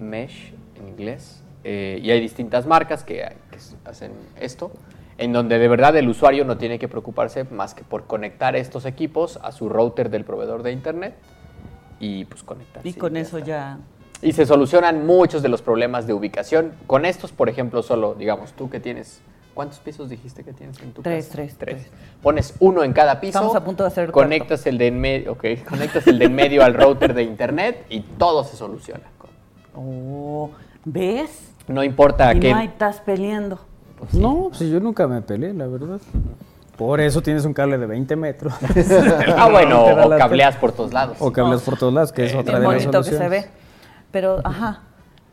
[0.00, 3.16] mesh en inglés, eh, y hay distintas marcas que,
[3.50, 4.70] que hacen esto,
[5.18, 8.84] en donde de verdad el usuario no tiene que preocuparse más que por conectar estos
[8.84, 11.14] equipos a su router del proveedor de internet
[11.98, 12.86] y pues conectar.
[12.86, 13.78] Y con eso ya.
[14.22, 16.72] Y se solucionan muchos de los problemas de ubicación.
[16.86, 19.20] Con estos, por ejemplo, solo, digamos, tú que tienes...
[19.54, 21.36] ¿Cuántos pisos dijiste que tienes en tu Tres, casa?
[21.36, 21.86] tres, tres.
[22.22, 23.38] Pones uno en cada piso.
[23.38, 26.26] Estamos a punto de hacer el Conectas el de en medio, ok, conectas el de
[26.26, 29.04] en medio al router de internet y todo se soluciona.
[29.76, 30.50] Oh,
[30.84, 31.52] ¿Ves?
[31.68, 32.52] No importa y qué.
[32.52, 33.58] no estás peleando.
[34.12, 36.00] No, pues yo nunca me peleé, la verdad.
[36.76, 38.52] Por eso tienes un cable de 20 metros.
[39.36, 41.16] Ah, bueno, o cableas por todos lados.
[41.20, 43.44] O cableas por todos lados, que es otra Bien de las bonito que se soluciones.
[43.44, 43.50] ve.
[44.12, 44.82] Pero, ajá.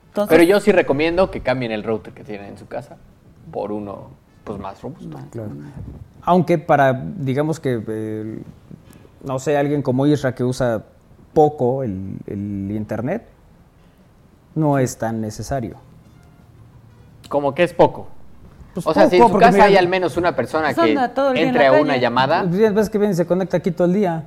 [0.07, 2.97] Entonces, Pero yo sí recomiendo que cambien el router que tienen en su casa
[3.51, 4.09] por uno
[4.43, 5.17] pues más robusto.
[5.31, 5.51] Claro.
[6.21, 8.39] Aunque para, digamos que, eh,
[9.23, 10.83] no sé, alguien como Isra que usa
[11.33, 13.27] poco el, el internet,
[14.55, 15.77] no es tan necesario.
[17.29, 18.07] Como que es poco.
[18.73, 20.97] Pues o sea, si en su casa mira, hay al menos una persona Pues
[21.33, 22.45] que entre a una llamada.
[22.49, 24.23] Pues, ves que viene y se conecta aquí todo el día.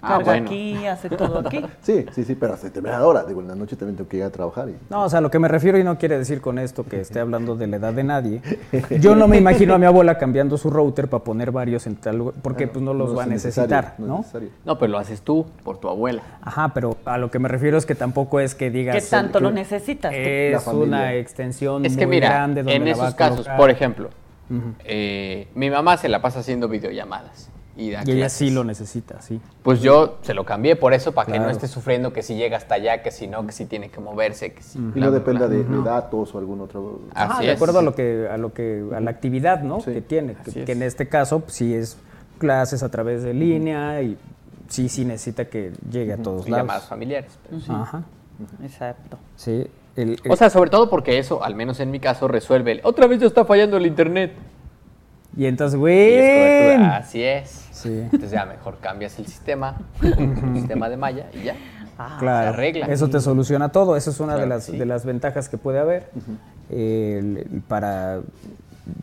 [0.00, 0.46] Ah, carga bueno.
[0.46, 1.64] aquí, hace todo aquí.
[1.82, 3.24] Sí, sí, sí, pero hasta determinada hora.
[3.24, 4.68] Digo, en la noche también tengo que ir a trabajar.
[4.68, 4.76] Y...
[4.90, 7.20] No, o sea, lo que me refiero y no quiere decir con esto que esté
[7.20, 8.42] hablando de la edad de nadie.
[9.00, 12.18] Yo no me imagino a mi abuela cambiando su router para poner varios en tal
[12.18, 14.24] lugar, porque pues no los va a necesitar, no
[14.64, 14.78] ¿no?
[14.78, 16.22] pero lo haces tú por tu abuela.
[16.42, 18.96] Ajá, pero a lo que me refiero es que tampoco es que digas...
[18.96, 20.12] ¿Qué tanto que lo necesitas?
[20.14, 23.48] Es una extensión Es que muy mira, grande donde en la va esos a casos,
[23.56, 24.10] por ejemplo,
[24.84, 27.50] eh, mi mamá se la pasa haciendo videollamadas.
[27.78, 29.40] Y, Y ella sí lo necesita, sí.
[29.62, 32.56] Pues yo se lo cambié por eso, para que no esté sufriendo que si llega
[32.56, 34.78] hasta allá, que si no, que si tiene que moverse, que si...
[34.78, 35.56] Y bla, no dependa bla.
[35.56, 37.02] de, de datos o algún otro.
[37.14, 37.54] Así Ajá, de es.
[37.56, 39.80] acuerdo a lo que a lo que a la actividad, ¿no?
[39.80, 39.92] Sí.
[39.92, 40.34] Que tiene,
[40.66, 41.96] que, en este caso pues, sí es
[42.38, 44.18] clases a través de línea y
[44.68, 46.64] sí sí necesita que llegue a todos Y lados.
[46.64, 47.38] llamadas familiares.
[47.48, 47.70] pero sí.
[47.72, 48.02] Ajá.
[48.64, 49.18] Exacto.
[49.36, 49.68] Sí.
[49.94, 52.80] el- O sea, sobre todo porque eso, al menos en mi caso, resuelve el...
[52.82, 54.32] Otra vez ya está fallando el internet.
[55.36, 56.74] y entonces, güey.
[56.74, 57.57] Así es.
[57.78, 58.00] Sí.
[58.04, 61.56] Entonces ya mejor cambias el sistema, un sistema de malla y ya.
[61.98, 62.86] Ah, Claro, arregla.
[62.86, 63.96] eso te soluciona todo.
[63.96, 64.76] Esa es una de las, sí.
[64.76, 66.10] de las ventajas que puede haber
[66.70, 68.20] el- el- para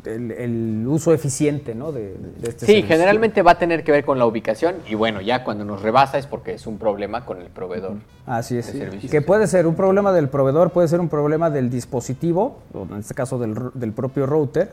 [0.06, 1.92] el, el uso eficiente ¿no?
[1.92, 2.88] de, de este Sí, servicio.
[2.88, 6.18] generalmente va a tener que ver con la ubicación y bueno, ya cuando nos rebasa
[6.18, 7.98] es porque es un problema con el proveedor.
[8.26, 8.74] Así es.
[9.12, 13.00] Que puede ser un problema del proveedor, puede ser un problema del dispositivo, o en
[13.00, 14.72] este caso del, del propio router.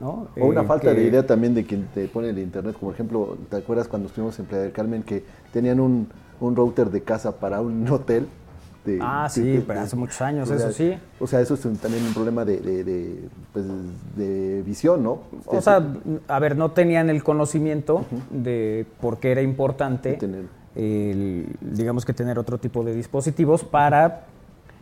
[0.00, 0.28] ¿No?
[0.38, 2.76] O una Eh, falta que- de idea también de quien te pone el internet.
[2.78, 6.08] Como ejemplo, ¿te acuerdas cuando estuvimos en Playa del Carmen que tenían un,
[6.40, 8.26] un router de casa para un hotel?
[8.84, 10.94] de- Ah, sí, de- pero de- hace muchos años, eso sí.
[11.20, 13.66] O sea, eso es un- también un problema de, pues,
[14.16, 15.18] de visión, ¿no?
[15.46, 15.82] O sea,
[16.28, 20.18] a ver, no tenían el conocimiento de por qué era importante,
[20.74, 24.22] el- digamos que tener otro tipo de dispositivos para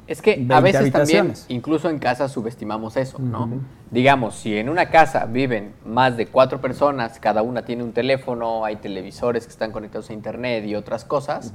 [0.07, 3.49] Es que 20 a veces también, incluso en casa, subestimamos eso, ¿no?
[3.91, 8.65] Digamos, si en una casa viven más de cuatro personas, cada una tiene un teléfono,
[8.65, 11.53] hay televisores que están conectados a internet y otras cosas,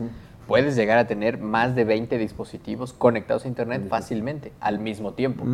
[0.48, 5.46] puedes llegar a tener más de 20 dispositivos conectados a internet fácilmente, al mismo tiempo.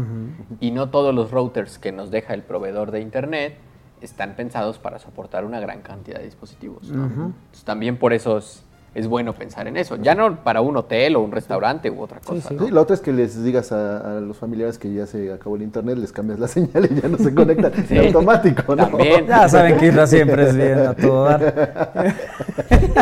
[0.59, 3.57] Y no todos los routers que nos deja el proveedor de internet
[4.01, 6.89] están pensados para soportar una gran cantidad de dispositivos.
[6.89, 7.05] ¿no?
[7.05, 8.63] Entonces, también por eso es,
[8.95, 9.95] es bueno pensar en eso.
[9.97, 12.53] Ya no para un hotel o un restaurante u otra cosa.
[12.53, 12.65] ¿no?
[12.65, 15.55] Sí, la otra es que les digas a, a los familiares que ya se acabó
[15.55, 17.97] el internet, les cambias la señal y ya no se conectan Sí.
[17.97, 18.87] en automático, ¿no?
[18.87, 19.27] También.
[19.27, 22.13] Ya saben que Isra siempre es bien a todo dar.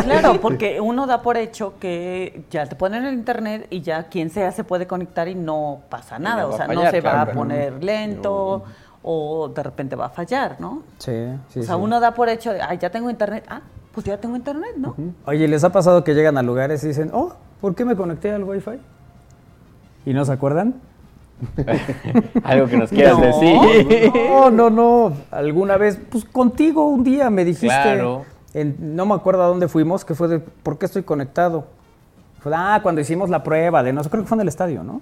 [0.04, 4.30] Claro, porque uno da por hecho que ya te ponen el internet y ya quien
[4.30, 6.42] sea se puede conectar y no pasa nada.
[6.42, 7.30] no o sea, no se va claro.
[7.30, 8.62] a poner lento
[9.02, 10.82] o de repente va a fallar, ¿no?
[10.98, 11.12] Sí,
[11.48, 11.80] sí, o sea, sí.
[11.80, 13.44] uno da por hecho, de, ay, ya tengo internet.
[13.48, 13.62] Ah,
[13.96, 14.94] pues ya tengo internet, ¿no?
[15.24, 17.32] Oye, ¿les ha pasado que llegan a lugares y dicen, oh,
[17.62, 18.78] ¿por qué me conecté al Wi-Fi?
[20.04, 20.74] ¿Y no se acuerdan?
[22.44, 24.12] Algo que nos quieras No, decir.
[24.28, 25.12] No, no, no.
[25.30, 28.26] Alguna vez, pues contigo un día me dijiste, Claro.
[28.52, 31.64] en- no me acuerdo a dónde fuimos, que fue de, ¿por qué estoy conectado?
[32.40, 34.84] Fue, ah, cuando hicimos la prueba de, no sé, creo que fue en el estadio,
[34.84, 35.00] ¿no?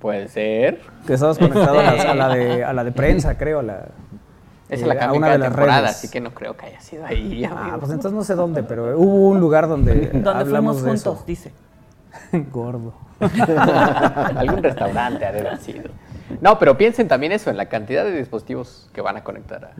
[0.00, 0.80] Puede ser.
[1.06, 3.86] Que estabas conectado a, la, a la de, a la de prensa, creo, a la...
[4.68, 5.96] Esa eh, la a cambian una cada de las temporada, redes.
[5.96, 7.44] así que no creo que haya sido ahí.
[7.44, 11.10] Ah, pues entonces no sé dónde, pero hubo un lugar donde, Donde hablamos fuimos de
[11.10, 11.24] juntos, eso.
[11.26, 11.52] dice.
[12.52, 12.92] Gordo.
[13.20, 15.90] Algún restaurante ha de haber sido.
[16.40, 19.72] No, pero piensen también eso, en la cantidad de dispositivos que van a conectar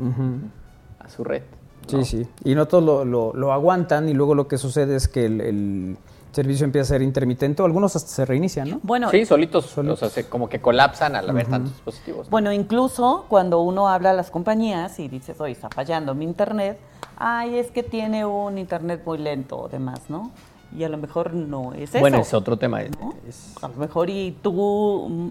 [1.00, 1.42] a, su red.
[1.86, 2.28] Sí, sí.
[2.44, 5.40] Y no todos lo, lo- lo aguantan y luego lo que sucede es que el,
[5.40, 5.96] el
[6.32, 8.80] servicio empieza a ser intermitente o algunos hasta se reinician, ¿no?
[8.82, 12.28] Bueno, sí, solitos, o sea, se- como que colapsan al haber tantos dispositivos.
[12.30, 16.78] Bueno, incluso cuando uno habla a las compañías y dices, oye, está fallando mi internet,
[17.16, 20.30] ay, es que tiene un internet muy lento o demás, ¿no?
[20.76, 22.00] Y a lo mejor no es eso.
[22.00, 22.82] Bueno, es otro tema.
[22.82, 23.14] ¿no?
[23.62, 25.28] A lo mejor y tú, mm,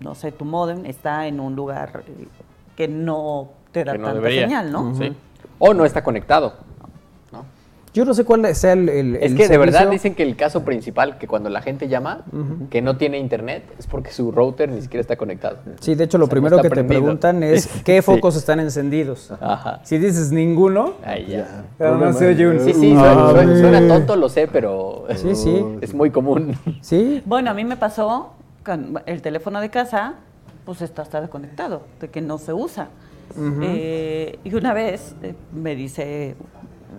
[0.00, 2.26] no sé, tu modem está en un lugar eh,
[2.76, 4.42] que no te da no tanta debería.
[4.48, 4.94] señal, ¿no?
[4.96, 5.12] Sí.
[5.60, 6.54] O no está conectado.
[7.94, 10.34] Yo no sé cuál sea el, el- Es el que de verdad dicen que el
[10.34, 12.24] caso principal, que cuando la gente llama,
[12.68, 15.58] que no tiene internet, es porque su router ni siquiera está conectado.
[15.80, 18.02] Sí, de hecho lo O sea, no primero que te preguntan es qué Sí.
[18.02, 19.30] focos están encendidos.
[19.40, 19.78] Ajá.
[19.84, 21.66] Si dices ninguno, Ahí ya.
[21.78, 22.58] pero no se oye un...
[22.58, 25.64] Sí, sí, suena, suena- suena tonto, lo sé, pero Sí, sí.
[25.80, 26.58] es muy común.
[26.80, 28.32] Sí, Bueno, a mí me pasó
[28.64, 30.14] con el teléfono de casa,
[30.64, 32.88] pues está, está desconectado, de que no se usa.
[33.62, 36.34] Eh, y una vez eh, me dice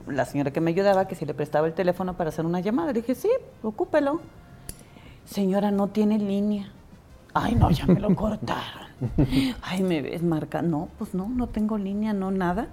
[0.07, 2.88] la señora que me ayudaba que si le prestaba el teléfono para hacer una llamada.
[2.94, 3.30] Le dije, sí,
[3.64, 4.22] ocúpelo.
[5.26, 6.72] Señora, no tiene línea.
[7.34, 8.86] Ay, no, ya me lo cortaron.
[9.61, 10.61] Ay, me ves marca.
[10.61, 12.68] No, pues no, no tengo línea, no nada.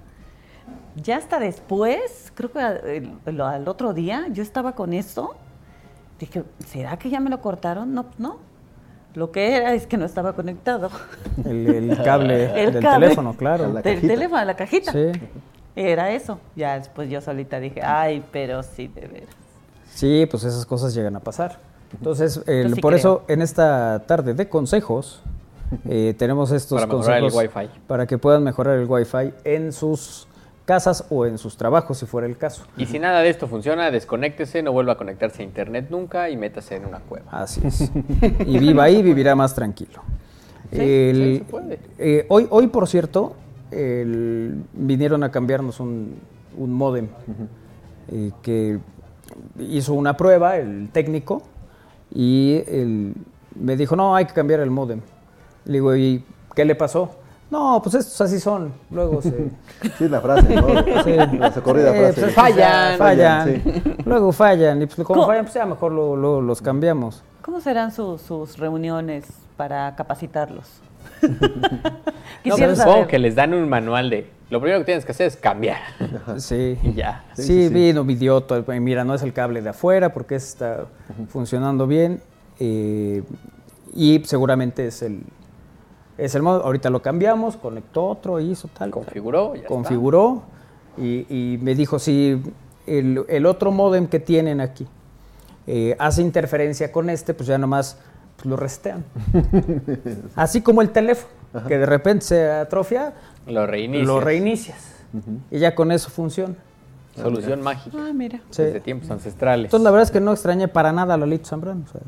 [1.02, 5.34] Ya hasta después, creo que el- al otro día, yo estaba con eso.
[6.20, 7.92] Dije, ¿será que ya me lo cortaron?
[7.94, 8.36] No, pues no.
[9.14, 10.88] Lo que era es que no estaba conectado.
[11.44, 13.72] el, el cable El del cable teléfono, claro.
[13.72, 14.92] Del teléfono, la cajita.
[14.92, 15.10] Sí.
[15.76, 16.38] Era eso.
[16.56, 19.28] Ya después yo solita dije, ay, pero sí, de veras.
[19.94, 21.58] Sí, pues esas cosas llegan a pasar.
[21.94, 22.98] Entonces, el- Yo sí por creo.
[22.98, 25.22] eso en esta tarde de consejos
[25.88, 27.80] eh, tenemos estos Para mejorar el consejos Wi-Fi.
[27.86, 30.26] para que puedan mejorar el Wi-Fi en sus
[30.64, 32.64] casas o en sus trabajos, si fuera el caso.
[32.76, 36.36] Y si nada de esto funciona, desconéctese, no vuelva a conectarse a internet nunca y
[36.36, 37.26] métase en una cueva.
[37.30, 37.90] Así es.
[38.46, 40.02] Y viva ahí, vivirá más tranquilo.
[40.70, 41.78] Sí, El- sí, se puede.
[41.98, 43.34] eh, hoy, hoy, por cierto,
[43.72, 46.14] el- vinieron a cambiarnos un,
[46.56, 47.08] un modem
[48.08, 48.78] eh, que
[49.58, 51.42] hizo una prueba, el técnico,
[52.14, 53.14] y el-
[53.54, 55.00] me dijo, no, hay que cambiar el modem.
[55.64, 56.24] Le digo, ¿y
[56.54, 57.10] qué le pasó?
[57.50, 58.72] No, pues estos así son.
[58.90, 59.50] Luego se...
[59.98, 60.68] Sí, la frase, ¿no?
[61.04, 61.12] Sí.
[61.38, 62.20] La socorrida Sí, frase.
[62.22, 62.98] pues, Fallan.
[62.98, 63.62] fallan.
[63.62, 63.82] sí.
[64.06, 64.80] Luego fallan.
[64.82, 65.26] Y pues como ¿Cómo?
[65.26, 67.22] fallan, pues ya mejor lo- lo- los cambiamos.
[67.42, 69.26] ¿Cómo serán su- sus reuniones
[69.58, 70.64] para capacitarlos?
[72.44, 73.06] No, Quisiera supongo saber.
[73.08, 75.78] que les dan un manual de lo primero que tienes que hacer es cambiar.
[76.38, 76.76] Sí.
[76.82, 77.24] Y ya.
[77.34, 77.74] Sí, Sí, sí, sí.
[77.74, 78.64] vino, todo.
[78.72, 80.86] el- Mira, no es el cable de afuera porque está
[81.28, 82.20] funcionando bien.
[82.58, 83.22] eh,
[83.94, 85.20] y seguramente es el,
[86.18, 86.64] es el modo.
[86.64, 88.90] Ahorita lo cambiamos, conectó otro, hizo tal.
[88.90, 89.68] Configuró, ya está.
[89.68, 90.42] configuró
[90.98, 92.42] y, y me dijo, si
[92.86, 94.86] el, el otro modem que tienen aquí
[95.66, 97.98] eh, hace interferencia con este, pues ya nomás
[98.42, 99.04] pues, lo restean.
[100.36, 101.32] Así como el teléfono,
[101.68, 103.12] que de repente se atrofia,
[103.46, 104.06] Lo reinicias.
[104.06, 104.78] lo reinicias.
[105.50, 106.54] Y ya con eso funciona.
[107.14, 107.96] Solución mágica.
[108.00, 108.40] Ah, mira.
[108.50, 108.62] Sí.
[108.62, 109.66] Desde tiempos ancestrales.
[109.66, 111.84] Entonces la verdad es que no extrañé para nada a Lolito Zambrano.
[111.84, 112.00] o sea.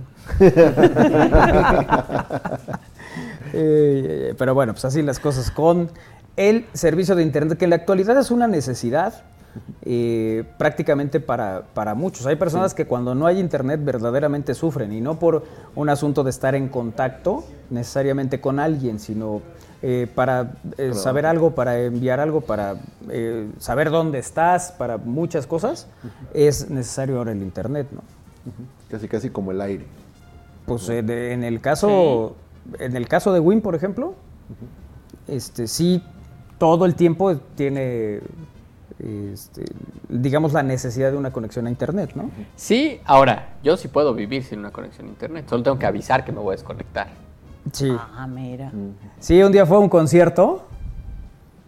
[3.56, 5.88] Eh, eh, pero bueno, pues así las cosas con
[6.36, 9.22] el servicio de Internet, que en la actualidad es una necesidad
[9.82, 12.26] eh, prácticamente para, para muchos.
[12.26, 15.44] Hay personas que cuando no hay Internet verdaderamente sufren y no por
[15.74, 19.42] un asunto de estar en contacto necesariamente con alguien, sino
[19.82, 22.76] eh, para eh, saber algo, para enviar algo, para
[23.58, 25.86] saber dónde estás, para muchas cosas,
[26.32, 28.00] es necesario ahora el Internet, ¿no?
[28.90, 29.84] Casi, casi como el aire.
[30.66, 32.36] Pues de- en el caso,
[32.78, 34.14] en el caso de Win, por ejemplo,
[35.28, 36.02] este sí
[36.58, 38.20] todo el tiempo tiene,
[39.04, 39.64] este,
[40.08, 42.30] digamos, la necesidad de una conexión a internet, ¿no?
[42.56, 45.46] Sí, ahora, yo sí puedo vivir sin una conexión a internet.
[45.48, 47.08] Solo tengo que avisar que me voy a desconectar.
[47.72, 47.90] Sí.
[47.98, 48.70] Ah, mira.
[49.18, 50.66] Sí, un día fue a un concierto,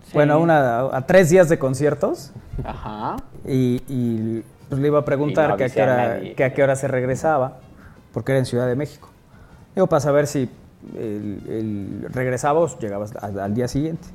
[0.05, 0.13] Sí.
[0.15, 2.31] bueno, a, una, a tres días de conciertos,
[2.65, 3.17] Ajá.
[3.45, 6.55] y, y, pues, le iba a preguntar no que, a qué a hora, que a
[6.55, 7.59] qué hora se regresaba,
[8.13, 9.09] porque era en Ciudad de México.
[9.75, 10.49] Digo, para saber si
[10.97, 14.07] el, el regresaba o llegaba al, al día siguiente.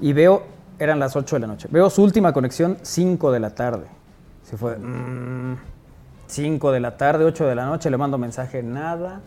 [0.00, 0.42] Y veo,
[0.78, 3.86] eran las 8 de la noche, veo su última conexión 5 de la tarde.
[4.44, 4.76] Se fue,
[6.26, 9.20] 5 de la tarde, 8 de la noche, le mando mensaje, nada.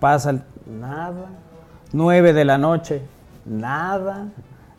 [0.00, 0.42] Pasa, el-
[0.80, 1.26] nada.
[1.92, 3.02] 9 de la noche,
[3.44, 4.28] nada.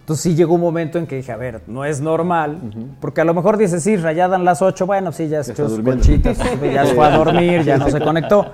[0.10, 2.57] Entonces sí llegó un momento en que dije, a ver, no es normal,
[2.99, 5.76] porque a lo mejor dice, sí, rayadan las 8, bueno, sí, ya se está echó
[5.76, 8.53] sus conchitas, ya se fue a dormir, ya no se conectó.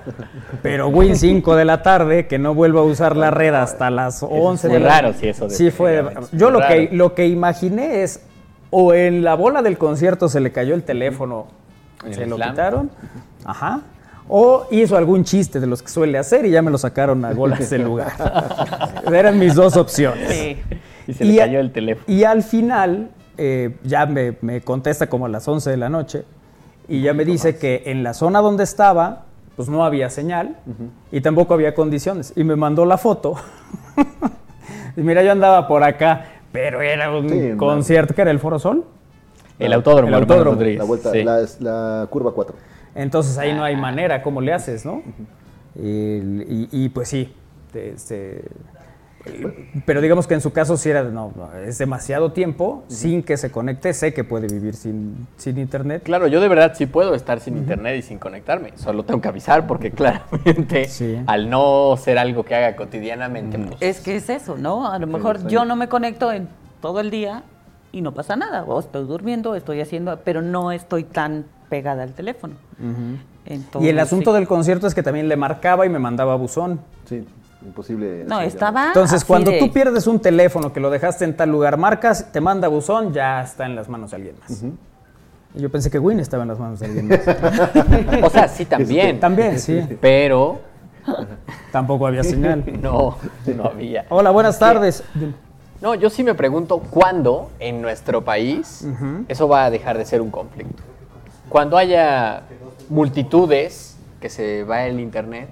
[0.62, 4.22] Pero Win 5 de la tarde, que no vuelva a usar la red hasta las
[4.22, 8.02] 11 de muy la raro, sí, eso Sí fue, yo lo que, lo que imaginé
[8.02, 8.20] es,
[8.68, 11.46] o en la bola del concierto se le cayó el teléfono,
[12.10, 12.50] se el lo slam.
[12.50, 12.90] quitaron,
[13.46, 13.80] ajá,
[14.28, 17.32] o hizo algún chiste de los que suele hacer y ya me lo sacaron a
[17.32, 18.12] golas del lugar.
[19.10, 20.30] Eran mis dos opciones.
[20.30, 20.58] Sí.
[21.06, 22.04] Y se le a- cayó el teléfono.
[22.06, 26.24] Y al final, eh, ya me, me contesta como a las 11 de la noche
[26.88, 29.24] y ya me dice que en la zona donde estaba,
[29.56, 30.56] pues no había señal
[31.12, 32.32] y tampoco había condiciones.
[32.36, 33.34] Y me mandó la foto.
[34.96, 38.58] y mira, yo andaba por acá, pero era un Sí, concierto que era el Foro
[38.58, 38.84] Sol.
[39.58, 40.50] El autódromo, El autódromo.
[40.52, 40.78] Rodríguez.
[40.78, 41.22] La vuelta, Sí.
[41.22, 42.54] la, la curva 4.
[42.94, 45.02] Entonces ahí no hay manera, ¿cómo le haces, no?
[45.74, 47.32] Y, y- y, pues sí,
[47.74, 48.42] este,
[49.84, 53.36] pero digamos que en su caso sí era, no, no, es demasiado tiempo sin que
[53.36, 56.02] se conecte, sé que puede vivir sin, sin internet.
[56.04, 58.72] Claro, yo de verdad sí puedo estar sin internet y sin conectarme.
[58.76, 61.18] Solo tengo que avisar porque claramente Sí.
[61.26, 64.90] al no ser algo que haga cotidianamente, pues, Es que es eso, ¿no?
[64.90, 66.48] A lo mejor yo no me conecto en
[66.80, 67.42] todo el día
[67.92, 68.64] y no pasa nada.
[68.64, 72.54] O estoy durmiendo, estoy haciendo, pero no estoy tan pegada al teléfono.
[73.44, 74.36] Entonces, y el asunto sí.
[74.38, 76.80] del concierto es que también le marcaba y me mandaba buzón.
[77.08, 77.24] Sí,
[77.64, 78.24] imposible.
[78.26, 78.88] No, estaba.
[78.88, 82.30] Entonces, así cuando de- tú pierdes un teléfono que lo dejaste en tal lugar, marcas,
[82.32, 84.62] te manda buzón, ya está en las manos de alguien más.
[85.54, 87.20] Yo pensé que Win estaba en las manos de alguien más.
[88.22, 89.18] o sea, sí también.
[89.20, 89.80] También, sí.
[90.00, 90.60] Pero
[91.72, 92.62] Tampoco había señal.
[92.82, 93.16] no,
[93.54, 94.04] no había.
[94.10, 95.02] Hola, buenas tardes.
[95.80, 98.86] No, yo sí me pregunto cuándo en nuestro país
[99.28, 100.82] eso va a dejar de ser un conflicto.
[101.48, 102.42] Cuando haya
[102.88, 105.48] multitudes que se va el internet,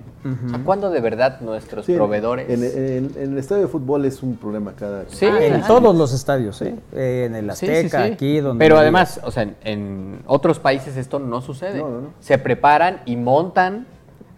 [0.47, 2.49] o sea, ¿cuándo de verdad nuestros Sí, proveedores?
[2.49, 5.05] En, en- en el estadio de fútbol es un problema cada.
[5.09, 6.75] Sí, Ah, en todos los estadios, ¿eh?
[6.93, 8.13] Eh, En el Sí, sí, Azteca, sí.
[8.13, 8.65] aquí, donde.
[8.65, 11.79] Pero además, o sea, en, en otros países esto no sucede.
[11.79, 12.09] No, no, no.
[12.21, 13.87] Se preparan y montan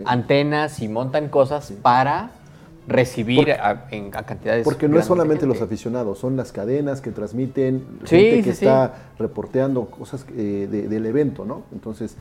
[0.04, 2.30] antenas y montan cosas para
[2.88, 4.64] recibir Porque- a, en, a cantidades.
[4.64, 8.58] Porque no es solamente los aficionados, son las cadenas que transmiten, Sí, gente que sí,
[8.60, 8.64] sí.
[8.66, 11.62] está reporteando cosas eh, de- del evento, ¿no?
[11.72, 12.16] Entonces,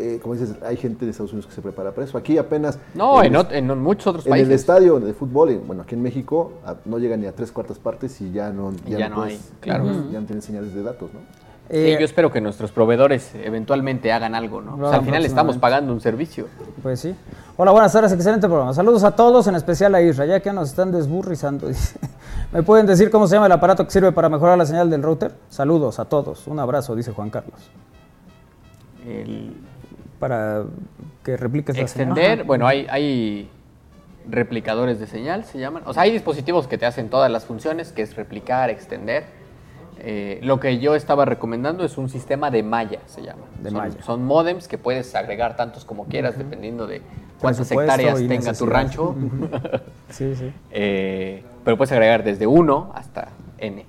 [0.00, 2.16] eh, como dices, hay gente de Estados Unidos que se prepara para eso.
[2.18, 2.78] Aquí apenas...
[2.94, 4.60] No, en, el- ot- en muchos otros En el países.
[4.60, 7.78] estadio de fútbol, en- bueno, aquí en México, a- no llegan ni a tres cuartas
[7.78, 9.84] partes y ya no, Y ya no hay, claro.
[10.10, 11.20] Ya no tienen señales de datos, ¿no?
[11.70, 14.74] Sí, Eh, yo espero que nuestros proveedores eventualmente hagan algo, ¿no?
[14.74, 16.46] O sea, al final estamos pagando un servicio.
[16.82, 17.14] Pues sí.
[17.56, 18.74] Hola, buenas tardes, excelente programa.
[18.74, 21.68] Saludos a todos, en especial a Isra, ya que nos están desburrizando.
[21.68, 21.96] dice.
[22.52, 25.00] ¿Me pueden decir cómo se llama el aparato que sirve para mejorar la señal del
[25.00, 25.32] router?
[25.48, 26.48] Saludos a todos.
[26.48, 27.70] Un abrazo, dice Juan Carlos.
[29.06, 29.54] El
[30.20, 30.64] Para
[31.24, 32.08] que repliques la señal.
[32.16, 33.50] extender, bueno, hay, hay
[34.28, 35.82] replicadores de señal, se llaman.
[35.86, 39.24] O sea, hay dispositivos que te hacen todas las funciones, que es replicar, extender.
[40.02, 43.42] Eh, lo que yo estaba recomendando es un sistema de malla, se llama.
[43.62, 44.02] De son, malla.
[44.02, 47.02] son modems que puedes agregar tantos como quieras, dependiendo de
[47.40, 49.14] cuántas hectáreas tenga tu rancho.
[50.10, 50.52] Sí, sí.
[50.72, 53.28] Eh, pero puedes agregar desde 1 hasta
[53.58, 53.84] N.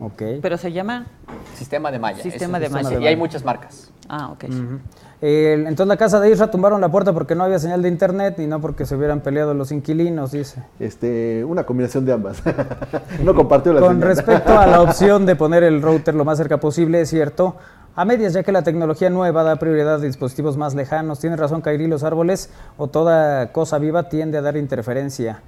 [0.00, 0.22] Ok.
[0.42, 1.06] Pero se llama.
[1.54, 2.20] Sistema de malla.
[2.22, 2.98] Sistema es- de es- malla.
[3.00, 3.90] Y hay muchas marcas.
[4.08, 4.44] Ah, ok.
[4.44, 4.78] Ujú.
[5.22, 8.38] Eh, entonces la casa de Isra tumbaron la puerta porque no había señal de internet
[8.38, 10.62] y no porque se hubieran peleado los inquilinos, dice.
[10.78, 12.42] Este, una combinación de ambas.
[13.24, 14.08] no compartió la Con señal.
[14.08, 17.56] respecto a la opción de poner el router lo más cerca posible, es cierto.
[17.94, 21.18] A medias, ya que la tecnología nueva da prioridad a dispositivos más lejanos.
[21.18, 25.40] Tiene razón Kairi, los árboles o toda cosa viva tiende a dar interferencia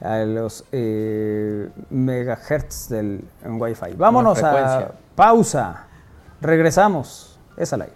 [0.00, 3.94] a los eh, megahertz del en Wi-Fi.
[3.96, 5.86] Vámonos a pausa.
[6.40, 7.40] Regresamos.
[7.56, 7.94] Es al aire.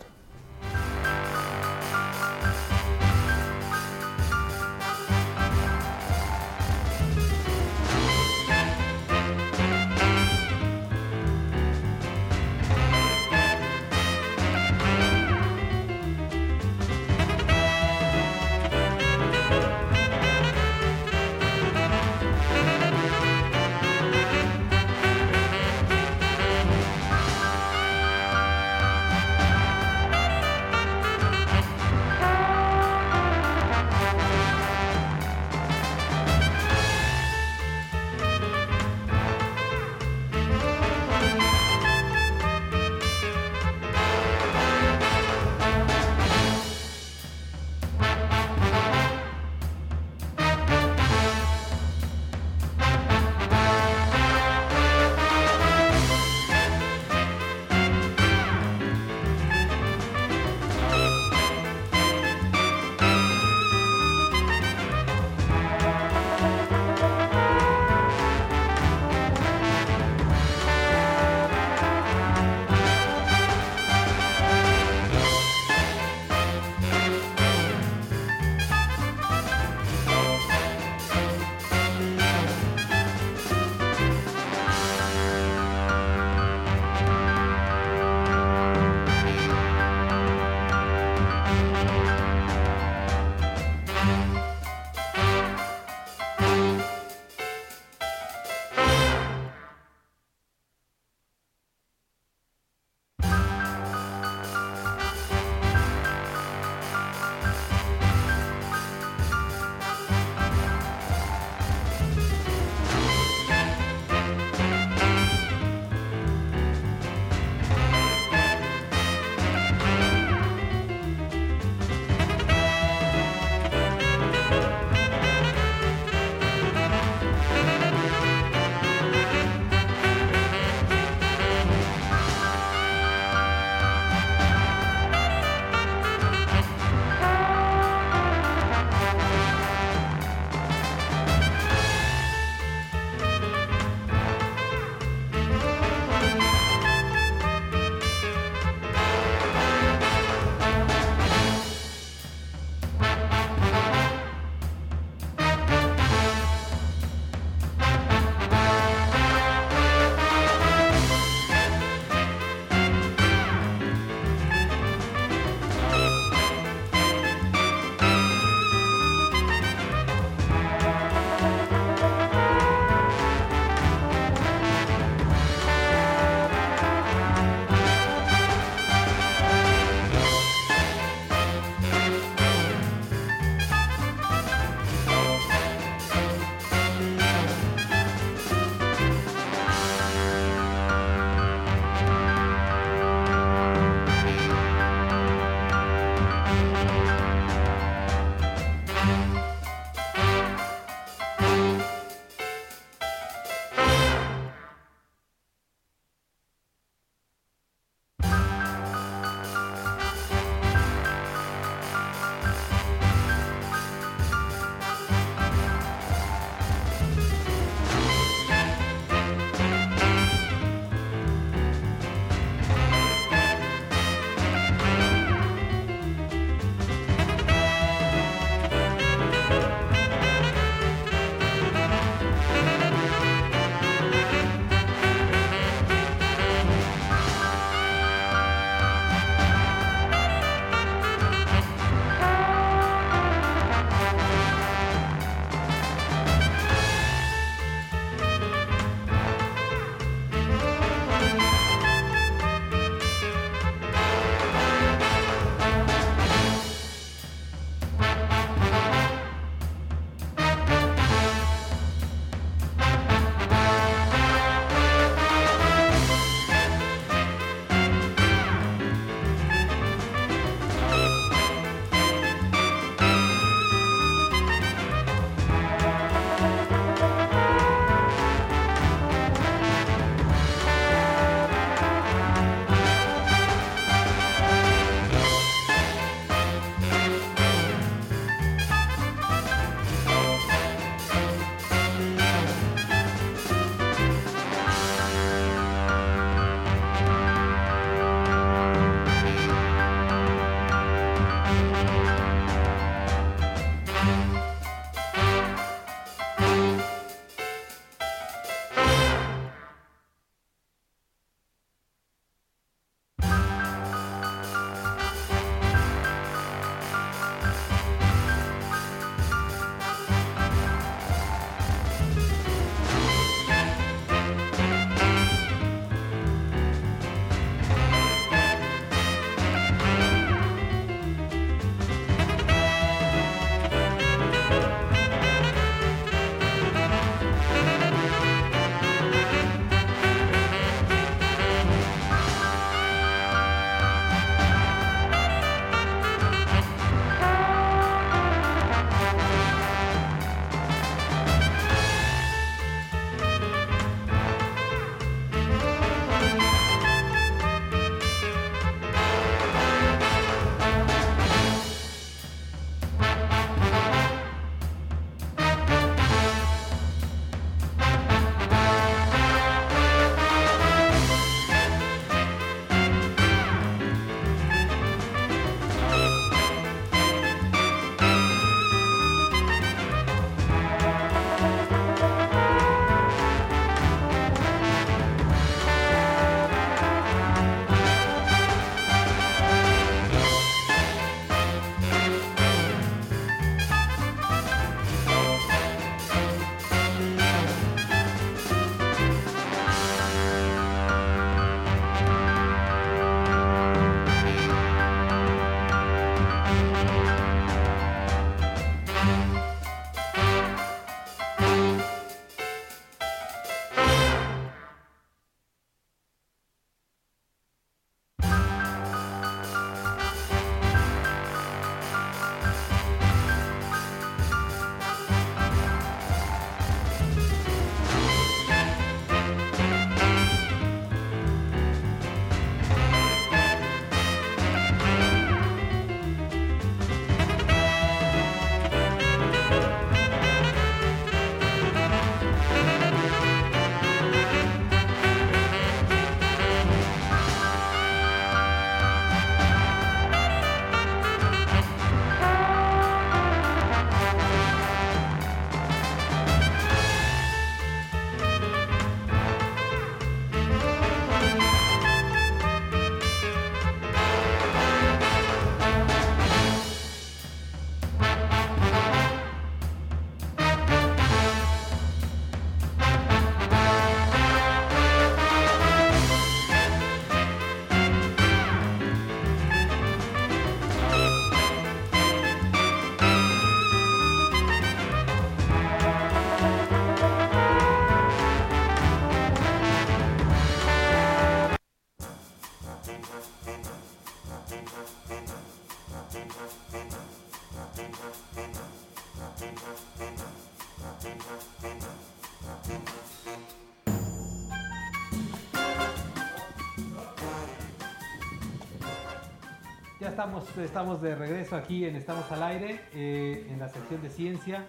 [510.28, 514.66] Estamos, estamos de regreso aquí en Estamos al Aire, eh, en la sección de ciencia.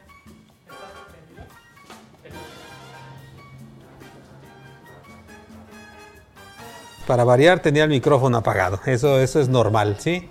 [7.06, 10.30] Para variar tenía el micrófono apagado, eso, eso es normal, ¿sí?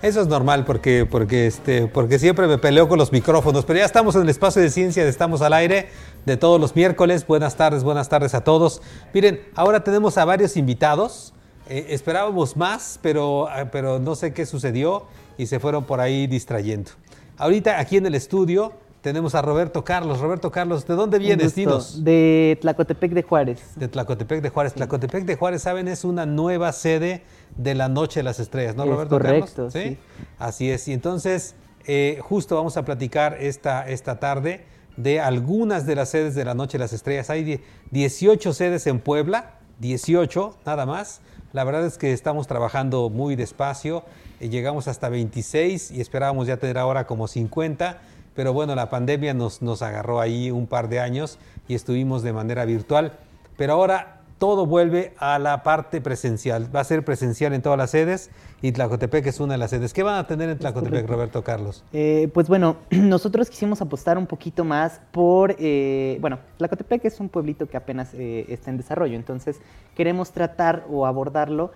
[0.00, 3.84] Eso es normal porque, porque, este, porque siempre me peleo con los micrófonos, pero ya
[3.84, 5.88] estamos en el espacio de ciencia de Estamos al Aire
[6.24, 7.26] de todos los miércoles.
[7.26, 8.80] Buenas tardes, buenas tardes a todos.
[9.12, 11.34] Miren, ahora tenemos a varios invitados.
[11.68, 15.04] Eh, esperábamos más, pero, ah, pero no sé qué sucedió
[15.38, 16.90] y se fueron por ahí distrayendo.
[17.38, 20.20] Ahorita aquí en el estudio tenemos a Roberto Carlos.
[20.20, 21.54] Roberto Carlos, ¿de dónde vienes?
[21.54, 22.04] Dinos.
[22.04, 23.60] De Tlacotepec de Juárez.
[23.76, 24.74] De Tlacotepec de Juárez.
[24.74, 25.88] Tlacotepec de Juárez, ¿saben?
[25.88, 27.22] Es una nueva sede
[27.56, 29.72] de la Noche de las Estrellas, ¿no, Es Roberto correcto, Carlos?
[29.72, 29.98] sí.
[30.38, 30.86] Así es.
[30.88, 31.54] Y entonces,
[31.86, 34.64] eh, justo vamos a platicar esta, esta tarde
[34.96, 37.28] de algunas de las sedes de la Noche de las Estrellas.
[37.30, 37.60] Hay die-
[37.90, 41.20] 18 sedes en Puebla, 18 nada más.
[41.54, 44.02] La verdad es que estamos trabajando muy despacio.
[44.40, 48.00] eh, llegamos hasta 26 y esperábamos ya tener ahora como 50.
[48.34, 52.32] Pero bueno, la pandemia nos, nos agarró ahí un par de años y estuvimos de
[52.32, 53.12] manera virtual.
[53.56, 56.74] Pero ahora todo vuelve a la parte presencial.
[56.74, 58.30] Va a ser presencial en todas las sedes
[58.62, 59.92] y Tlacotepec es una de las sedes.
[59.92, 61.08] ¿Qué van a tener en Tlacotepec.
[61.08, 61.84] Roberto Carlos?
[61.92, 67.28] Eh, pues bueno, nosotros quisimos apostar un poquito más por, eh, bueno, Tlacotepec es un
[67.28, 69.60] pueblito que apenas eh, está en desarrollo, entonces
[69.94, 71.72] queremos tratar o abordarlo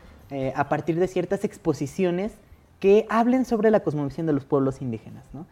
[0.54, 2.32] a partir de ciertas exposiciones
[2.80, 5.24] que hablen sobre la cosmovisión de los pueblos indígenas.
[5.32, 5.46] ¿no?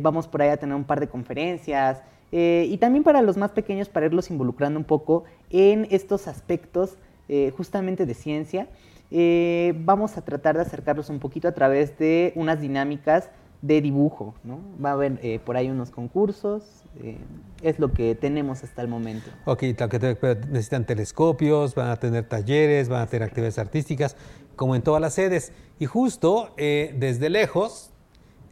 [0.00, 2.02] Vamos por ahí a tener un par de conferencias
[2.32, 6.96] eh, y también para los más pequeños para irlos involucrando un poco en estos aspectos
[7.28, 8.68] eh, justamente de ciencia.
[9.14, 13.28] Eh, vamos a tratar de acercarlos un poquito a través de unas dinámicas
[13.60, 14.58] de dibujo, ¿no?
[14.82, 17.18] Va a haber eh, por ahí unos concursos, eh,
[17.60, 19.30] es lo que tenemos hasta el momento.
[19.44, 24.16] Ok, pero necesitan telescopios, van a tener talleres, van a tener actividades artísticas,
[24.56, 25.52] como en todas las sedes.
[25.78, 27.90] Y justo desde lejos,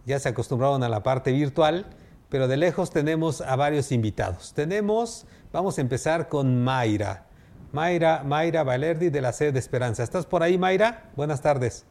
[0.04, 1.86] ya se acostumbraron a la parte virtual,
[2.30, 4.54] pero de lejos tenemos a varios invitados.
[4.54, 7.26] Tenemos, vamos a empezar con Mayra.
[7.72, 10.02] Mayra, Mayra Valerdi de la sede de Esperanza.
[10.02, 11.10] ¿Estás por ahí, Mayra?
[11.16, 11.84] Buenas tardes.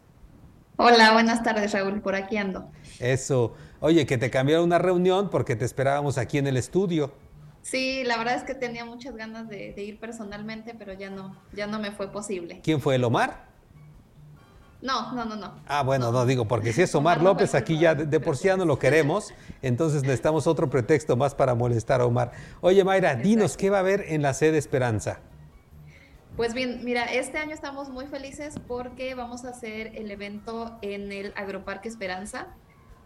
[0.78, 2.02] Hola, buenas tardes, Raúl.
[2.02, 2.72] Por aquí ando.
[2.99, 3.53] Eso.
[3.82, 7.14] Oye, que te cambiaron una reunión porque te esperábamos aquí en el estudio.
[7.61, 11.36] Sí, la verdad es que tenía muchas ganas de, de ir personalmente, pero ya no,
[11.53, 12.61] ya no me fue posible.
[12.64, 13.49] ¿Quién fue el Omar?
[14.82, 15.54] No, no, no, no.
[15.68, 18.48] Ah, bueno, no digo, porque si es Omar López, aquí ya de, de por sí
[18.48, 22.32] ya no lo queremos, entonces necesitamos otro pretexto más para molestar a Omar.
[22.62, 25.20] Oye, Mayra, dinos qué va a haber en la sede Esperanza.
[26.40, 31.12] Pues bien, mira, este año estamos muy felices porque vamos a hacer el evento en
[31.12, 32.48] el Agroparque Esperanza,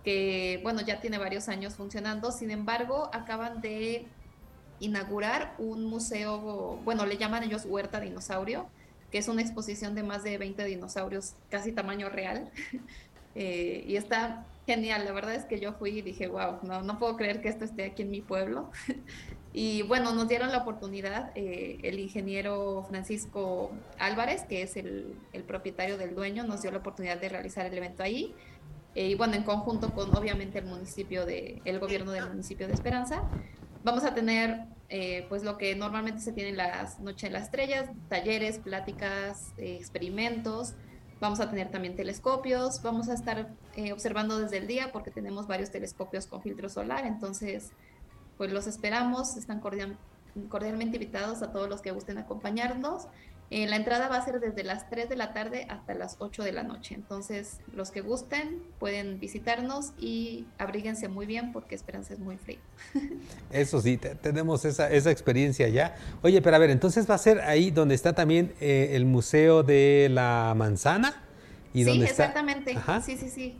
[0.04, 2.32] que bueno, ya tiene varios años funcionando.
[2.32, 4.06] Sin embargo, acaban de
[4.80, 8.68] inaugurar un museo, bueno, le llaman ellos Huerta Dinosaurio,
[9.14, 12.52] que es una exposición de más de 20 dinosaurios, casi tamaño real.
[13.36, 17.00] Eh, y está genial, la verdad es que yo fui y dije, wow, no, no
[17.00, 18.70] puedo creer que esto esté aquí en mi pueblo.
[19.54, 25.42] y bueno, nos dieron la oportunidad, eh, el ingeniero Francisco Álvarez, que es el, el
[25.42, 28.36] propietario del dueño, nos dio la oportunidad de realizar el evento ahí.
[28.94, 32.74] Eh, y bueno, en conjunto con obviamente el municipio de, el gobierno del municipio de
[32.76, 33.24] Esperanza.
[33.84, 37.46] Vamos a tener eh, pues lo que normalmente se tiene en las Noche de las
[37.46, 40.76] Estrellas, talleres, pláticas, eh, experimentos.
[41.20, 45.48] Vamos a tener también telescopios, vamos a estar eh, observando desde el día porque tenemos
[45.48, 47.72] varios telescopios con filtro solar, entonces
[48.38, 49.98] pues los esperamos, están cordial-
[50.50, 53.08] cordialmente invitados a todos los que gusten acompañarnos.
[53.56, 56.42] Eh, la entrada va a ser desde las 3 de la tarde hasta las 8
[56.42, 62.14] de la noche, entonces los que gusten pueden visitarnos y abríguense muy bien porque Esperanza
[62.16, 62.58] es muy frío.
[63.52, 65.96] Eso sí, te- tenemos esa, esa experiencia ya.
[66.24, 69.62] Oye, pero a ver, entonces va a ser ahí donde está también eh, el Museo
[69.62, 71.22] de la Manzana.
[71.76, 72.76] Y sí, donde exactamente.
[73.06, 73.58] Sí, sí, sí.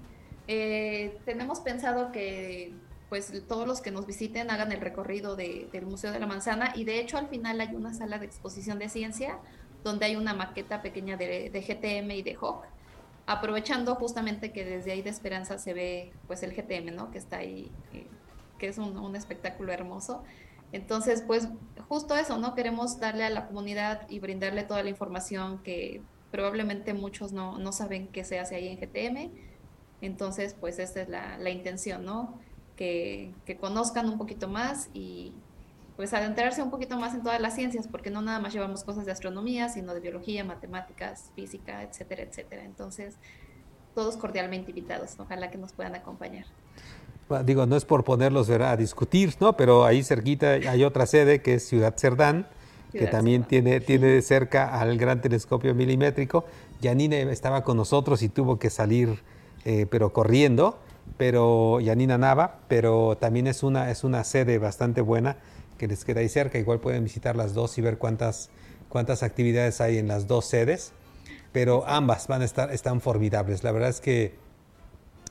[0.48, 2.74] Eh, tenemos pensado que
[3.10, 6.74] pues todos los que nos visiten hagan el recorrido de- del Museo de la Manzana
[6.76, 9.38] y de hecho al final hay una sala de exposición de ciencia
[9.84, 12.64] donde hay una maqueta pequeña de, de GTM y de Hawk,
[13.26, 17.12] aprovechando justamente que desde ahí de Esperanza se ve pues el GTM, ¿no?
[17.12, 18.08] Que está ahí, eh,
[18.58, 20.24] que es un, espectáculo hermoso.
[20.72, 21.48] Entonces, pues
[21.88, 22.56] justo eso, ¿no?
[22.56, 26.02] Queremos darle a la comunidad y brindarle toda la información que
[26.32, 29.32] probablemente muchos no, no saben qué se hace ahí en GTM.
[30.02, 32.40] Entonces, pues esta es la, la intención, ¿no?
[32.76, 35.32] Que, que conozcan un poquito más y
[35.96, 39.06] pues adentrarse un poquito más en todas las ciencias, porque no nada más llevamos cosas
[39.06, 42.64] de astronomía, sino de biología, matemáticas, física, etcétera, etcétera.
[42.64, 43.16] Entonces,
[43.94, 45.12] todos cordialmente invitados.
[45.20, 46.46] Ojalá que nos puedan acompañar.
[47.30, 48.72] Bueno, digo, no es por ponerlos ¿verdad?
[48.72, 49.56] a discutir, ¿no?
[49.56, 52.48] Pero ahí cerquita hay otra sede que es Ciudad Cerdán,
[52.92, 56.46] que Ciudad también tiene, tiene cerca al gran telescopio milimétrico.
[56.82, 59.22] Yanine estaba con nosotros y tuvo que salir
[59.64, 60.80] eh, pero corriendo,
[61.18, 65.38] pero Yanina Nava, pero también es una, es una sede bastante buena
[65.78, 66.58] que les queda ahí cerca.
[66.58, 68.50] Igual pueden visitar las dos y ver cuántas,
[68.90, 70.94] cuántas actividades hay en las dos sedes,
[71.52, 73.64] pero ambas van a estar, están formidables.
[73.64, 74.36] La verdad es que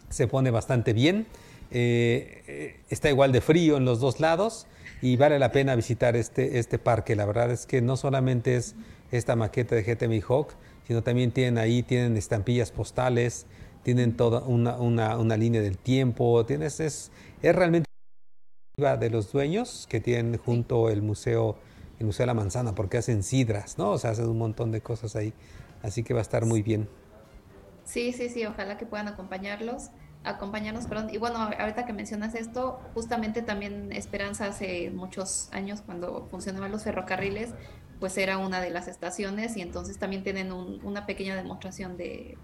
[0.08, 1.26] se pone bastante bien.
[1.70, 4.66] Eh, eh, está igual de frío en los dos lados
[5.00, 7.16] y vale la pena visitar este, este parque.
[7.16, 8.74] La verdad es que no solamente es
[9.10, 10.54] esta maqueta de GTM Hawk,
[10.86, 13.46] sino también tienen ahí, tienen estampillas postales,
[13.82, 17.10] tienen toda una, una, una línea del tiempo, tienes, es,
[17.42, 17.91] es realmente
[18.82, 21.56] de los dueños que tienen junto el museo,
[21.98, 23.90] el Museo de la Manzana, porque hacen sidras, ¿no?
[23.90, 25.32] O sea, hacen un montón de cosas ahí.
[25.82, 26.88] Así que va a estar muy bien.
[27.84, 29.90] Sí, sí, sí, ojalá que puedan acompañarlos
[30.24, 31.10] acompañarnos, perdón.
[31.10, 36.84] Y bueno, ahorita que mencionas esto, justamente también Esperanza hace muchos años cuando funcionaban los
[36.84, 37.50] ferrocarriles,
[38.00, 42.36] pues era una de las estaciones y entonces también tienen una pequeña demostración de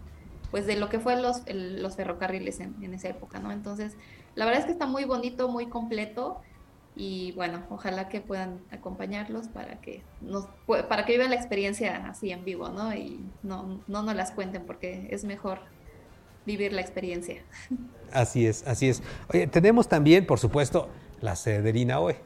[0.50, 3.52] pues de lo que fue los, los ferrocarriles en, en, esa época, ¿no?
[3.52, 3.98] Entonces,
[4.38, 6.40] la verdad es que está muy bonito, muy completo
[6.94, 10.46] y bueno, ojalá que puedan acompañarlos para que nos
[10.88, 12.94] para que vivan la experiencia así en vivo, ¿no?
[12.94, 15.58] Y no no nos las cuenten porque es mejor
[16.46, 17.42] vivir la experiencia.
[18.12, 19.02] Así es, así es.
[19.30, 20.88] Oye, tenemos también, por supuesto,
[21.20, 22.16] la sede del INAOE.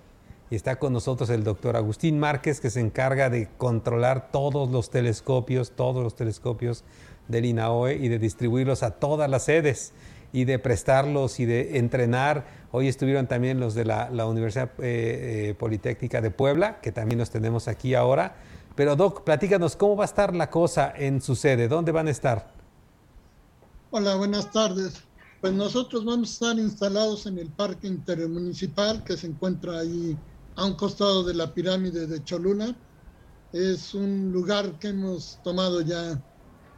[0.48, 4.90] Y está con nosotros el doctor Agustín Márquez, que se encarga de controlar todos los
[4.90, 6.84] telescopios, todos los telescopios
[7.26, 9.92] del INAOE y de distribuirlos a todas las sedes
[10.32, 12.46] y de prestarlos y de entrenar.
[12.70, 17.30] Hoy estuvieron también los de la, Universidad eh, eh, Politécnica de Puebla, que también los
[17.30, 18.36] tenemos aquí ahora.
[18.74, 21.68] Pero Doc, platícanos, ¿cómo va a estar la cosa en su sede?
[21.68, 22.52] ¿Dónde van a estar?
[23.90, 25.02] Hola, buenas tardes.
[25.42, 30.16] Pues nosotros vamos a estar instalados en el Parque Intermunicipal que se encuentra ahí
[30.56, 32.74] a un costado de la pirámide de Cholula.
[33.52, 36.22] Es un lugar que hemos tomado ya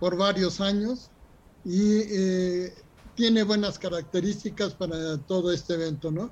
[0.00, 1.10] por varios años
[1.64, 2.74] y eh,
[3.14, 6.30] tiene buenas características para todo este evento, ¿no?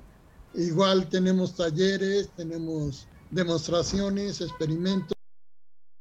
[0.53, 5.17] Igual tenemos talleres, tenemos demostraciones, experimentos.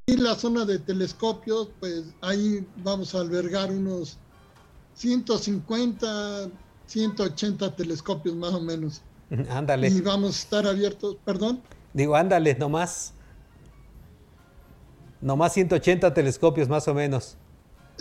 [0.07, 4.19] Y la zona de telescopios, pues ahí vamos a albergar unos
[4.95, 6.51] 150,
[6.87, 9.03] 180 telescopios más o menos.
[9.51, 9.89] Ándale.
[9.89, 11.63] Y vamos a estar abiertos, perdón.
[11.95, 13.13] Digo, ándale, nomás.
[15.21, 17.37] Nomás 180 telescopios más o menos.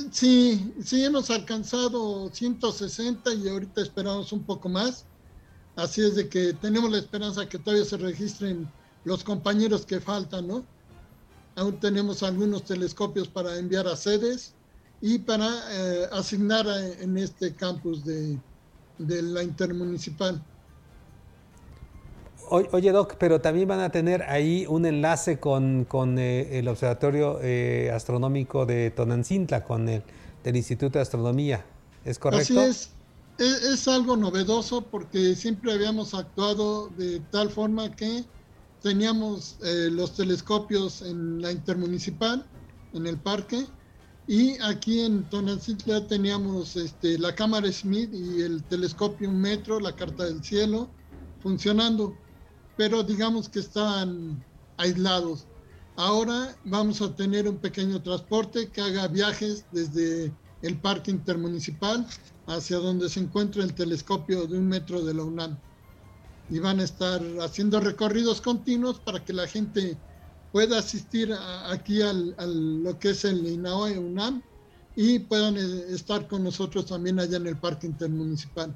[0.09, 5.05] Sí, sí, hemos alcanzado 160 y ahorita esperamos un poco más.
[5.75, 8.69] Así es de que tenemos la esperanza que todavía se registren
[9.03, 10.65] los compañeros que faltan, ¿no?
[11.55, 14.53] Aún tenemos algunos telescopios para enviar a sedes
[15.01, 16.65] y para eh, asignar
[16.99, 18.39] en este campus de,
[18.97, 20.41] la intermunicipal.
[22.53, 25.87] Oye, Doc, pero también van a tener ahí un enlace con,
[26.19, 30.03] eh, el Observatorio eh, Astronómico de Tonancintla, con el
[30.43, 31.65] del Instituto de Astronomía.
[32.03, 32.59] ¿Es correcto?
[32.59, 32.91] Así es.
[33.37, 33.63] es.
[33.63, 38.25] Es, algo novedoso porque siempre habíamos actuado de tal forma que
[38.81, 42.45] teníamos los telescopios en la intermunicipal,
[42.93, 43.65] en el parque,
[44.27, 49.95] y aquí en Tonalcintla teníamos este, la cámara Smith y el telescopio un metro, la
[49.95, 50.89] carta del cielo,
[51.41, 52.15] funcionando,
[52.81, 54.43] pero digamos que estaban
[54.77, 55.45] aislados.
[55.97, 60.33] Ahora vamos a tener un pequeño transporte que haga viajes desde
[60.63, 62.07] el parque intermunicipal
[62.47, 65.59] hacia donde se encuentra el telescopio de un metro de la UNAM.
[66.49, 69.95] Y van a estar haciendo recorridos continuos para que la gente
[70.51, 71.31] pueda asistir
[71.69, 72.33] aquí al,
[72.81, 74.41] lo que es el INAOE UNAM
[74.95, 78.75] y puedan eh, estar con nosotros también allá en el Parque Intermunicipal.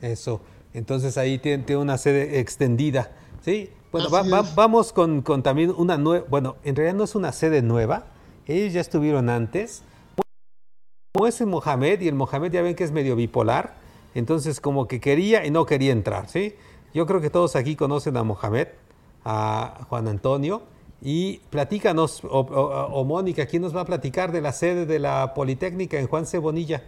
[0.00, 0.40] Eso,
[0.74, 3.12] entonces ahí tiene, una sede extendida,
[3.42, 3.70] ¿sí?
[3.90, 4.08] Bueno,
[4.54, 8.06] vamos con, con, también una nueva, bueno, en realidad no es una sede nueva,
[8.46, 9.82] ellos ya estuvieron antes.
[11.14, 13.74] Como es el Mohamed, y el Mohamed ya ven que es medio bipolar,
[14.14, 16.54] entonces como que quería y no quería entrar, ¿sí?
[16.94, 18.68] Yo creo que todos aquí conocen a Mohamed,
[19.24, 20.62] a Juan Antonio,
[21.02, 25.98] y platícanos, o, Mónica, ¿quién nos va a platicar de la sede de la Politécnica
[25.98, 26.82] en Juan Cebonilla?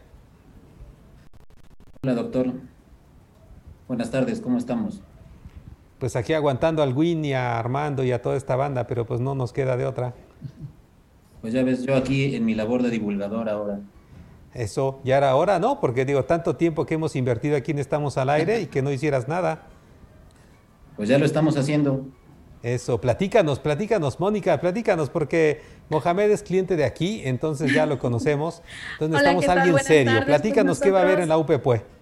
[2.03, 2.53] Hola, doctor.
[3.87, 5.03] Buenas tardes, ¿cómo estamos?
[5.99, 9.21] Pues aquí aguantando al Win y a Armando y a toda esta banda, pero pues
[9.21, 10.15] no nos queda de otra.
[11.41, 13.79] Pues ya ves, yo aquí en mi labor de divulgador ahora.
[14.55, 15.79] Eso, ya era hora, ¿no?
[15.79, 18.91] Porque digo, tanto tiempo que hemos invertido aquí en Estamos al Aire y que no
[18.91, 19.67] hicieras nada.
[20.97, 22.07] Pues ya lo estamos haciendo.
[22.63, 28.63] Eso, platícanos, platícanos, Mónica, platícanos, porque Mohamed es cliente de aquí, entonces ya lo conocemos.
[28.93, 30.25] Entonces necesitamos alguien serio.
[30.25, 31.94] Platícanos qué va a haber en la UPPUE.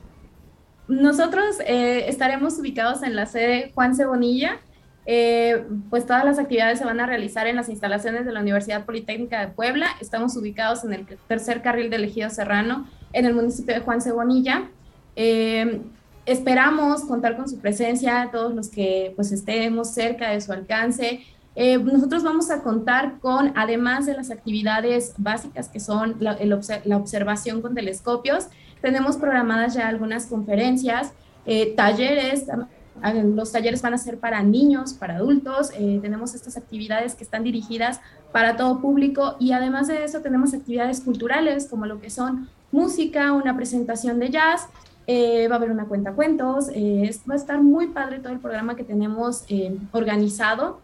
[0.88, 4.60] Nosotros eh, estaremos ubicados en la sede Juan Cebonilla.
[5.04, 8.84] Eh, pues todas las actividades se van a realizar en las instalaciones de la Universidad
[8.84, 9.88] Politécnica de Puebla.
[10.00, 14.68] Estamos ubicados en el tercer carril del Ejido Serrano, en el municipio de Juan Cebonilla.
[15.16, 15.80] Eh,
[16.24, 21.20] esperamos contar con su presencia, todos los que pues estemos cerca de su alcance.
[21.54, 26.38] Eh, nosotros vamos a contar con, además de las actividades básicas que son la,
[26.84, 28.46] la observación con telescopios,
[28.82, 31.12] tenemos programadas ya algunas conferencias,
[31.46, 32.44] eh, talleres,
[33.34, 37.42] los talleres van a ser para niños, para adultos, eh, tenemos estas actividades que están
[37.42, 38.00] dirigidas
[38.32, 43.32] para todo público y además de eso tenemos actividades culturales como lo que son música,
[43.32, 44.68] una presentación de jazz,
[45.06, 48.76] eh, va a haber una cuenta cuentos, va a estar muy padre todo el programa
[48.76, 49.44] que tenemos
[49.92, 50.80] organizado.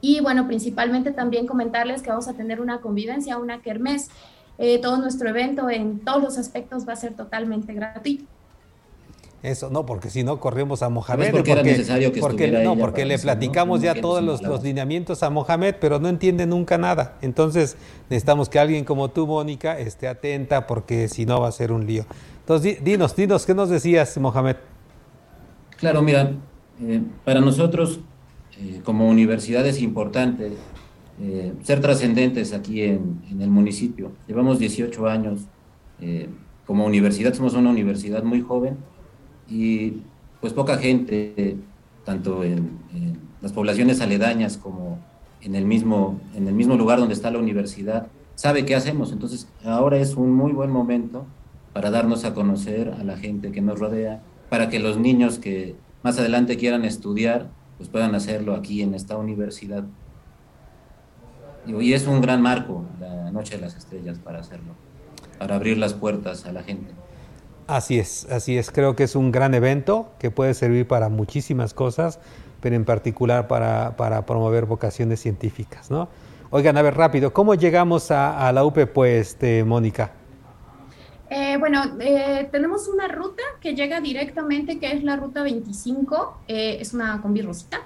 [0.00, 4.10] Y bueno, principalmente también comentarles que vamos a tener una convivencia, una kermés.
[4.80, 8.24] Todo nuestro evento en todos los aspectos va a ser totalmente gratuito.
[9.42, 11.32] Eso, no, porque si no corrimos a Mohamed.
[11.32, 15.30] Porque, era necesario que porque, No, porque le platicamos ya todos los, los, lineamientos a
[15.30, 17.16] Mohamed, pero no entiende nunca nada.
[17.22, 17.76] Entonces
[18.08, 21.86] necesitamos que alguien como tú, Mónica, esté atenta, porque si no va a ser un
[21.86, 22.06] lío.
[22.38, 24.56] Entonces, dinos, dinos, ¿qué nos decías, Mohamed?
[25.76, 26.34] Claro, mira,
[26.80, 27.98] eh, para nosotros
[28.60, 30.52] eh, como universidad es importante
[31.20, 34.12] eh, ser trascendentes aquí en, el municipio.
[34.26, 35.42] Llevamos 18 años
[36.66, 38.76] como universidad, somos una universidad muy joven
[39.48, 40.02] y
[40.40, 41.56] pues poca gente,
[42.04, 42.80] tanto en,
[43.40, 44.98] las poblaciones aledañas como
[45.40, 49.12] en el, mismo, en el mismo lugar donde está la universidad, sabe qué hacemos.
[49.12, 51.26] Entonces ahora es un muy buen momento
[51.72, 55.74] para darnos a conocer a la gente que nos rodea, para que los niños que
[56.02, 59.84] más adelante quieran estudiar, pues puedan hacerlo aquí en esta universidad.
[61.66, 64.74] Y hoy es un gran marco, la Noche de las Estrellas, para hacerlo,
[65.38, 66.92] para abrir las puertas a la gente.
[67.68, 68.70] Así es, así es.
[68.70, 72.18] Creo que es un gran evento que puede servir para muchísimas cosas,
[72.60, 76.08] pero en particular para, promover vocaciones científicas, ¿no?
[76.50, 80.12] Oigan, a ver, rápido, ¿cómo llegamos a, la UP, pues, este, Mónica?
[81.30, 86.76] Eh, bueno, eh, tenemos una ruta que llega directamente, que es la ruta 25, eh,
[86.78, 87.80] es una combi rosita.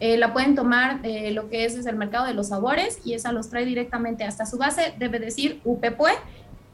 [0.00, 1.00] La pueden tomar
[1.32, 4.46] lo que es desde el mercado de los sabores y esa los trae directamente hasta
[4.46, 6.12] su base, debe decir UPPUE,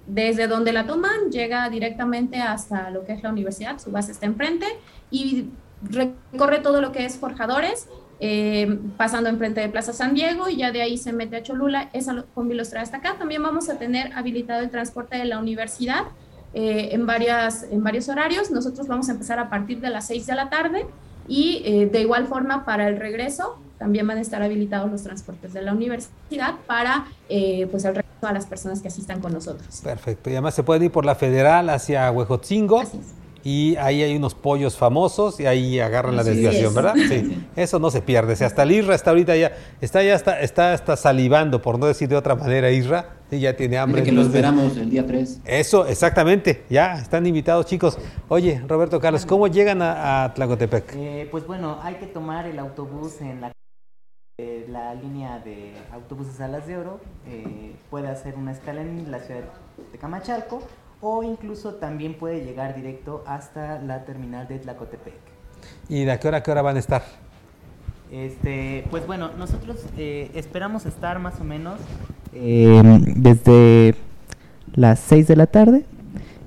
[0.06, 4.26] desde donde la toman, llega directamente hasta lo que es la universidad, su base está
[4.26, 4.66] enfrente
[5.10, 5.50] y
[5.82, 7.88] recorre todo lo que es Forjadores,
[8.18, 11.90] eh, pasando enfrente de Plaza San Diego y ya de ahí se mete a Cholula,
[11.92, 13.16] esa combi los trae hasta acá.
[13.18, 16.04] También vamos a tener habilitado el transporte de la universidad
[16.54, 18.50] eh, en, varias, en varios horarios.
[18.50, 20.86] Nosotros vamos a empezar a partir de las 6 de la tarde
[21.28, 25.52] y eh, de igual forma para el regreso también van a estar habilitados los transportes
[25.52, 29.82] de la universidad para pues el regreso a las personas que asistan con nosotros.
[29.82, 30.30] Perfecto.
[30.30, 32.82] Y además se pueden ir por la Federal hacia Huejotzingo.
[33.46, 36.94] Y ahí hay unos pollos famosos y ahí agarran la desviación, ¿verdad?
[37.08, 37.46] Sí.
[37.54, 38.34] Eso no se pierde.
[38.34, 41.86] Sea, hasta el Isra está ahorita ya, está ya está, está, está salivando, por no
[41.86, 43.15] decir de otra manera, Isra.
[43.30, 44.02] Y ya tiene hambre.
[44.02, 45.40] que lo esperamos el día 3.
[45.44, 46.64] Eso, exactamente.
[46.70, 47.98] Ya están invitados, chicos.
[48.28, 50.94] Oye, Roberto Carlos, ¿cómo llegan a, Tlacotepec?
[50.94, 53.52] Eh, pues bueno, hay que tomar el autobús en la
[54.38, 59.20] eh, la línea de autobuses Alas de Oro eh, puede hacer una escala en la
[59.20, 59.44] ciudad
[59.90, 60.62] de Camachalco
[61.00, 65.14] o incluso también puede llegar directo hasta la terminal de Tlacotepec.
[65.88, 67.02] ¿Y de qué hora a qué hora van a estar?
[68.12, 71.80] Este, pues bueno, nosotros eh, esperamos estar más o menos
[72.40, 73.94] desde
[74.74, 75.84] las 6 de la tarde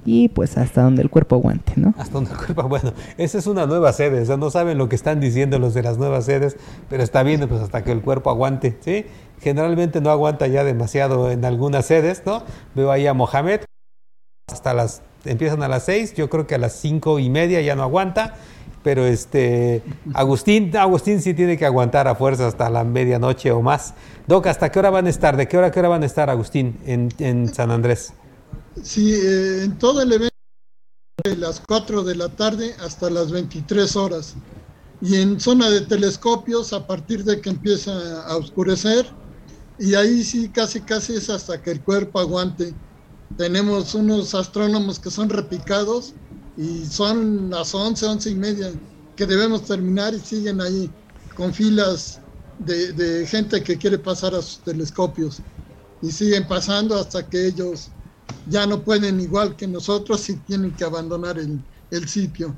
[0.06, 1.94] y pues hasta donde el cuerpo aguante, ¿no?
[1.98, 4.90] Hasta donde el cuerpo, bueno, esa es una nueva sede, o sea, no saben lo
[4.90, 6.57] que están diciendo los de las nuevas sedes,
[6.90, 9.06] pero está bien, pues hasta que el cuerpo aguante, ¿sí?
[9.40, 12.44] Generalmente no aguanta ya demasiado en algunas sedes, ¿no?
[12.76, 13.61] Veo ahí a Mohamed,
[14.52, 17.76] hasta las, empiezan a las seis, yo creo que a las cinco y media ya
[17.76, 18.36] no aguanta,
[18.84, 19.84] pero este,
[20.14, 23.93] Agustín, Agustín sí tiene que aguantar a fuerza hasta la medianoche o más.
[24.27, 25.35] Doc, ¿hasta qué hora van a estar?
[25.35, 28.14] ¿De qué hora qué hora van a estar, Agustín, en, en San Andrés?
[28.81, 30.35] Sí, eh, en todo el evento
[31.23, 34.35] de las 4 de la tarde hasta las 23 horas.
[35.01, 37.91] Y en zona de telescopios a partir de que empieza
[38.26, 39.06] a oscurecer.
[39.77, 42.73] Y ahí sí, casi, casi es hasta que el cuerpo aguante.
[43.38, 46.14] Tenemos unos astrónomos que son repicados
[46.60, 48.72] y son las 11, 11 y media
[49.15, 50.91] que debemos terminar y siguen ahí
[51.34, 52.19] con filas
[52.60, 55.41] de, de gente que quiere pasar a sus telescopios.
[56.02, 57.91] Y siguen pasando hasta que ellos
[58.48, 62.53] ya no pueden igual que nosotros y tienen que abandonar el, sitio.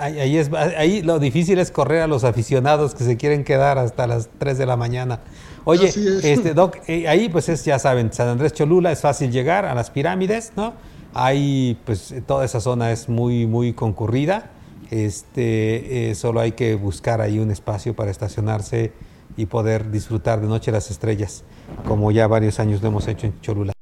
[0.00, 4.06] ahí, es, ahí lo difícil es correr a los aficionados que se quieren quedar hasta
[4.06, 5.20] las 3 de la mañana.
[5.64, 9.66] Oye, este Doc, eh, ahí pues es, ya saben, San Andrés Cholula es fácil llegar
[9.66, 10.72] a las pirámides, ¿no?
[11.18, 14.50] Ahí pues toda esa zona es muy, muy concurrida.
[14.90, 18.92] Este, eh, solo hay que buscar ahí un espacio para estacionarse
[19.34, 21.42] y poder disfrutar de Noche las Estrellas,
[21.88, 23.72] como ya varios años lo hemos hecho en Cholula.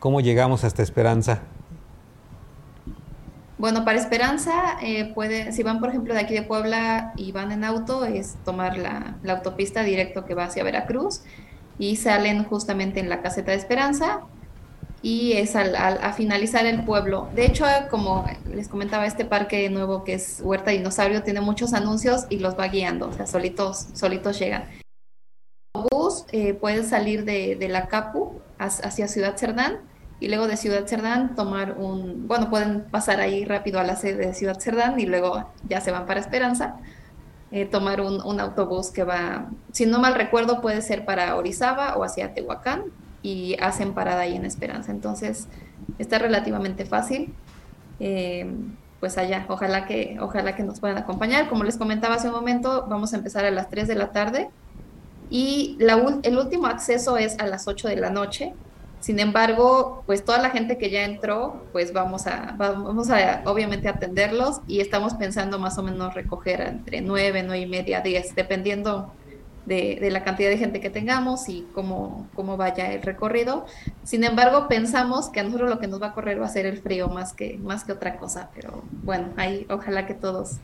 [0.00, 1.44] ¿Cómo llegamos hasta Esperanza?
[3.56, 7.52] Bueno, para Esperanza, eh, puede, si van por ejemplo de aquí de Puebla y van
[7.52, 11.22] en auto, es tomar la, la autopista directo que va hacia Veracruz
[11.78, 14.26] y salen justamente en la caseta de Esperanza
[15.02, 17.28] y es al, a finalizar el pueblo.
[17.34, 22.26] De hecho, como les comentaba, este parque nuevo que es Huerta Dinosaurio tiene muchos anuncios
[22.30, 24.64] y los va guiando, o sea, solitos, solitos llegan.
[25.90, 29.80] Bus eh, puede salir de, de la Capu hacia hacia Ciudad Cerdán
[30.20, 34.26] y luego de Ciudad Cerdán tomar un, bueno, pueden pasar ahí rápido a la sede
[34.28, 36.76] de Ciudad Cerdán y luego ya se van para Esperanza.
[37.50, 41.96] eh, tomar un, un autobús que va, si no mal recuerdo, puede ser para Orizaba
[41.96, 42.84] o hacia Tehuacán
[43.22, 44.90] y hacen parada ahí en Esperanza.
[44.92, 45.48] Entonces,
[45.98, 47.32] está relativamente fácil.
[48.00, 48.46] Eh,
[49.00, 51.48] pues allá, ojalá que, ojalá que nos puedan acompañar.
[51.48, 54.48] Como les comentaba hace un momento, vamos a empezar a las 3 de la tarde
[55.30, 55.76] y
[56.22, 58.52] el último acceso es a las 8 de la noche.
[59.00, 63.42] Sin embargo, pues toda la gente que ya entró, pues vamos a, va- vamos a
[63.46, 68.36] obviamente atenderlos y estamos pensando más o menos recoger entre 9, 9 y media, 10,
[68.36, 69.12] dependiendo
[69.66, 73.64] de, de la cantidad de gente que tengamos y cómo, cómo vaya el recorrido.
[74.04, 76.66] Sin embargo, pensamos que a nosotros lo que nos va a correr va a ser
[76.66, 80.56] el frío más que, más que otra cosa, pero bueno, ahí ojalá que todos,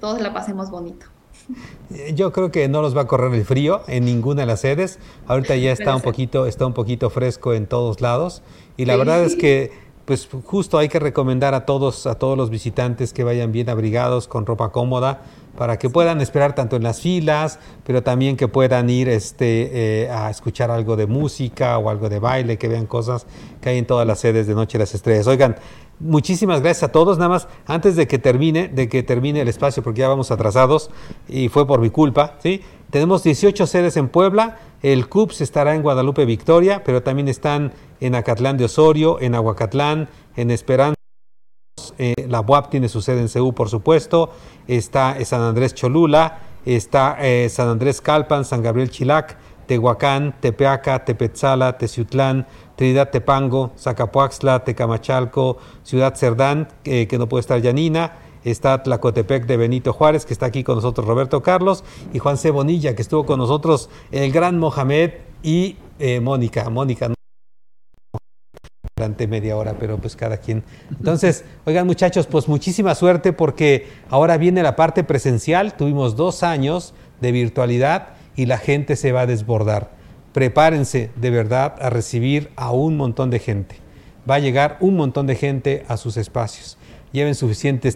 [0.00, 1.06] todos la pasemos bonito.
[1.94, 4.60] Eh, Yo creo que no los va a correr el frío en ninguna de las
[4.60, 4.98] sedes.
[5.26, 8.42] Ahorita ya está un poquito, está un poquito fresco en todos lados.
[8.76, 8.98] Y la Sí.
[8.98, 9.72] verdad es que,
[10.04, 14.26] pues justo hay que recomendar a todos, a todos los visitantes que vayan bien abrigados,
[14.26, 15.20] con ropa cómoda,
[15.58, 20.08] para que puedan esperar tanto en las filas, pero también que puedan ir este, eh,
[20.08, 23.26] a escuchar algo de música o algo de baile, que vean cosas
[23.60, 25.26] que hay en todas las sedes de Noche de las Estrellas.
[25.26, 25.56] Oigan,
[25.98, 27.18] muchísimas gracias a todos.
[27.18, 30.90] Nada más, antes de que termine, de que termine el espacio, porque ya vamos atrasados
[31.28, 32.62] y fue por mi culpa, ¿sí?
[32.90, 34.58] Tenemos 18 sedes en Puebla.
[34.80, 40.08] El CUPS estará en Guadalupe Victoria, pero también están en Acatlán de Osorio, en Aguacatlán,
[40.36, 40.97] en Esperanza.
[41.98, 44.30] Eh, la UAP tiene su sede en CEU, por supuesto.
[44.66, 51.04] Está eh, San Andrés Cholula, está eh, San Andrés Calpan, San Gabriel Chilac, Tehuacán, Tepeaca,
[51.04, 52.46] Tepetzala, Teciutlán,
[52.76, 58.12] Trinidad Tepango, Zacapuaxtla, Tecamachalco, Ciudad Cerdán, que no puede estar Yanina.
[58.44, 61.84] Está Tlacotepec de Benito Juárez, que está aquí con nosotros Roberto Carlos,
[62.14, 62.50] y Juan C.
[62.50, 65.10] Bonilla, que estuvo con nosotros el gran Mohamed
[65.42, 66.70] y eh, Mónica.
[66.70, 67.12] Mónica,
[68.98, 70.64] durante media hora, pero pues cada quien.
[70.90, 75.74] Entonces, oigan muchachos, pues muchísima suerte porque ahora viene la parte presencial.
[75.74, 79.92] Tuvimos dos años de virtualidad y la gente se va a desbordar.
[80.32, 83.76] Prepárense de verdad a recibir a un montón de gente.
[84.28, 86.76] Va a llegar un montón de gente a sus espacios.
[87.12, 87.94] Lleven suficiente,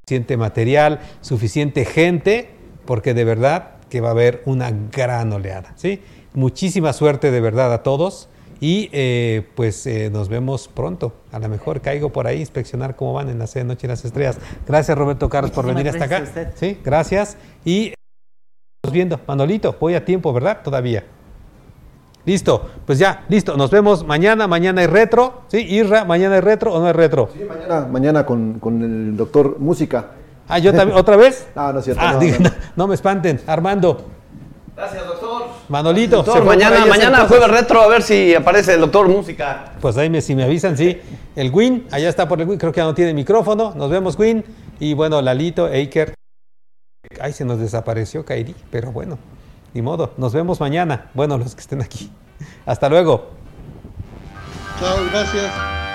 [0.00, 2.50] suficiente material, suficiente gente,
[2.86, 5.74] porque de verdad que va a haber una gran oleada.
[5.76, 6.02] ¿sí?
[6.34, 8.28] Muchísima suerte de verdad a todos.
[8.60, 11.12] Y eh, pues eh, nos vemos pronto.
[11.30, 13.92] A lo mejor caigo por ahí a inspeccionar cómo van en la sede Noche de
[13.92, 14.38] las Estrellas.
[14.66, 16.18] Gracias Roberto Carlos por venir hasta acá.
[16.18, 16.54] gracias a usted.
[16.56, 17.36] Sí, gracias.
[17.64, 17.92] Y
[18.82, 20.58] estamos viendo, Manolito, voy a tiempo, ¿verdad?
[20.64, 21.04] Todavía.
[22.24, 23.56] Listo, pues ya, listo.
[23.56, 24.46] Nos vemos mañana.
[24.48, 25.42] Mañana hay retro.
[25.48, 25.58] ¿Sí?
[25.58, 27.30] Irra, mañana hay retro o no hay retro.
[27.32, 30.10] Sí, mañana, mañana con, con el doctor Música.
[30.48, 31.46] Ah, yo también, ¿otra vez?
[31.54, 32.02] No, no es cierto.
[32.04, 32.50] Ah, no, diga- no.
[32.76, 33.40] no me espanten.
[33.46, 34.04] Armando.
[34.76, 35.27] Gracias, doctor.
[35.68, 36.16] Manolito.
[36.16, 39.72] Doctor, mañana, mañana jueves retro, a ver si aparece el doctor música.
[39.80, 40.98] Pues ahí me, si me avisan, sí.
[41.36, 43.74] El Win, allá está por el Win, creo que ya no tiene micrófono.
[43.74, 44.44] Nos vemos, Win.
[44.80, 46.14] Y bueno, Lalito, Eiker.
[47.20, 49.18] Ay, se nos desapareció Kairi, pero bueno,
[49.74, 50.12] ni modo.
[50.16, 51.10] Nos vemos mañana.
[51.14, 52.10] Bueno, los que estén aquí.
[52.64, 53.30] Hasta luego.
[54.80, 55.87] Chao, gracias.